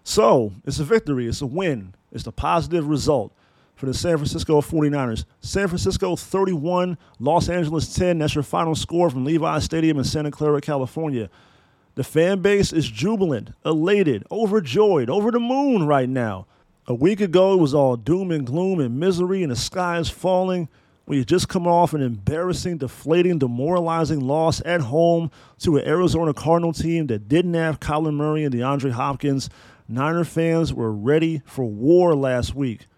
So 0.04 0.52
it's 0.64 0.78
a 0.78 0.84
victory, 0.84 1.26
it's 1.26 1.42
a 1.42 1.46
win, 1.46 1.94
it's 2.12 2.26
a 2.26 2.32
positive 2.32 2.86
result 2.86 3.32
for 3.74 3.86
the 3.86 3.94
San 3.94 4.16
Francisco 4.16 4.60
49ers. 4.60 5.24
San 5.40 5.68
Francisco 5.68 6.16
31, 6.16 6.96
Los 7.18 7.48
Angeles 7.48 7.92
10. 7.92 8.18
That's 8.18 8.34
your 8.34 8.44
final 8.44 8.74
score 8.74 9.10
from 9.10 9.24
Levi 9.24 9.58
Stadium 9.58 9.98
in 9.98 10.04
Santa 10.04 10.30
Clara, 10.30 10.60
California. 10.60 11.28
The 11.96 12.04
fan 12.04 12.42
base 12.42 12.74
is 12.74 12.90
jubilant, 12.90 13.52
elated, 13.64 14.24
overjoyed, 14.30 15.08
over 15.08 15.30
the 15.30 15.40
moon 15.40 15.86
right 15.86 16.08
now. 16.08 16.46
A 16.86 16.94
week 16.94 17.22
ago, 17.22 17.54
it 17.54 17.60
was 17.60 17.72
all 17.72 17.96
doom 17.96 18.30
and 18.30 18.46
gloom 18.46 18.80
and 18.80 19.00
misery, 19.00 19.42
and 19.42 19.50
the 19.50 19.56
sky 19.56 19.98
is 19.98 20.10
falling. 20.10 20.68
We 21.06 21.18
had 21.18 21.26
just 21.26 21.48
come 21.48 21.66
off 21.66 21.94
an 21.94 22.02
embarrassing, 22.02 22.78
deflating, 22.78 23.38
demoralizing 23.38 24.20
loss 24.20 24.60
at 24.66 24.82
home 24.82 25.30
to 25.60 25.78
an 25.78 25.88
Arizona 25.88 26.34
Cardinal 26.34 26.74
team 26.74 27.06
that 27.06 27.28
didn't 27.28 27.54
have 27.54 27.80
Kyler 27.80 28.12
Murray 28.12 28.44
and 28.44 28.54
DeAndre 28.54 28.90
Hopkins. 28.90 29.48
Niner 29.88 30.24
fans 30.24 30.74
were 30.74 30.92
ready 30.92 31.40
for 31.46 31.64
war 31.64 32.14
last 32.14 32.54
week. 32.54 32.88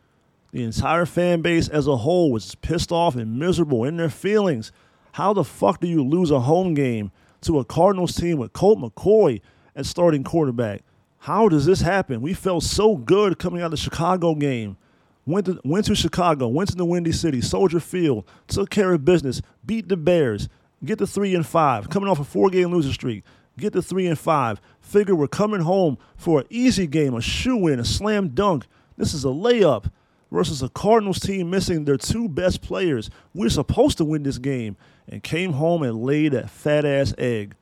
The 0.50 0.64
entire 0.64 1.06
fan 1.06 1.40
base 1.40 1.68
as 1.68 1.87
a 1.87 1.98
whole 1.98 2.32
was 2.32 2.56
pissed 2.56 2.90
off 2.90 3.14
and 3.14 3.38
miserable 3.38 3.84
in 3.84 3.96
their 3.96 4.11
feelings. 4.11 4.72
How 5.12 5.32
the 5.32 5.44
fuck 5.44 5.80
do 5.80 5.87
you 5.87 6.02
lose 6.02 6.32
a 6.32 6.40
home 6.40 6.74
game 6.74 7.12
to 7.42 7.59
a 7.59 7.64
Cardinals 7.64 8.14
team 8.14 8.38
with 8.38 8.53
Colt 8.53 8.79
McCoy 8.79 9.40
as 9.74 9.88
starting 9.88 10.24
quarterback. 10.24 10.83
How 11.18 11.48
does 11.48 11.66
this 11.66 11.81
happen? 11.81 12.20
We 12.20 12.35
felt 12.35 12.62
so 12.62 12.96
good 12.96 13.38
coming 13.38 13.61
out 13.61 13.66
of 13.66 13.70
the 13.72 13.77
Chicago 13.77 14.35
game. 14.35 14.77
Went 15.27 15.46
to, 15.46 15.61
went 15.64 15.87
to 15.87 15.94
Chicago, 15.94 16.48
went 16.48 16.70
to 16.70 16.77
the 16.77 16.87
Windy 16.87 17.12
City, 17.12 17.40
Soldier 17.40 17.81
Field, 17.81 18.24
took 18.46 18.70
care 18.70 18.92
of 18.92 19.05
business, 19.05 19.42
beat 19.66 19.88
the 19.88 19.96
Bears, 19.96 20.48
get 20.85 20.99
the 20.99 21.07
three 21.07 21.34
and 21.34 21.47
five, 21.47 21.91
coming 21.91 22.09
off 22.09 22.18
a 22.18 22.24
four 22.24 22.49
game 22.49 22.72
losing 22.72 22.93
streak, 22.93 23.24
get 23.59 23.74
the 23.74 23.82
three 23.82 24.07
and 24.07 24.18
five. 24.18 24.61
Figure 24.80 25.14
we're 25.14 25.28
coming 25.28 25.61
home 25.61 25.99
for 26.16 26.41
an 26.41 26.47
easy 26.49 26.86
game, 26.86 27.14
a 27.14 27.20
shoe 27.20 27.66
in, 27.66 27.78
a 27.78 27.84
slam 27.84 28.28
dunk. 28.28 28.64
This 28.97 29.12
is 29.12 29.24
a 29.24 29.28
layup 29.28 29.91
versus 30.30 30.62
a 30.62 30.68
Cardinals 30.70 31.20
team 31.20 31.51
missing 31.51 31.84
their 31.84 31.99
two 31.99 32.28
best 32.28 32.62
players. 32.62 33.11
We're 33.34 33.51
supposed 33.51 33.99
to 33.99 34.05
win 34.07 34.22
this 34.22 34.39
game 34.39 34.76
and 35.09 35.22
came 35.22 35.54
home 35.54 35.82
and 35.82 36.02
laid 36.02 36.34
a 36.34 36.46
fat 36.46 36.84
ass 36.84 37.14
egg. 37.18 37.54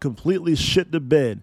Completely 0.00 0.54
shit 0.54 0.92
the 0.92 1.00
bed. 1.00 1.42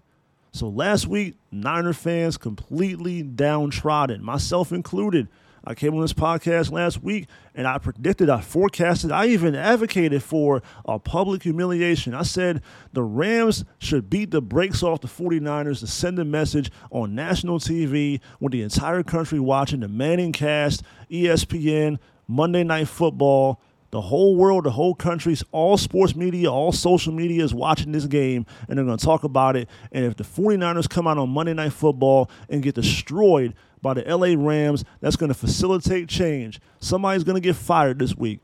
So 0.52 0.68
last 0.68 1.06
week, 1.06 1.36
Niner 1.50 1.92
fans 1.92 2.36
completely 2.36 3.22
downtrodden, 3.22 4.22
myself 4.22 4.72
included. 4.72 5.28
I 5.64 5.74
came 5.74 5.94
on 5.94 6.00
this 6.00 6.12
podcast 6.12 6.72
last 6.72 7.02
week 7.02 7.28
and 7.54 7.68
I 7.68 7.78
predicted, 7.78 8.28
I 8.28 8.40
forecasted, 8.40 9.12
I 9.12 9.26
even 9.26 9.54
advocated 9.54 10.22
for 10.22 10.60
a 10.84 10.98
public 10.98 11.44
humiliation. 11.44 12.14
I 12.14 12.22
said 12.22 12.62
the 12.92 13.04
Rams 13.04 13.64
should 13.78 14.10
beat 14.10 14.32
the 14.32 14.42
brakes 14.42 14.82
off 14.82 15.00
the 15.00 15.08
49ers 15.08 15.78
to 15.80 15.86
send 15.86 16.18
a 16.18 16.24
message 16.24 16.70
on 16.90 17.14
national 17.14 17.60
TV 17.60 18.20
with 18.40 18.52
the 18.52 18.62
entire 18.62 19.04
country 19.04 19.38
watching 19.38 19.80
the 19.80 19.88
Manning 19.88 20.32
cast, 20.32 20.82
ESPN, 21.10 21.98
Monday 22.26 22.64
Night 22.64 22.88
Football. 22.88 23.60
The 23.92 24.00
whole 24.00 24.34
world, 24.36 24.64
the 24.64 24.70
whole 24.70 24.94
country's 24.94 25.44
all 25.52 25.76
sports 25.76 26.16
media, 26.16 26.50
all 26.50 26.72
social 26.72 27.12
media 27.12 27.44
is 27.44 27.52
watching 27.52 27.92
this 27.92 28.06
game 28.06 28.46
and 28.66 28.78
they're 28.78 28.86
going 28.86 28.96
to 28.96 29.04
talk 29.04 29.22
about 29.22 29.54
it. 29.54 29.68
And 29.92 30.06
if 30.06 30.16
the 30.16 30.24
49ers 30.24 30.88
come 30.88 31.06
out 31.06 31.18
on 31.18 31.28
Monday 31.28 31.52
Night 31.52 31.74
Football 31.74 32.30
and 32.48 32.62
get 32.62 32.74
destroyed 32.74 33.52
by 33.82 33.92
the 33.92 34.02
LA 34.02 34.34
Rams, 34.34 34.82
that's 35.00 35.16
going 35.16 35.28
to 35.28 35.34
facilitate 35.34 36.08
change. 36.08 36.58
Somebody's 36.80 37.22
going 37.22 37.34
to 37.34 37.46
get 37.46 37.54
fired 37.54 37.98
this 37.98 38.16
week. 38.16 38.40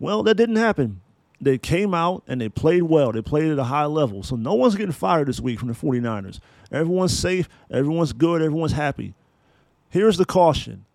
Well, 0.00 0.24
that 0.24 0.34
didn't 0.34 0.56
happen. 0.56 1.00
They 1.40 1.58
came 1.58 1.94
out 1.94 2.24
and 2.26 2.40
they 2.40 2.48
played 2.48 2.82
well. 2.82 3.12
They 3.12 3.22
played 3.22 3.52
at 3.52 3.58
a 3.60 3.64
high 3.64 3.84
level. 3.84 4.24
So 4.24 4.34
no 4.34 4.54
one's 4.54 4.74
getting 4.74 4.90
fired 4.90 5.28
this 5.28 5.38
week 5.38 5.60
from 5.60 5.68
the 5.68 5.74
49ers. 5.74 6.40
Everyone's 6.72 7.16
safe, 7.16 7.48
everyone's 7.70 8.12
good, 8.12 8.42
everyone's 8.42 8.72
happy. 8.72 9.14
Here's 9.90 10.18
the 10.18 10.24
caution 10.24 10.86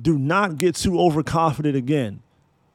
do 0.00 0.18
not 0.18 0.56
get 0.56 0.76
too 0.76 1.00
overconfident 1.00 1.74
again. 1.74 2.20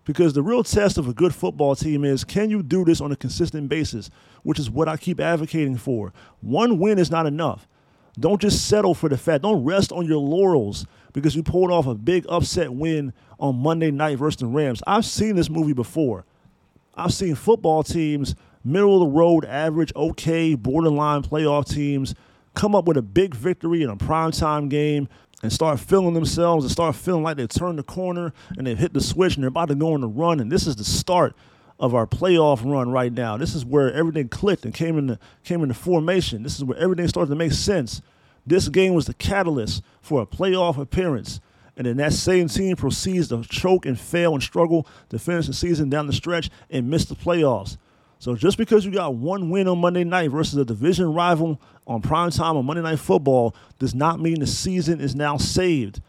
Because 0.09 0.33
the 0.33 0.41
real 0.41 0.63
test 0.63 0.97
of 0.97 1.07
a 1.07 1.13
good 1.13 1.35
football 1.35 1.75
team 1.75 2.03
is 2.03 2.23
can 2.23 2.49
you 2.49 2.63
do 2.63 2.83
this 2.83 2.99
on 2.99 3.11
a 3.11 3.15
consistent 3.15 3.69
basis, 3.69 4.09
which 4.41 4.57
is 4.57 4.67
what 4.67 4.89
I 4.89 4.97
keep 4.97 5.19
advocating 5.19 5.77
for. 5.77 6.13
One 6.41 6.79
win 6.79 6.97
is 6.97 7.11
not 7.11 7.27
enough. 7.27 7.67
Don't 8.19 8.41
just 8.41 8.67
settle 8.67 8.95
for 8.95 9.07
the 9.07 9.19
fact. 9.19 9.43
Don't 9.43 9.63
rest 9.63 9.91
on 9.91 10.07
your 10.07 10.17
laurels 10.17 10.87
because 11.13 11.35
you 11.35 11.43
pulled 11.43 11.69
off 11.69 11.85
a 11.85 11.93
big 11.93 12.25
upset 12.27 12.73
win 12.73 13.13
on 13.39 13.57
Monday 13.57 13.91
night 13.91 14.17
versus 14.17 14.39
the 14.39 14.47
Rams. 14.47 14.81
I've 14.87 15.05
seen 15.05 15.35
this 15.35 15.47
movie 15.47 15.73
before. 15.73 16.25
I've 16.95 17.13
seen 17.13 17.35
football 17.35 17.83
teams, 17.83 18.33
middle 18.63 18.95
of 18.95 19.01
the 19.01 19.15
road, 19.15 19.45
average, 19.45 19.93
okay, 19.95 20.55
borderline 20.55 21.21
playoff 21.21 21.69
teams, 21.69 22.15
come 22.55 22.73
up 22.73 22.85
with 22.85 22.97
a 22.97 23.03
big 23.03 23.35
victory 23.35 23.83
in 23.83 23.91
a 23.91 23.95
primetime 23.95 24.69
game 24.69 25.07
and 25.41 25.51
start 25.51 25.79
feeling 25.79 26.13
themselves 26.13 26.65
and 26.65 26.71
start 26.71 26.95
feeling 26.95 27.23
like 27.23 27.37
they've 27.37 27.47
turned 27.47 27.79
the 27.79 27.83
corner 27.83 28.33
and 28.57 28.67
they've 28.67 28.77
hit 28.77 28.93
the 28.93 29.01
switch 29.01 29.35
and 29.35 29.43
they're 29.43 29.49
about 29.49 29.69
to 29.69 29.75
go 29.75 29.93
on 29.93 30.01
the 30.01 30.07
run. 30.07 30.39
And 30.39 30.51
this 30.51 30.67
is 30.67 30.75
the 30.75 30.83
start 30.83 31.35
of 31.79 31.95
our 31.95 32.05
playoff 32.05 32.69
run 32.69 32.91
right 32.91 33.11
now. 33.11 33.37
This 33.37 33.55
is 33.55 33.63
where 33.63 33.93
everything 33.93 34.27
clicked 34.27 34.65
and 34.65 34.73
came 34.73 34.97
into 34.97 35.17
came 35.43 35.61
into 35.61 35.73
formation. 35.73 36.43
This 36.43 36.57
is 36.57 36.63
where 36.63 36.77
everything 36.77 37.07
started 37.07 37.29
to 37.29 37.35
make 37.35 37.53
sense. 37.53 38.01
This 38.45 38.67
game 38.67 38.93
was 38.93 39.05
the 39.05 39.13
catalyst 39.13 39.83
for 40.01 40.21
a 40.21 40.25
playoff 40.25 40.77
appearance. 40.77 41.39
And 41.77 41.85
then 41.85 41.95
that 41.97 42.11
same 42.11 42.49
team 42.49 42.75
proceeds 42.75 43.29
to 43.29 43.41
choke 43.43 43.85
and 43.85 43.97
fail 43.97 44.33
and 44.33 44.43
struggle 44.43 44.85
to 45.09 45.17
finish 45.17 45.47
the 45.47 45.53
season 45.53 45.89
down 45.89 46.07
the 46.07 46.13
stretch 46.13 46.49
and 46.69 46.89
miss 46.89 47.05
the 47.05 47.15
playoffs. 47.15 47.77
So 48.19 48.35
just 48.35 48.57
because 48.57 48.85
you 48.85 48.91
got 48.91 49.15
one 49.15 49.49
win 49.49 49.69
on 49.69 49.79
Monday 49.79 50.03
night 50.03 50.29
versus 50.29 50.57
a 50.57 50.65
division 50.65 51.13
rival 51.13 51.59
on 51.87 52.01
prime 52.01 52.31
time 52.31 52.57
on 52.57 52.65
Monday 52.65 52.83
Night 52.83 52.99
Football 52.99 53.55
does 53.79 53.95
not 53.95 54.19
mean 54.19 54.41
the 54.41 54.47
season 54.47 54.99
is 54.99 55.15
now 55.15 55.37
saved. 55.37 56.01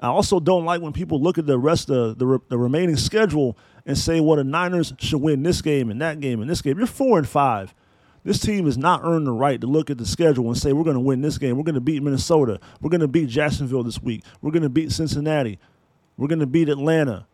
I 0.00 0.06
also 0.06 0.38
don't 0.38 0.64
like 0.64 0.80
when 0.80 0.92
people 0.92 1.20
look 1.20 1.36
at 1.36 1.46
the 1.46 1.58
rest 1.58 1.90
of 1.90 2.18
the, 2.18 2.38
the 2.48 2.56
remaining 2.56 2.96
schedule 2.96 3.58
and 3.84 3.98
say, 3.98 4.20
well, 4.20 4.36
the 4.36 4.44
Niners 4.44 4.92
should 4.98 5.20
win 5.20 5.42
this 5.42 5.62
game 5.62 5.90
and 5.90 6.00
that 6.00 6.20
game 6.20 6.40
and 6.40 6.48
this 6.48 6.62
game. 6.62 6.78
You're 6.78 6.86
four 6.86 7.18
and 7.18 7.28
five. 7.28 7.74
This 8.22 8.38
team 8.38 8.66
has 8.66 8.78
not 8.78 9.00
earned 9.02 9.26
the 9.26 9.32
right 9.32 9.60
to 9.60 9.66
look 9.66 9.90
at 9.90 9.98
the 9.98 10.06
schedule 10.06 10.46
and 10.46 10.56
say, 10.56 10.72
we're 10.72 10.84
going 10.84 10.94
to 10.94 11.00
win 11.00 11.22
this 11.22 11.38
game. 11.38 11.56
We're 11.56 11.64
going 11.64 11.74
to 11.74 11.80
beat 11.80 12.02
Minnesota. 12.02 12.60
We're 12.80 12.90
going 12.90 13.00
to 13.00 13.08
beat 13.08 13.28
Jacksonville 13.28 13.82
this 13.82 14.00
week. 14.00 14.22
We're 14.42 14.52
going 14.52 14.64
to 14.64 14.68
beat 14.68 14.92
Cincinnati. 14.92 15.58
We're 16.16 16.28
going 16.28 16.40
to 16.40 16.46
beat 16.46 16.68
Atlanta. 16.68 17.26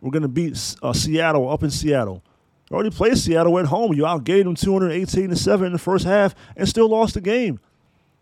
We're 0.00 0.10
going 0.10 0.22
to 0.22 0.28
beat 0.28 0.76
uh, 0.82 0.92
Seattle 0.94 1.50
up 1.50 1.62
in 1.62 1.70
Seattle. 1.70 2.22
Already 2.70 2.90
played 2.90 3.18
Seattle 3.18 3.58
at 3.58 3.66
home. 3.66 3.92
You 3.92 4.04
outgained 4.04 4.44
them 4.44 4.54
218 4.54 5.30
to 5.30 5.36
7 5.36 5.66
in 5.66 5.72
the 5.72 5.78
first 5.78 6.04
half 6.04 6.34
and 6.56 6.68
still 6.68 6.88
lost 6.88 7.14
the 7.14 7.20
game. 7.20 7.60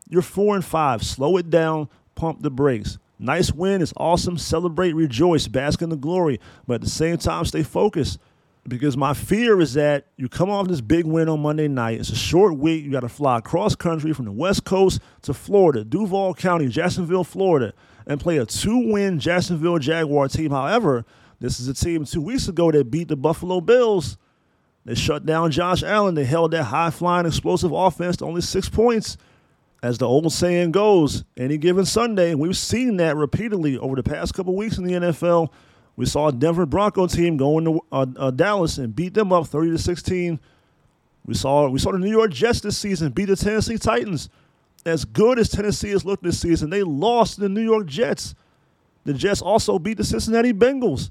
You're 0.09 0.23
4 0.23 0.57
and 0.57 0.65
5. 0.65 1.03
Slow 1.03 1.37
it 1.37 1.49
down, 1.49 1.89
pump 2.15 2.43
the 2.43 2.51
brakes. 2.51 2.99
Nice 3.19 3.53
win. 3.53 3.81
It's 3.81 3.93
awesome. 3.97 4.37
Celebrate, 4.37 4.95
rejoice, 4.95 5.47
bask 5.47 5.81
in 5.81 5.91
the 5.91 5.97
glory. 5.97 6.41
But 6.67 6.75
at 6.75 6.81
the 6.81 6.91
same 6.91 7.19
time, 7.19 7.45
stay 7.45 7.63
focused. 7.63 8.19
Because 8.67 8.97
my 8.97 9.13
fear 9.15 9.61
is 9.61 9.75
that 9.75 10.07
you 10.17 10.29
come 10.29 10.51
off 10.51 10.69
this 10.69 10.81
big 10.81 11.05
win 11.05 11.29
on 11.29 11.41
Monday 11.41 11.67
night. 11.67 11.99
It's 11.99 12.11
a 12.11 12.17
short 12.17 12.57
week. 12.59 12.85
You 12.85 12.93
got 12.93 13.01
to 13.01 13.09
fly 13.09 13.39
across 13.39 13.75
country 13.75 14.13
from 14.13 14.25
the 14.25 14.33
West 14.33 14.65
Coast 14.65 15.01
to 15.23 15.35
Florida, 15.35 15.85
Duval 15.85 16.35
County, 16.35 16.69
Jacksonville, 16.69 17.25
Florida, 17.25 17.73
and 18.07 18.21
play 18.21 18.39
a 18.39 18.47
two 18.47 18.93
win 18.93 19.19
Jacksonville 19.19 19.79
Jaguar 19.79 20.29
team. 20.29 20.51
However, 20.53 21.05
this 21.41 21.59
is 21.59 21.67
a 21.67 21.75
team 21.75 22.05
two 22.05 22.21
weeks 22.21 22.47
ago 22.47 22.71
that 22.71 22.89
beat 22.91 23.09
the 23.09 23.17
Buffalo 23.17 23.61
Bills 23.61 24.17
they 24.85 24.95
shut 24.95 25.25
down 25.25 25.51
Josh 25.51 25.83
Allen. 25.83 26.15
They 26.15 26.25
held 26.25 26.51
that 26.53 26.65
high 26.65 26.91
flying, 26.91 27.27
explosive 27.27 27.73
offense 27.73 28.17
to 28.19 28.25
only 28.25 28.41
six 28.41 28.69
points. 28.69 29.17
As 29.83 29.99
the 29.99 30.07
old 30.07 30.33
saying 30.33 30.71
goes, 30.71 31.25
any 31.37 31.59
given 31.59 31.85
Sunday, 31.85 32.35
we've 32.37 32.57
seen 32.57 32.99
that 32.99 33.17
repeatedly 33.17 33.77
over 33.79 33.97
the 33.97 34.03
past 34.03 34.33
couple 34.33 34.55
weeks 34.55 34.79
in 34.79 34.85
the 34.85 34.93
NFL. 34.93 35.51
We 35.97 36.07
saw 36.07 36.29
a 36.29 36.33
Denver 36.33 36.67
Bronco 36.67 37.07
team 37.07 37.37
go 37.37 37.59
into 37.59 37.81
uh, 37.91 38.07
uh, 38.17 38.31
Dallas 38.31 38.79
and 38.79 38.95
beat 38.95 39.15
them 39.15 39.33
up 39.33 39.49
30 39.49 39.73
to 39.73 39.79
16. 39.79 40.39
We 41.27 41.35
saw 41.35 41.69
we 41.69 41.79
saw 41.79 41.93
the 41.93 41.99
New 41.99 42.11
York 42.11 42.33
Jets 42.33 42.61
this 42.61 42.79
season 42.79 43.11
beat 43.13 43.27
the 43.27 43.37
Tennessee 43.37 43.79
Titans. 43.79 44.29
As 44.85 45.05
good 45.05 45.39
as 45.39 45.49
Tennessee 45.49 45.91
has 45.91 46.05
looked 46.05 46.25
this 46.25 46.41
season, 46.41 46.71
they 46.71 46.83
lost 46.83 47.37
to 47.37 47.43
the 47.43 47.49
New 47.49 47.63
York 47.63 47.87
Jets. 47.87 48.35
The 49.05 49.15
Jets 49.15 49.43
also 49.43 49.79
beat 49.79 49.99
the 49.99 50.05
Cincinnati 50.05 50.53
Bengals. 50.53 51.11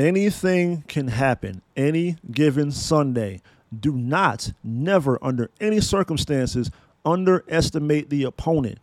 Anything 0.00 0.82
can 0.88 1.08
happen 1.08 1.60
any 1.76 2.16
given 2.30 2.70
Sunday. 2.70 3.42
Do 3.78 3.92
not, 3.92 4.50
never, 4.64 5.22
under 5.22 5.50
any 5.60 5.82
circumstances, 5.82 6.70
underestimate 7.04 8.08
the 8.08 8.24
opponent. 8.24 8.78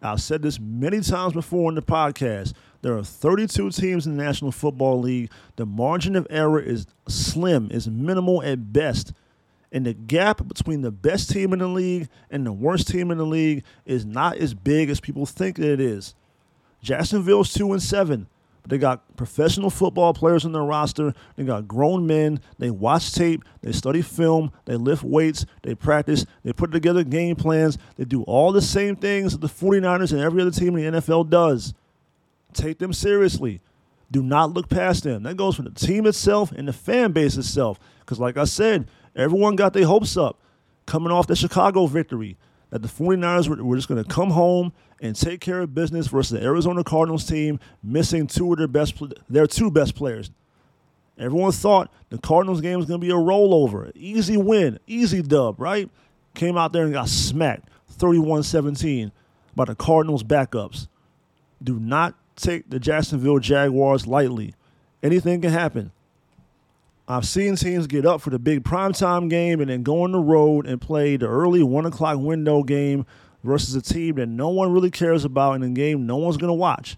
I've 0.00 0.22
said 0.22 0.42
this 0.42 0.60
many 0.60 1.00
times 1.00 1.32
before 1.32 1.68
in 1.72 1.74
the 1.74 1.82
podcast. 1.82 2.52
There 2.82 2.96
are 2.96 3.02
32 3.02 3.70
teams 3.72 4.06
in 4.06 4.16
the 4.16 4.22
National 4.22 4.52
Football 4.52 5.00
League. 5.00 5.32
The 5.56 5.66
margin 5.66 6.14
of 6.14 6.24
error 6.30 6.60
is 6.60 6.86
slim, 7.08 7.68
is 7.72 7.88
minimal 7.88 8.40
at 8.44 8.72
best. 8.72 9.12
And 9.72 9.84
the 9.84 9.94
gap 9.94 10.46
between 10.46 10.82
the 10.82 10.92
best 10.92 11.30
team 11.30 11.52
in 11.52 11.58
the 11.58 11.66
league 11.66 12.08
and 12.30 12.46
the 12.46 12.52
worst 12.52 12.86
team 12.86 13.10
in 13.10 13.18
the 13.18 13.26
league 13.26 13.64
is 13.86 14.06
not 14.06 14.36
as 14.36 14.54
big 14.54 14.88
as 14.88 15.00
people 15.00 15.26
think 15.26 15.56
that 15.56 15.72
it 15.72 15.80
is. 15.80 16.14
Jacksonville's 16.80 17.52
2 17.52 17.72
and 17.72 17.82
7. 17.82 18.28
They 18.66 18.78
got 18.78 19.16
professional 19.16 19.70
football 19.70 20.14
players 20.14 20.44
on 20.44 20.52
their 20.52 20.62
roster. 20.62 21.14
They 21.36 21.44
got 21.44 21.66
grown 21.66 22.06
men. 22.06 22.40
They 22.58 22.70
watch 22.70 23.12
tape. 23.12 23.42
They 23.62 23.72
study 23.72 24.02
film. 24.02 24.52
They 24.64 24.76
lift 24.76 25.02
weights. 25.02 25.46
They 25.62 25.74
practice. 25.74 26.26
They 26.44 26.52
put 26.52 26.70
together 26.70 27.02
game 27.02 27.36
plans. 27.36 27.78
They 27.96 28.04
do 28.04 28.22
all 28.24 28.52
the 28.52 28.62
same 28.62 28.96
things 28.96 29.32
that 29.32 29.40
the 29.40 29.48
49ers 29.48 30.12
and 30.12 30.20
every 30.20 30.42
other 30.42 30.50
team 30.50 30.76
in 30.76 30.92
the 30.92 31.00
NFL 31.00 31.30
does. 31.30 31.74
Take 32.52 32.78
them 32.78 32.92
seriously. 32.92 33.60
Do 34.10 34.22
not 34.22 34.52
look 34.52 34.68
past 34.68 35.04
them. 35.04 35.22
That 35.22 35.36
goes 35.36 35.56
for 35.56 35.62
the 35.62 35.70
team 35.70 36.06
itself 36.06 36.52
and 36.52 36.66
the 36.66 36.72
fan 36.72 37.12
base 37.12 37.36
itself. 37.36 37.78
Because, 38.00 38.18
like 38.18 38.36
I 38.36 38.44
said, 38.44 38.88
everyone 39.14 39.56
got 39.56 39.72
their 39.72 39.86
hopes 39.86 40.16
up 40.16 40.38
coming 40.86 41.12
off 41.12 41.28
the 41.28 41.36
Chicago 41.36 41.86
victory 41.86 42.36
that 42.70 42.82
the 42.82 42.88
49ers 42.88 43.48
were, 43.48 43.62
were 43.62 43.76
just 43.76 43.88
going 43.88 44.02
to 44.02 44.08
come 44.08 44.30
home 44.30 44.72
and 45.00 45.16
take 45.16 45.40
care 45.40 45.60
of 45.60 45.74
business 45.74 46.06
versus 46.06 46.38
the 46.38 46.44
Arizona 46.44 46.84
Cardinals 46.84 47.26
team 47.26 47.58
missing 47.82 48.26
two 48.26 48.52
of 48.52 48.58
their 48.58 48.68
best 48.68 49.00
their 49.28 49.46
two 49.46 49.70
best 49.70 49.94
players. 49.94 50.30
Everyone 51.18 51.52
thought 51.52 51.92
the 52.08 52.18
Cardinals 52.18 52.60
game 52.60 52.78
was 52.78 52.86
going 52.86 53.00
to 53.00 53.06
be 53.06 53.12
a 53.12 53.16
rollover, 53.16 53.92
easy 53.94 54.36
win, 54.36 54.78
easy 54.86 55.20
dub, 55.20 55.60
right? 55.60 55.90
Came 56.34 56.56
out 56.56 56.72
there 56.72 56.84
and 56.84 56.92
got 56.92 57.08
smacked 57.08 57.68
31-17 57.98 59.12
by 59.54 59.66
the 59.66 59.74
Cardinals 59.74 60.22
backups. 60.22 60.88
Do 61.62 61.78
not 61.78 62.14
take 62.36 62.70
the 62.70 62.78
Jacksonville 62.78 63.38
Jaguars 63.38 64.06
lightly. 64.06 64.54
Anything 65.02 65.42
can 65.42 65.50
happen. 65.50 65.92
I've 67.10 67.26
seen 67.26 67.56
teams 67.56 67.88
get 67.88 68.06
up 68.06 68.20
for 68.20 68.30
the 68.30 68.38
big 68.38 68.62
primetime 68.62 69.28
game 69.28 69.60
and 69.60 69.68
then 69.68 69.82
go 69.82 70.04
on 70.04 70.12
the 70.12 70.20
road 70.20 70.64
and 70.64 70.80
play 70.80 71.16
the 71.16 71.26
early 71.26 71.60
one 71.60 71.84
o'clock 71.84 72.18
window 72.20 72.62
game 72.62 73.04
versus 73.42 73.74
a 73.74 73.82
team 73.82 74.14
that 74.14 74.28
no 74.28 74.50
one 74.50 74.72
really 74.72 74.92
cares 74.92 75.24
about 75.24 75.54
in 75.54 75.64
a 75.64 75.70
game 75.70 76.06
no 76.06 76.18
one's 76.18 76.36
going 76.36 76.50
to 76.50 76.54
watch. 76.54 76.96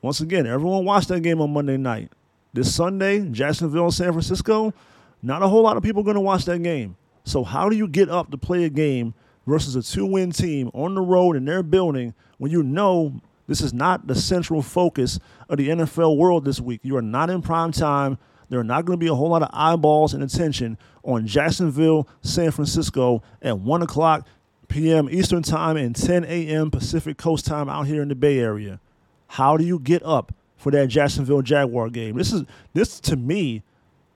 Once 0.00 0.20
again, 0.20 0.44
everyone 0.44 0.84
watched 0.84 1.06
that 1.06 1.20
game 1.20 1.40
on 1.40 1.52
Monday 1.52 1.76
night. 1.76 2.10
This 2.52 2.74
Sunday, 2.74 3.20
Jacksonville 3.28 3.84
and 3.84 3.94
San 3.94 4.10
Francisco, 4.10 4.74
not 5.22 5.40
a 5.40 5.46
whole 5.46 5.62
lot 5.62 5.76
of 5.76 5.84
people 5.84 6.02
going 6.02 6.16
to 6.16 6.20
watch 6.20 6.44
that 6.46 6.60
game. 6.64 6.96
So, 7.22 7.44
how 7.44 7.68
do 7.68 7.76
you 7.76 7.86
get 7.86 8.08
up 8.08 8.32
to 8.32 8.36
play 8.36 8.64
a 8.64 8.70
game 8.70 9.14
versus 9.46 9.76
a 9.76 9.84
two 9.84 10.04
win 10.04 10.32
team 10.32 10.68
on 10.74 10.96
the 10.96 11.00
road 11.00 11.36
in 11.36 11.44
their 11.44 11.62
building 11.62 12.12
when 12.38 12.50
you 12.50 12.64
know 12.64 13.20
this 13.46 13.60
is 13.60 13.72
not 13.72 14.08
the 14.08 14.16
central 14.16 14.62
focus 14.62 15.20
of 15.48 15.58
the 15.58 15.68
NFL 15.68 16.16
world 16.16 16.44
this 16.44 16.60
week? 16.60 16.80
You 16.82 16.96
are 16.96 17.02
not 17.02 17.30
in 17.30 17.40
prime 17.40 17.70
time. 17.70 18.18
There 18.52 18.60
are 18.60 18.64
not 18.64 18.84
going 18.84 18.98
to 18.98 19.02
be 19.02 19.08
a 19.08 19.14
whole 19.14 19.30
lot 19.30 19.40
of 19.40 19.48
eyeballs 19.54 20.12
and 20.12 20.22
attention 20.22 20.76
on 21.04 21.26
Jacksonville, 21.26 22.06
San 22.20 22.50
Francisco 22.50 23.22
at 23.40 23.58
1 23.58 23.80
o'clock 23.80 24.26
p.m. 24.68 25.08
Eastern 25.10 25.42
Time 25.42 25.78
and 25.78 25.96
10 25.96 26.24
a.m. 26.24 26.70
Pacific 26.70 27.16
Coast 27.16 27.46
Time 27.46 27.70
out 27.70 27.86
here 27.86 28.02
in 28.02 28.08
the 28.08 28.14
Bay 28.14 28.38
Area. 28.38 28.78
How 29.26 29.56
do 29.56 29.64
you 29.64 29.78
get 29.78 30.02
up 30.02 30.34
for 30.58 30.70
that 30.72 30.88
Jacksonville 30.88 31.40
Jaguar 31.40 31.88
game? 31.88 32.18
This 32.18 32.30
is 32.30 32.44
this 32.74 33.00
to 33.00 33.16
me 33.16 33.62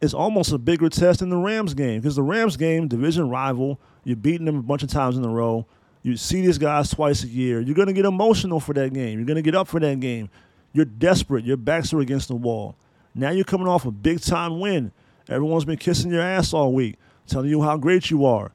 is 0.03 0.13
almost 0.13 0.53
a 0.53 0.59
bigger 0.59 0.91
test 0.91 1.21
than 1.21 1.31
the 1.31 1.39
Rams 1.39 1.73
game 1.73 2.03
because 2.03 2.17
the 2.17 2.23
Rams 2.23 2.59
game, 2.59 2.89
division 2.89 3.31
rival, 3.31 3.81
you're 4.05 4.17
beating 4.17 4.45
them 4.45 4.59
a 4.59 4.63
bunch 4.63 4.83
of 4.83 4.91
times 4.91 5.17
in 5.17 5.25
a 5.25 5.31
row. 5.31 5.65
You 6.03 6.15
see 6.19 6.43
these 6.43 6.59
guys 6.59 6.91
twice 6.91 7.25
a 7.25 7.29
year. 7.29 7.63
You're 7.63 7.75
going 7.75 7.89
to 7.89 7.95
get 7.95 8.05
emotional 8.05 8.61
for 8.61 8.75
that 8.75 8.93
game. 8.93 9.19
You're 9.19 9.27
going 9.27 9.37
to 9.37 9.43
get 9.43 9.55
up 9.55 9.67
for 9.67 9.81
that 9.81 9.99
game. 9.99 10.29
You're 10.75 10.85
desperate. 10.85 11.47
Your 11.47 11.57
backs 11.57 11.95
are 11.95 12.01
against 12.01 12.29
the 12.29 12.37
wall. 12.37 12.77
Now 13.19 13.31
you're 13.31 13.45
coming 13.45 13.67
off 13.67 13.87
a 13.87 13.91
big 13.91 14.21
time 14.21 14.61
win. 14.61 14.93
Everyone's 15.27 15.65
been 15.65 15.79
kissing 15.79 16.11
your 16.11 16.21
ass 16.21 16.53
all 16.53 16.75
week, 16.75 16.97
telling 17.27 17.49
you 17.49 17.63
how 17.63 17.79
great 17.79 18.11
you 18.11 18.27
are. 18.27 18.53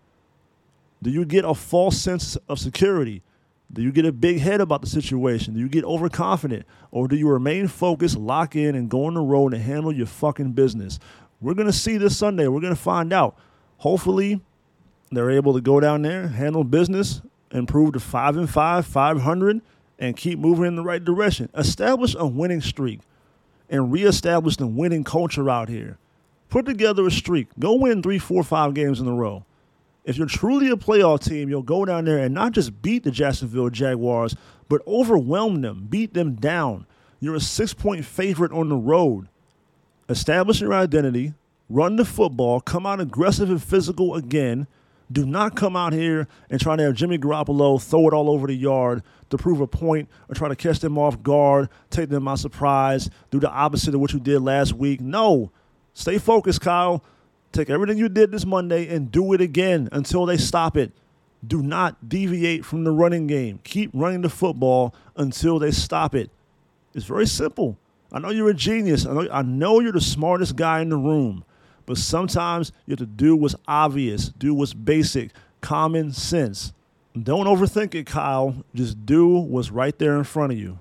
Do 1.02 1.10
you 1.10 1.26
get 1.26 1.44
a 1.44 1.56
false 1.56 1.98
sense 1.98 2.36
of 2.48 2.60
security? 2.60 3.24
Do 3.74 3.82
you 3.82 3.92
get 3.92 4.06
a 4.06 4.12
big 4.12 4.40
head 4.40 4.62
about 4.62 4.82
the 4.82 4.88
situation? 4.88 5.56
Do 5.56 5.60
you 5.60 5.68
get 5.68 5.84
overconfident? 5.84 6.68
Or 6.92 7.08
do 7.08 7.16
you 7.16 7.28
remain 7.28 7.70
focused, 7.70 8.18
lock 8.18 8.56
in, 8.56 8.76
and 8.76 8.88
go 8.88 9.06
on 9.06 9.16
the 9.16 9.22
road 9.22 9.56
and 9.56 9.64
handle 9.64 9.92
your 9.92 10.06
fucking 10.06 10.52
business? 10.52 11.00
We're 11.40 11.56
going 11.56 11.66
to 11.66 11.74
see 11.74 11.98
this 11.98 12.16
Sunday. 12.16 12.48
We're 12.48 12.62
going 12.62 12.76
to 12.76 12.80
find 12.80 13.12
out. 13.12 13.36
Hopefully, 13.78 14.42
they're 15.12 15.32
able 15.32 15.56
to 15.56 15.62
go 15.62 15.80
down 15.80 16.04
there, 16.04 16.28
handle 16.28 16.64
business, 16.64 17.24
improve 17.50 17.94
to 17.94 18.00
5 18.00 18.38
and 18.38 18.50
5, 18.50 18.86
500, 18.86 19.62
and 19.98 20.16
keep 20.16 20.38
moving 20.38 20.66
in 20.66 20.76
the 20.76 20.84
right 20.84 21.04
direction. 21.04 21.50
Establish 21.56 22.14
a 22.14 22.28
winning 22.28 22.62
streak 22.62 23.00
and 23.72 23.92
reestablish 23.92 24.58
the 24.58 24.68
winning 24.68 25.04
culture 25.04 25.50
out 25.50 25.70
here. 25.70 25.98
Put 26.50 26.66
together 26.66 27.08
a 27.08 27.12
streak. 27.12 27.48
Go 27.58 27.76
win 27.76 28.04
three, 28.04 28.20
four, 28.20 28.44
five 28.44 28.74
games 28.74 29.00
in 29.00 29.08
a 29.08 29.14
row. 29.14 29.46
If 30.04 30.18
you're 30.18 30.28
truly 30.28 30.70
a 30.70 30.76
playoff 30.76 31.24
team, 31.24 31.48
you'll 31.48 31.64
go 31.64 31.86
down 31.86 32.06
there 32.06 32.18
and 32.18 32.34
not 32.34 32.52
just 32.52 32.82
beat 32.82 33.04
the 33.04 33.12
Jacksonville 33.12 33.70
Jaguars, 33.70 34.36
but 34.68 34.86
overwhelm 34.86 35.62
them, 35.62 35.88
beat 35.90 36.14
them 36.14 36.36
down. 36.36 36.86
You're 37.20 37.36
a 37.36 37.40
six 37.40 37.74
point 37.74 38.04
favorite 38.04 38.52
on 38.52 38.68
the 38.68 38.76
road. 38.76 39.30
Establish 40.10 40.60
your 40.60 40.74
identity, 40.74 41.34
run 41.70 41.96
the 41.96 42.04
football, 42.04 42.60
come 42.60 42.86
out 42.86 43.00
aggressive 43.00 43.50
and 43.50 43.64
physical 43.64 44.16
again. 44.16 44.68
Do 45.12 45.26
not 45.26 45.56
come 45.56 45.76
out 45.76 45.94
here 45.94 46.28
and 46.50 46.62
try 46.62 46.76
to 46.76 46.84
have 46.84 46.94
Jimmy 46.94 47.18
Garoppolo 47.18 47.82
throw 47.82 48.08
it 48.08 48.14
all 48.14 48.30
over 48.30 48.48
the 48.48 48.56
yard 48.56 49.04
to 49.30 49.38
prove 49.38 49.60
a 49.60 49.68
point 49.68 50.10
or 50.30 50.36
try 50.36 50.48
to 50.48 50.56
catch 50.56 50.80
them 50.80 50.98
off 50.98 51.22
guard, 51.24 51.70
take 51.90 52.10
them 52.10 52.26
by 52.26 52.36
surprise, 52.36 53.10
do 53.30 53.40
the 53.40 53.50
opposite 53.50 53.96
of 53.96 54.02
what 54.02 54.14
you 54.14 54.20
did 54.20 54.42
last 54.42 54.74
week. 54.74 55.02
No. 55.02 55.52
Stay 55.94 56.18
focused, 56.18 56.62
Kyle. 56.62 57.04
Take 57.52 57.70
everything 57.70 57.98
you 57.98 58.08
did 58.08 58.32
this 58.32 58.46
Monday 58.46 58.88
and 58.94 59.12
do 59.12 59.34
it 59.34 59.42
again 59.42 59.90
until 59.92 60.26
they 60.26 60.38
stop 60.38 60.78
it. 60.78 60.92
Do 61.46 61.62
not 61.62 62.08
deviate 62.08 62.64
from 62.64 62.84
the 62.84 62.92
running 62.92 63.28
game. 63.28 63.60
Keep 63.64 63.92
running 63.94 64.22
the 64.22 64.30
football 64.30 64.94
until 65.18 65.60
they 65.60 65.72
stop 65.72 66.16
it. 66.16 66.30
It's 66.94 67.06
very 67.06 67.26
simple. 67.26 67.78
I 68.12 68.20
know 68.20 68.30
you're 68.30 68.50
a 68.50 68.54
genius. 68.54 69.06
I 69.06 69.14
know, 69.14 69.28
I 69.32 69.42
know 69.42 69.80
you're 69.80 69.92
the 69.92 70.02
smartest 70.02 70.56
guy 70.56 70.82
in 70.82 70.90
the 70.90 70.98
room. 70.98 71.44
But 71.86 71.98
sometimes 71.98 72.72
you 72.86 72.92
have 72.92 73.00
to 73.00 73.06
do 73.06 73.36
what's 73.36 73.56
obvious, 73.68 74.30
do 74.30 74.54
what's 74.54 74.74
basic, 74.74 75.32
common 75.62 76.12
sense. 76.12 76.74
Don't 77.22 77.46
overthink 77.46 77.94
it, 77.96 78.06
Kyle. 78.06 78.64
Just 78.74 79.06
do 79.06 79.28
what's 79.28 79.70
right 79.72 79.98
there 80.00 80.18
in 80.18 80.24
front 80.24 80.54
of 80.54 80.58
you. 80.58 80.80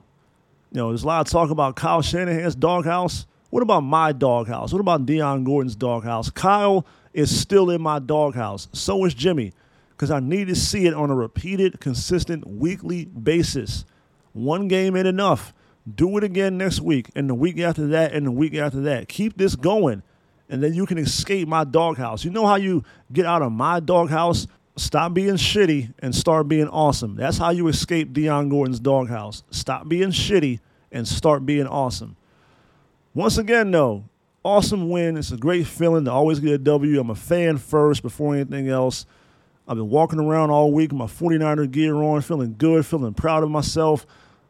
You 0.72 0.76
know, 0.76 0.88
there's 0.88 1.02
a 1.02 1.06
lot 1.06 1.26
of 1.26 1.30
talk 1.30 1.50
about 1.50 1.74
Kyle 1.74 2.02
Shanahan's 2.02 2.54
doghouse. 2.54 3.26
What 3.50 3.62
about 3.64 3.80
my 3.80 4.12
doghouse? 4.12 4.72
What 4.72 4.80
about 4.80 5.06
Dion 5.06 5.42
Gordon's 5.42 5.74
doghouse? 5.74 6.30
Kyle 6.30 6.86
is 7.12 7.36
still 7.36 7.70
in 7.70 7.82
my 7.82 7.98
doghouse. 7.98 8.68
So 8.72 9.04
is 9.04 9.14
Jimmy, 9.14 9.52
because 9.90 10.12
I 10.12 10.20
need 10.20 10.46
to 10.46 10.54
see 10.54 10.86
it 10.86 10.94
on 10.94 11.10
a 11.10 11.14
repeated, 11.16 11.80
consistent, 11.80 12.46
weekly 12.46 13.06
basis. 13.06 13.84
One 14.32 14.68
game 14.68 14.94
ain't 14.94 15.08
enough. 15.08 15.52
Do 15.92 16.16
it 16.18 16.22
again 16.22 16.56
next 16.56 16.80
week, 16.80 17.10
and 17.16 17.28
the 17.28 17.34
week 17.34 17.58
after 17.58 17.88
that, 17.88 18.12
and 18.12 18.26
the 18.26 18.30
week 18.30 18.54
after 18.54 18.80
that. 18.82 19.08
Keep 19.08 19.36
this 19.36 19.56
going, 19.56 20.04
and 20.50 20.62
then 20.62 20.74
you 20.74 20.84
can 20.84 20.98
escape 20.98 21.48
my 21.48 21.64
doghouse. 21.64 22.24
You 22.24 22.30
know 22.30 22.44
how 22.44 22.56
you 22.56 22.82
get 23.12 23.24
out 23.24 23.40
of 23.40 23.52
my 23.52 23.80
doghouse? 23.80 24.46
Stop 24.76 25.14
being 25.14 25.34
shitty 25.34 25.94
and 26.00 26.14
start 26.14 26.48
being 26.48 26.68
awesome. 26.68 27.14
That's 27.14 27.38
how 27.38 27.50
you 27.50 27.68
escape 27.68 28.12
Dion 28.12 28.48
Gordon's 28.48 28.80
doghouse. 28.80 29.44
Stop 29.50 29.88
being 29.88 30.10
shitty 30.10 30.58
and 30.90 31.06
start 31.06 31.46
being 31.46 31.66
awesome. 31.66 32.16
Once 33.14 33.38
again, 33.38 33.70
though, 33.70 34.04
awesome 34.44 34.88
win. 34.90 35.16
It's 35.16 35.30
a 35.30 35.36
great 35.36 35.66
feeling 35.66 36.04
to 36.06 36.12
always 36.12 36.40
get 36.40 36.52
a 36.52 36.58
W. 36.58 36.98
I'm 36.98 37.10
a 37.10 37.14
fan 37.14 37.58
first 37.58 38.02
before 38.02 38.34
anything 38.34 38.68
else. 38.68 39.06
I've 39.68 39.76
been 39.76 39.88
walking 39.90 40.18
around 40.18 40.50
all 40.50 40.72
week 40.72 40.90
with 40.90 40.98
my 40.98 41.06
49er 41.06 41.70
gear 41.70 41.94
on, 41.94 42.22
feeling 42.22 42.56
good, 42.58 42.84
feeling 42.84 43.14
proud 43.14 43.44
of 43.44 43.50
myself. 43.50 44.04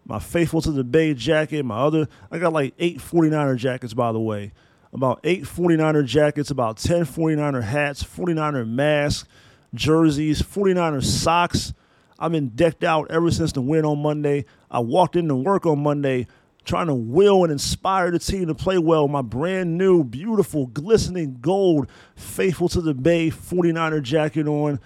My 0.06 0.18
faithful 0.18 0.62
to 0.62 0.70
the 0.72 0.82
Bay 0.82 1.12
jacket, 1.12 1.62
my 1.64 1.78
other, 1.78 2.08
I 2.30 2.38
got 2.38 2.54
like 2.54 2.72
eight 2.78 2.98
49er 3.00 3.56
jackets, 3.56 3.92
by 3.92 4.12
the 4.12 4.20
way. 4.20 4.52
About 4.92 5.20
eight 5.22 5.44
49er 5.44 6.04
jackets, 6.04 6.50
about 6.50 6.76
10 6.76 7.02
49er 7.02 7.62
hats, 7.62 8.02
49er 8.02 8.68
masks, 8.68 9.28
jerseys, 9.72 10.42
49er 10.42 11.02
socks. 11.02 11.72
I've 12.18 12.32
been 12.32 12.48
decked 12.50 12.84
out 12.84 13.10
ever 13.10 13.30
since 13.30 13.52
the 13.52 13.62
win 13.62 13.84
on 13.84 14.02
Monday. 14.02 14.44
I 14.70 14.80
walked 14.80 15.16
into 15.16 15.36
work 15.36 15.64
on 15.64 15.82
Monday 15.82 16.26
trying 16.64 16.86
to 16.88 16.94
will 16.94 17.42
and 17.44 17.52
inspire 17.52 18.10
the 18.10 18.18
team 18.18 18.46
to 18.46 18.54
play 18.54 18.78
well. 18.78 19.08
My 19.08 19.22
brand 19.22 19.78
new, 19.78 20.04
beautiful, 20.04 20.66
glistening 20.66 21.38
gold, 21.40 21.90
faithful 22.16 22.68
to 22.70 22.80
the 22.80 22.94
Bay 22.94 23.30
49er 23.30 24.02
jacket 24.02 24.46
on. 24.46 24.80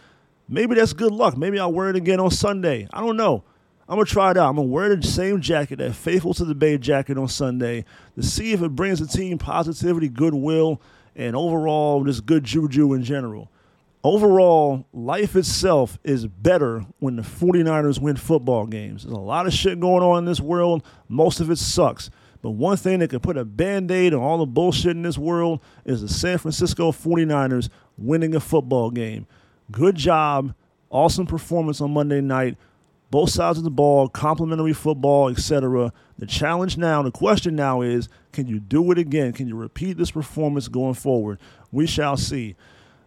Maybe 0.49 0.75
that's 0.75 0.93
good 0.93 1.13
luck. 1.13 1.37
Maybe 1.37 1.59
I'll 1.59 1.73
wear 1.73 1.91
it 1.91 1.97
again 1.97 2.21
on 2.21 2.31
Sunday. 2.31 2.87
I 2.93 3.01
don't 3.01 3.17
know. 3.17 3.45
I'm 3.89 3.97
gonna 3.97 4.07
try 4.07 4.31
it 4.31 4.37
out. 4.37 4.49
I'm 4.49 4.57
gonna 4.57 4.69
wear 4.69 4.95
the 4.95 5.07
same 5.07 5.41
jacket, 5.41 5.77
that 5.77 5.95
faithful 5.95 6.35
to 6.35 6.45
the 6.45 6.55
Bay 6.55 6.79
jacket 6.79 7.19
on 7.19 7.29
Sunday, 7.29 7.85
to 8.17 8.23
see 8.23 8.53
if 8.53 8.63
it 8.63 8.71
brings 8.71 9.01
the 9.01 9.07
team 9.07 9.39
positivity, 9.39 10.09
goodwill, 10.09 10.81
and 11.15 11.37
overall 11.37 12.05
just 12.05 12.27
good 12.27 12.45
juju 12.45 12.95
in 12.95 13.03
general 13.03 13.51
overall, 14.05 14.87
life 14.93 15.35
itself 15.35 15.99
is 16.05 16.27
better 16.27 16.85
when 17.01 17.17
the 17.17 17.23
49ers 17.23 17.99
win 17.99 18.17
football 18.17 18.67
games. 18.67 19.03
There's 19.03 19.15
a 19.15 19.19
lot 19.19 19.47
of 19.47 19.55
shit 19.55 19.81
going 19.81 20.05
on 20.05 20.19
in 20.19 20.25
this 20.27 20.41
world. 20.41 20.85
Most 21.09 21.41
of 21.41 21.51
it 21.51 21.59
sucks. 21.59 22.11
But 22.43 22.51
one 22.51 22.77
thing 22.77 22.99
that 22.99 23.09
can 23.09 23.21
put 23.21 23.39
a 23.39 23.45
band 23.45 23.91
aid 23.91 24.13
on 24.13 24.21
all 24.21 24.39
the 24.39 24.47
bullshit 24.47 24.91
in 24.91 25.03
this 25.03 25.17
world 25.17 25.61
is 25.87 26.03
the 26.03 26.09
San 26.09 26.37
Francisco 26.37 26.93
49ers 26.93 27.71
winning 27.97 28.35
a 28.35 28.41
football 28.41 28.91
game. 28.91 29.27
Good 29.73 29.97
job. 29.97 30.55
Awesome 30.91 31.27
performance 31.27 31.81
on 31.81 31.93
Monday 31.93 32.21
night. 32.21 32.59
Both 33.15 33.31
sides 33.31 33.59
of 33.59 33.63
the 33.63 33.71
ball, 33.71 34.09
complimentary 34.09 34.73
football, 34.73 35.29
etc. 35.29 35.93
The 36.19 36.27
challenge 36.27 36.77
now, 36.77 37.01
the 37.01 37.13
question 37.13 37.55
now 37.55 37.81
is 37.81 38.09
can 38.33 38.49
you 38.49 38.59
do 38.59 38.91
it 38.91 38.99
again? 38.99 39.33
Can 39.33 39.47
you 39.47 39.55
repeat 39.55 39.97
this 39.97 40.11
performance 40.11 40.67
going 40.67 40.95
forward? 40.95 41.39
We 41.71 41.87
shall 41.87 42.17
see. 42.17 42.57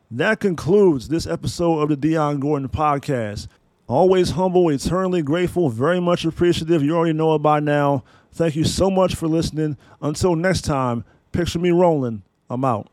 That 0.09 0.39
concludes 0.39 1.09
this 1.09 1.27
episode 1.27 1.81
of 1.81 1.89
the 1.89 1.97
Dion 1.97 2.39
Gordon 2.39 2.69
podcast. 2.69 3.49
Always 3.87 4.29
humble, 4.29 4.69
eternally 4.69 5.23
grateful, 5.23 5.67
very 5.67 5.99
much 5.99 6.23
appreciative. 6.23 6.81
You 6.81 6.95
already 6.95 7.11
know 7.11 7.35
it 7.35 7.39
by 7.39 7.59
now. 7.59 8.05
Thank 8.31 8.55
you 8.55 8.63
so 8.63 8.89
much 8.89 9.13
for 9.13 9.27
listening. 9.27 9.75
Until 10.01 10.37
next 10.37 10.61
time, 10.61 11.03
picture 11.33 11.59
me 11.59 11.71
rolling. 11.71 12.23
I'm 12.49 12.63
out. 12.63 12.87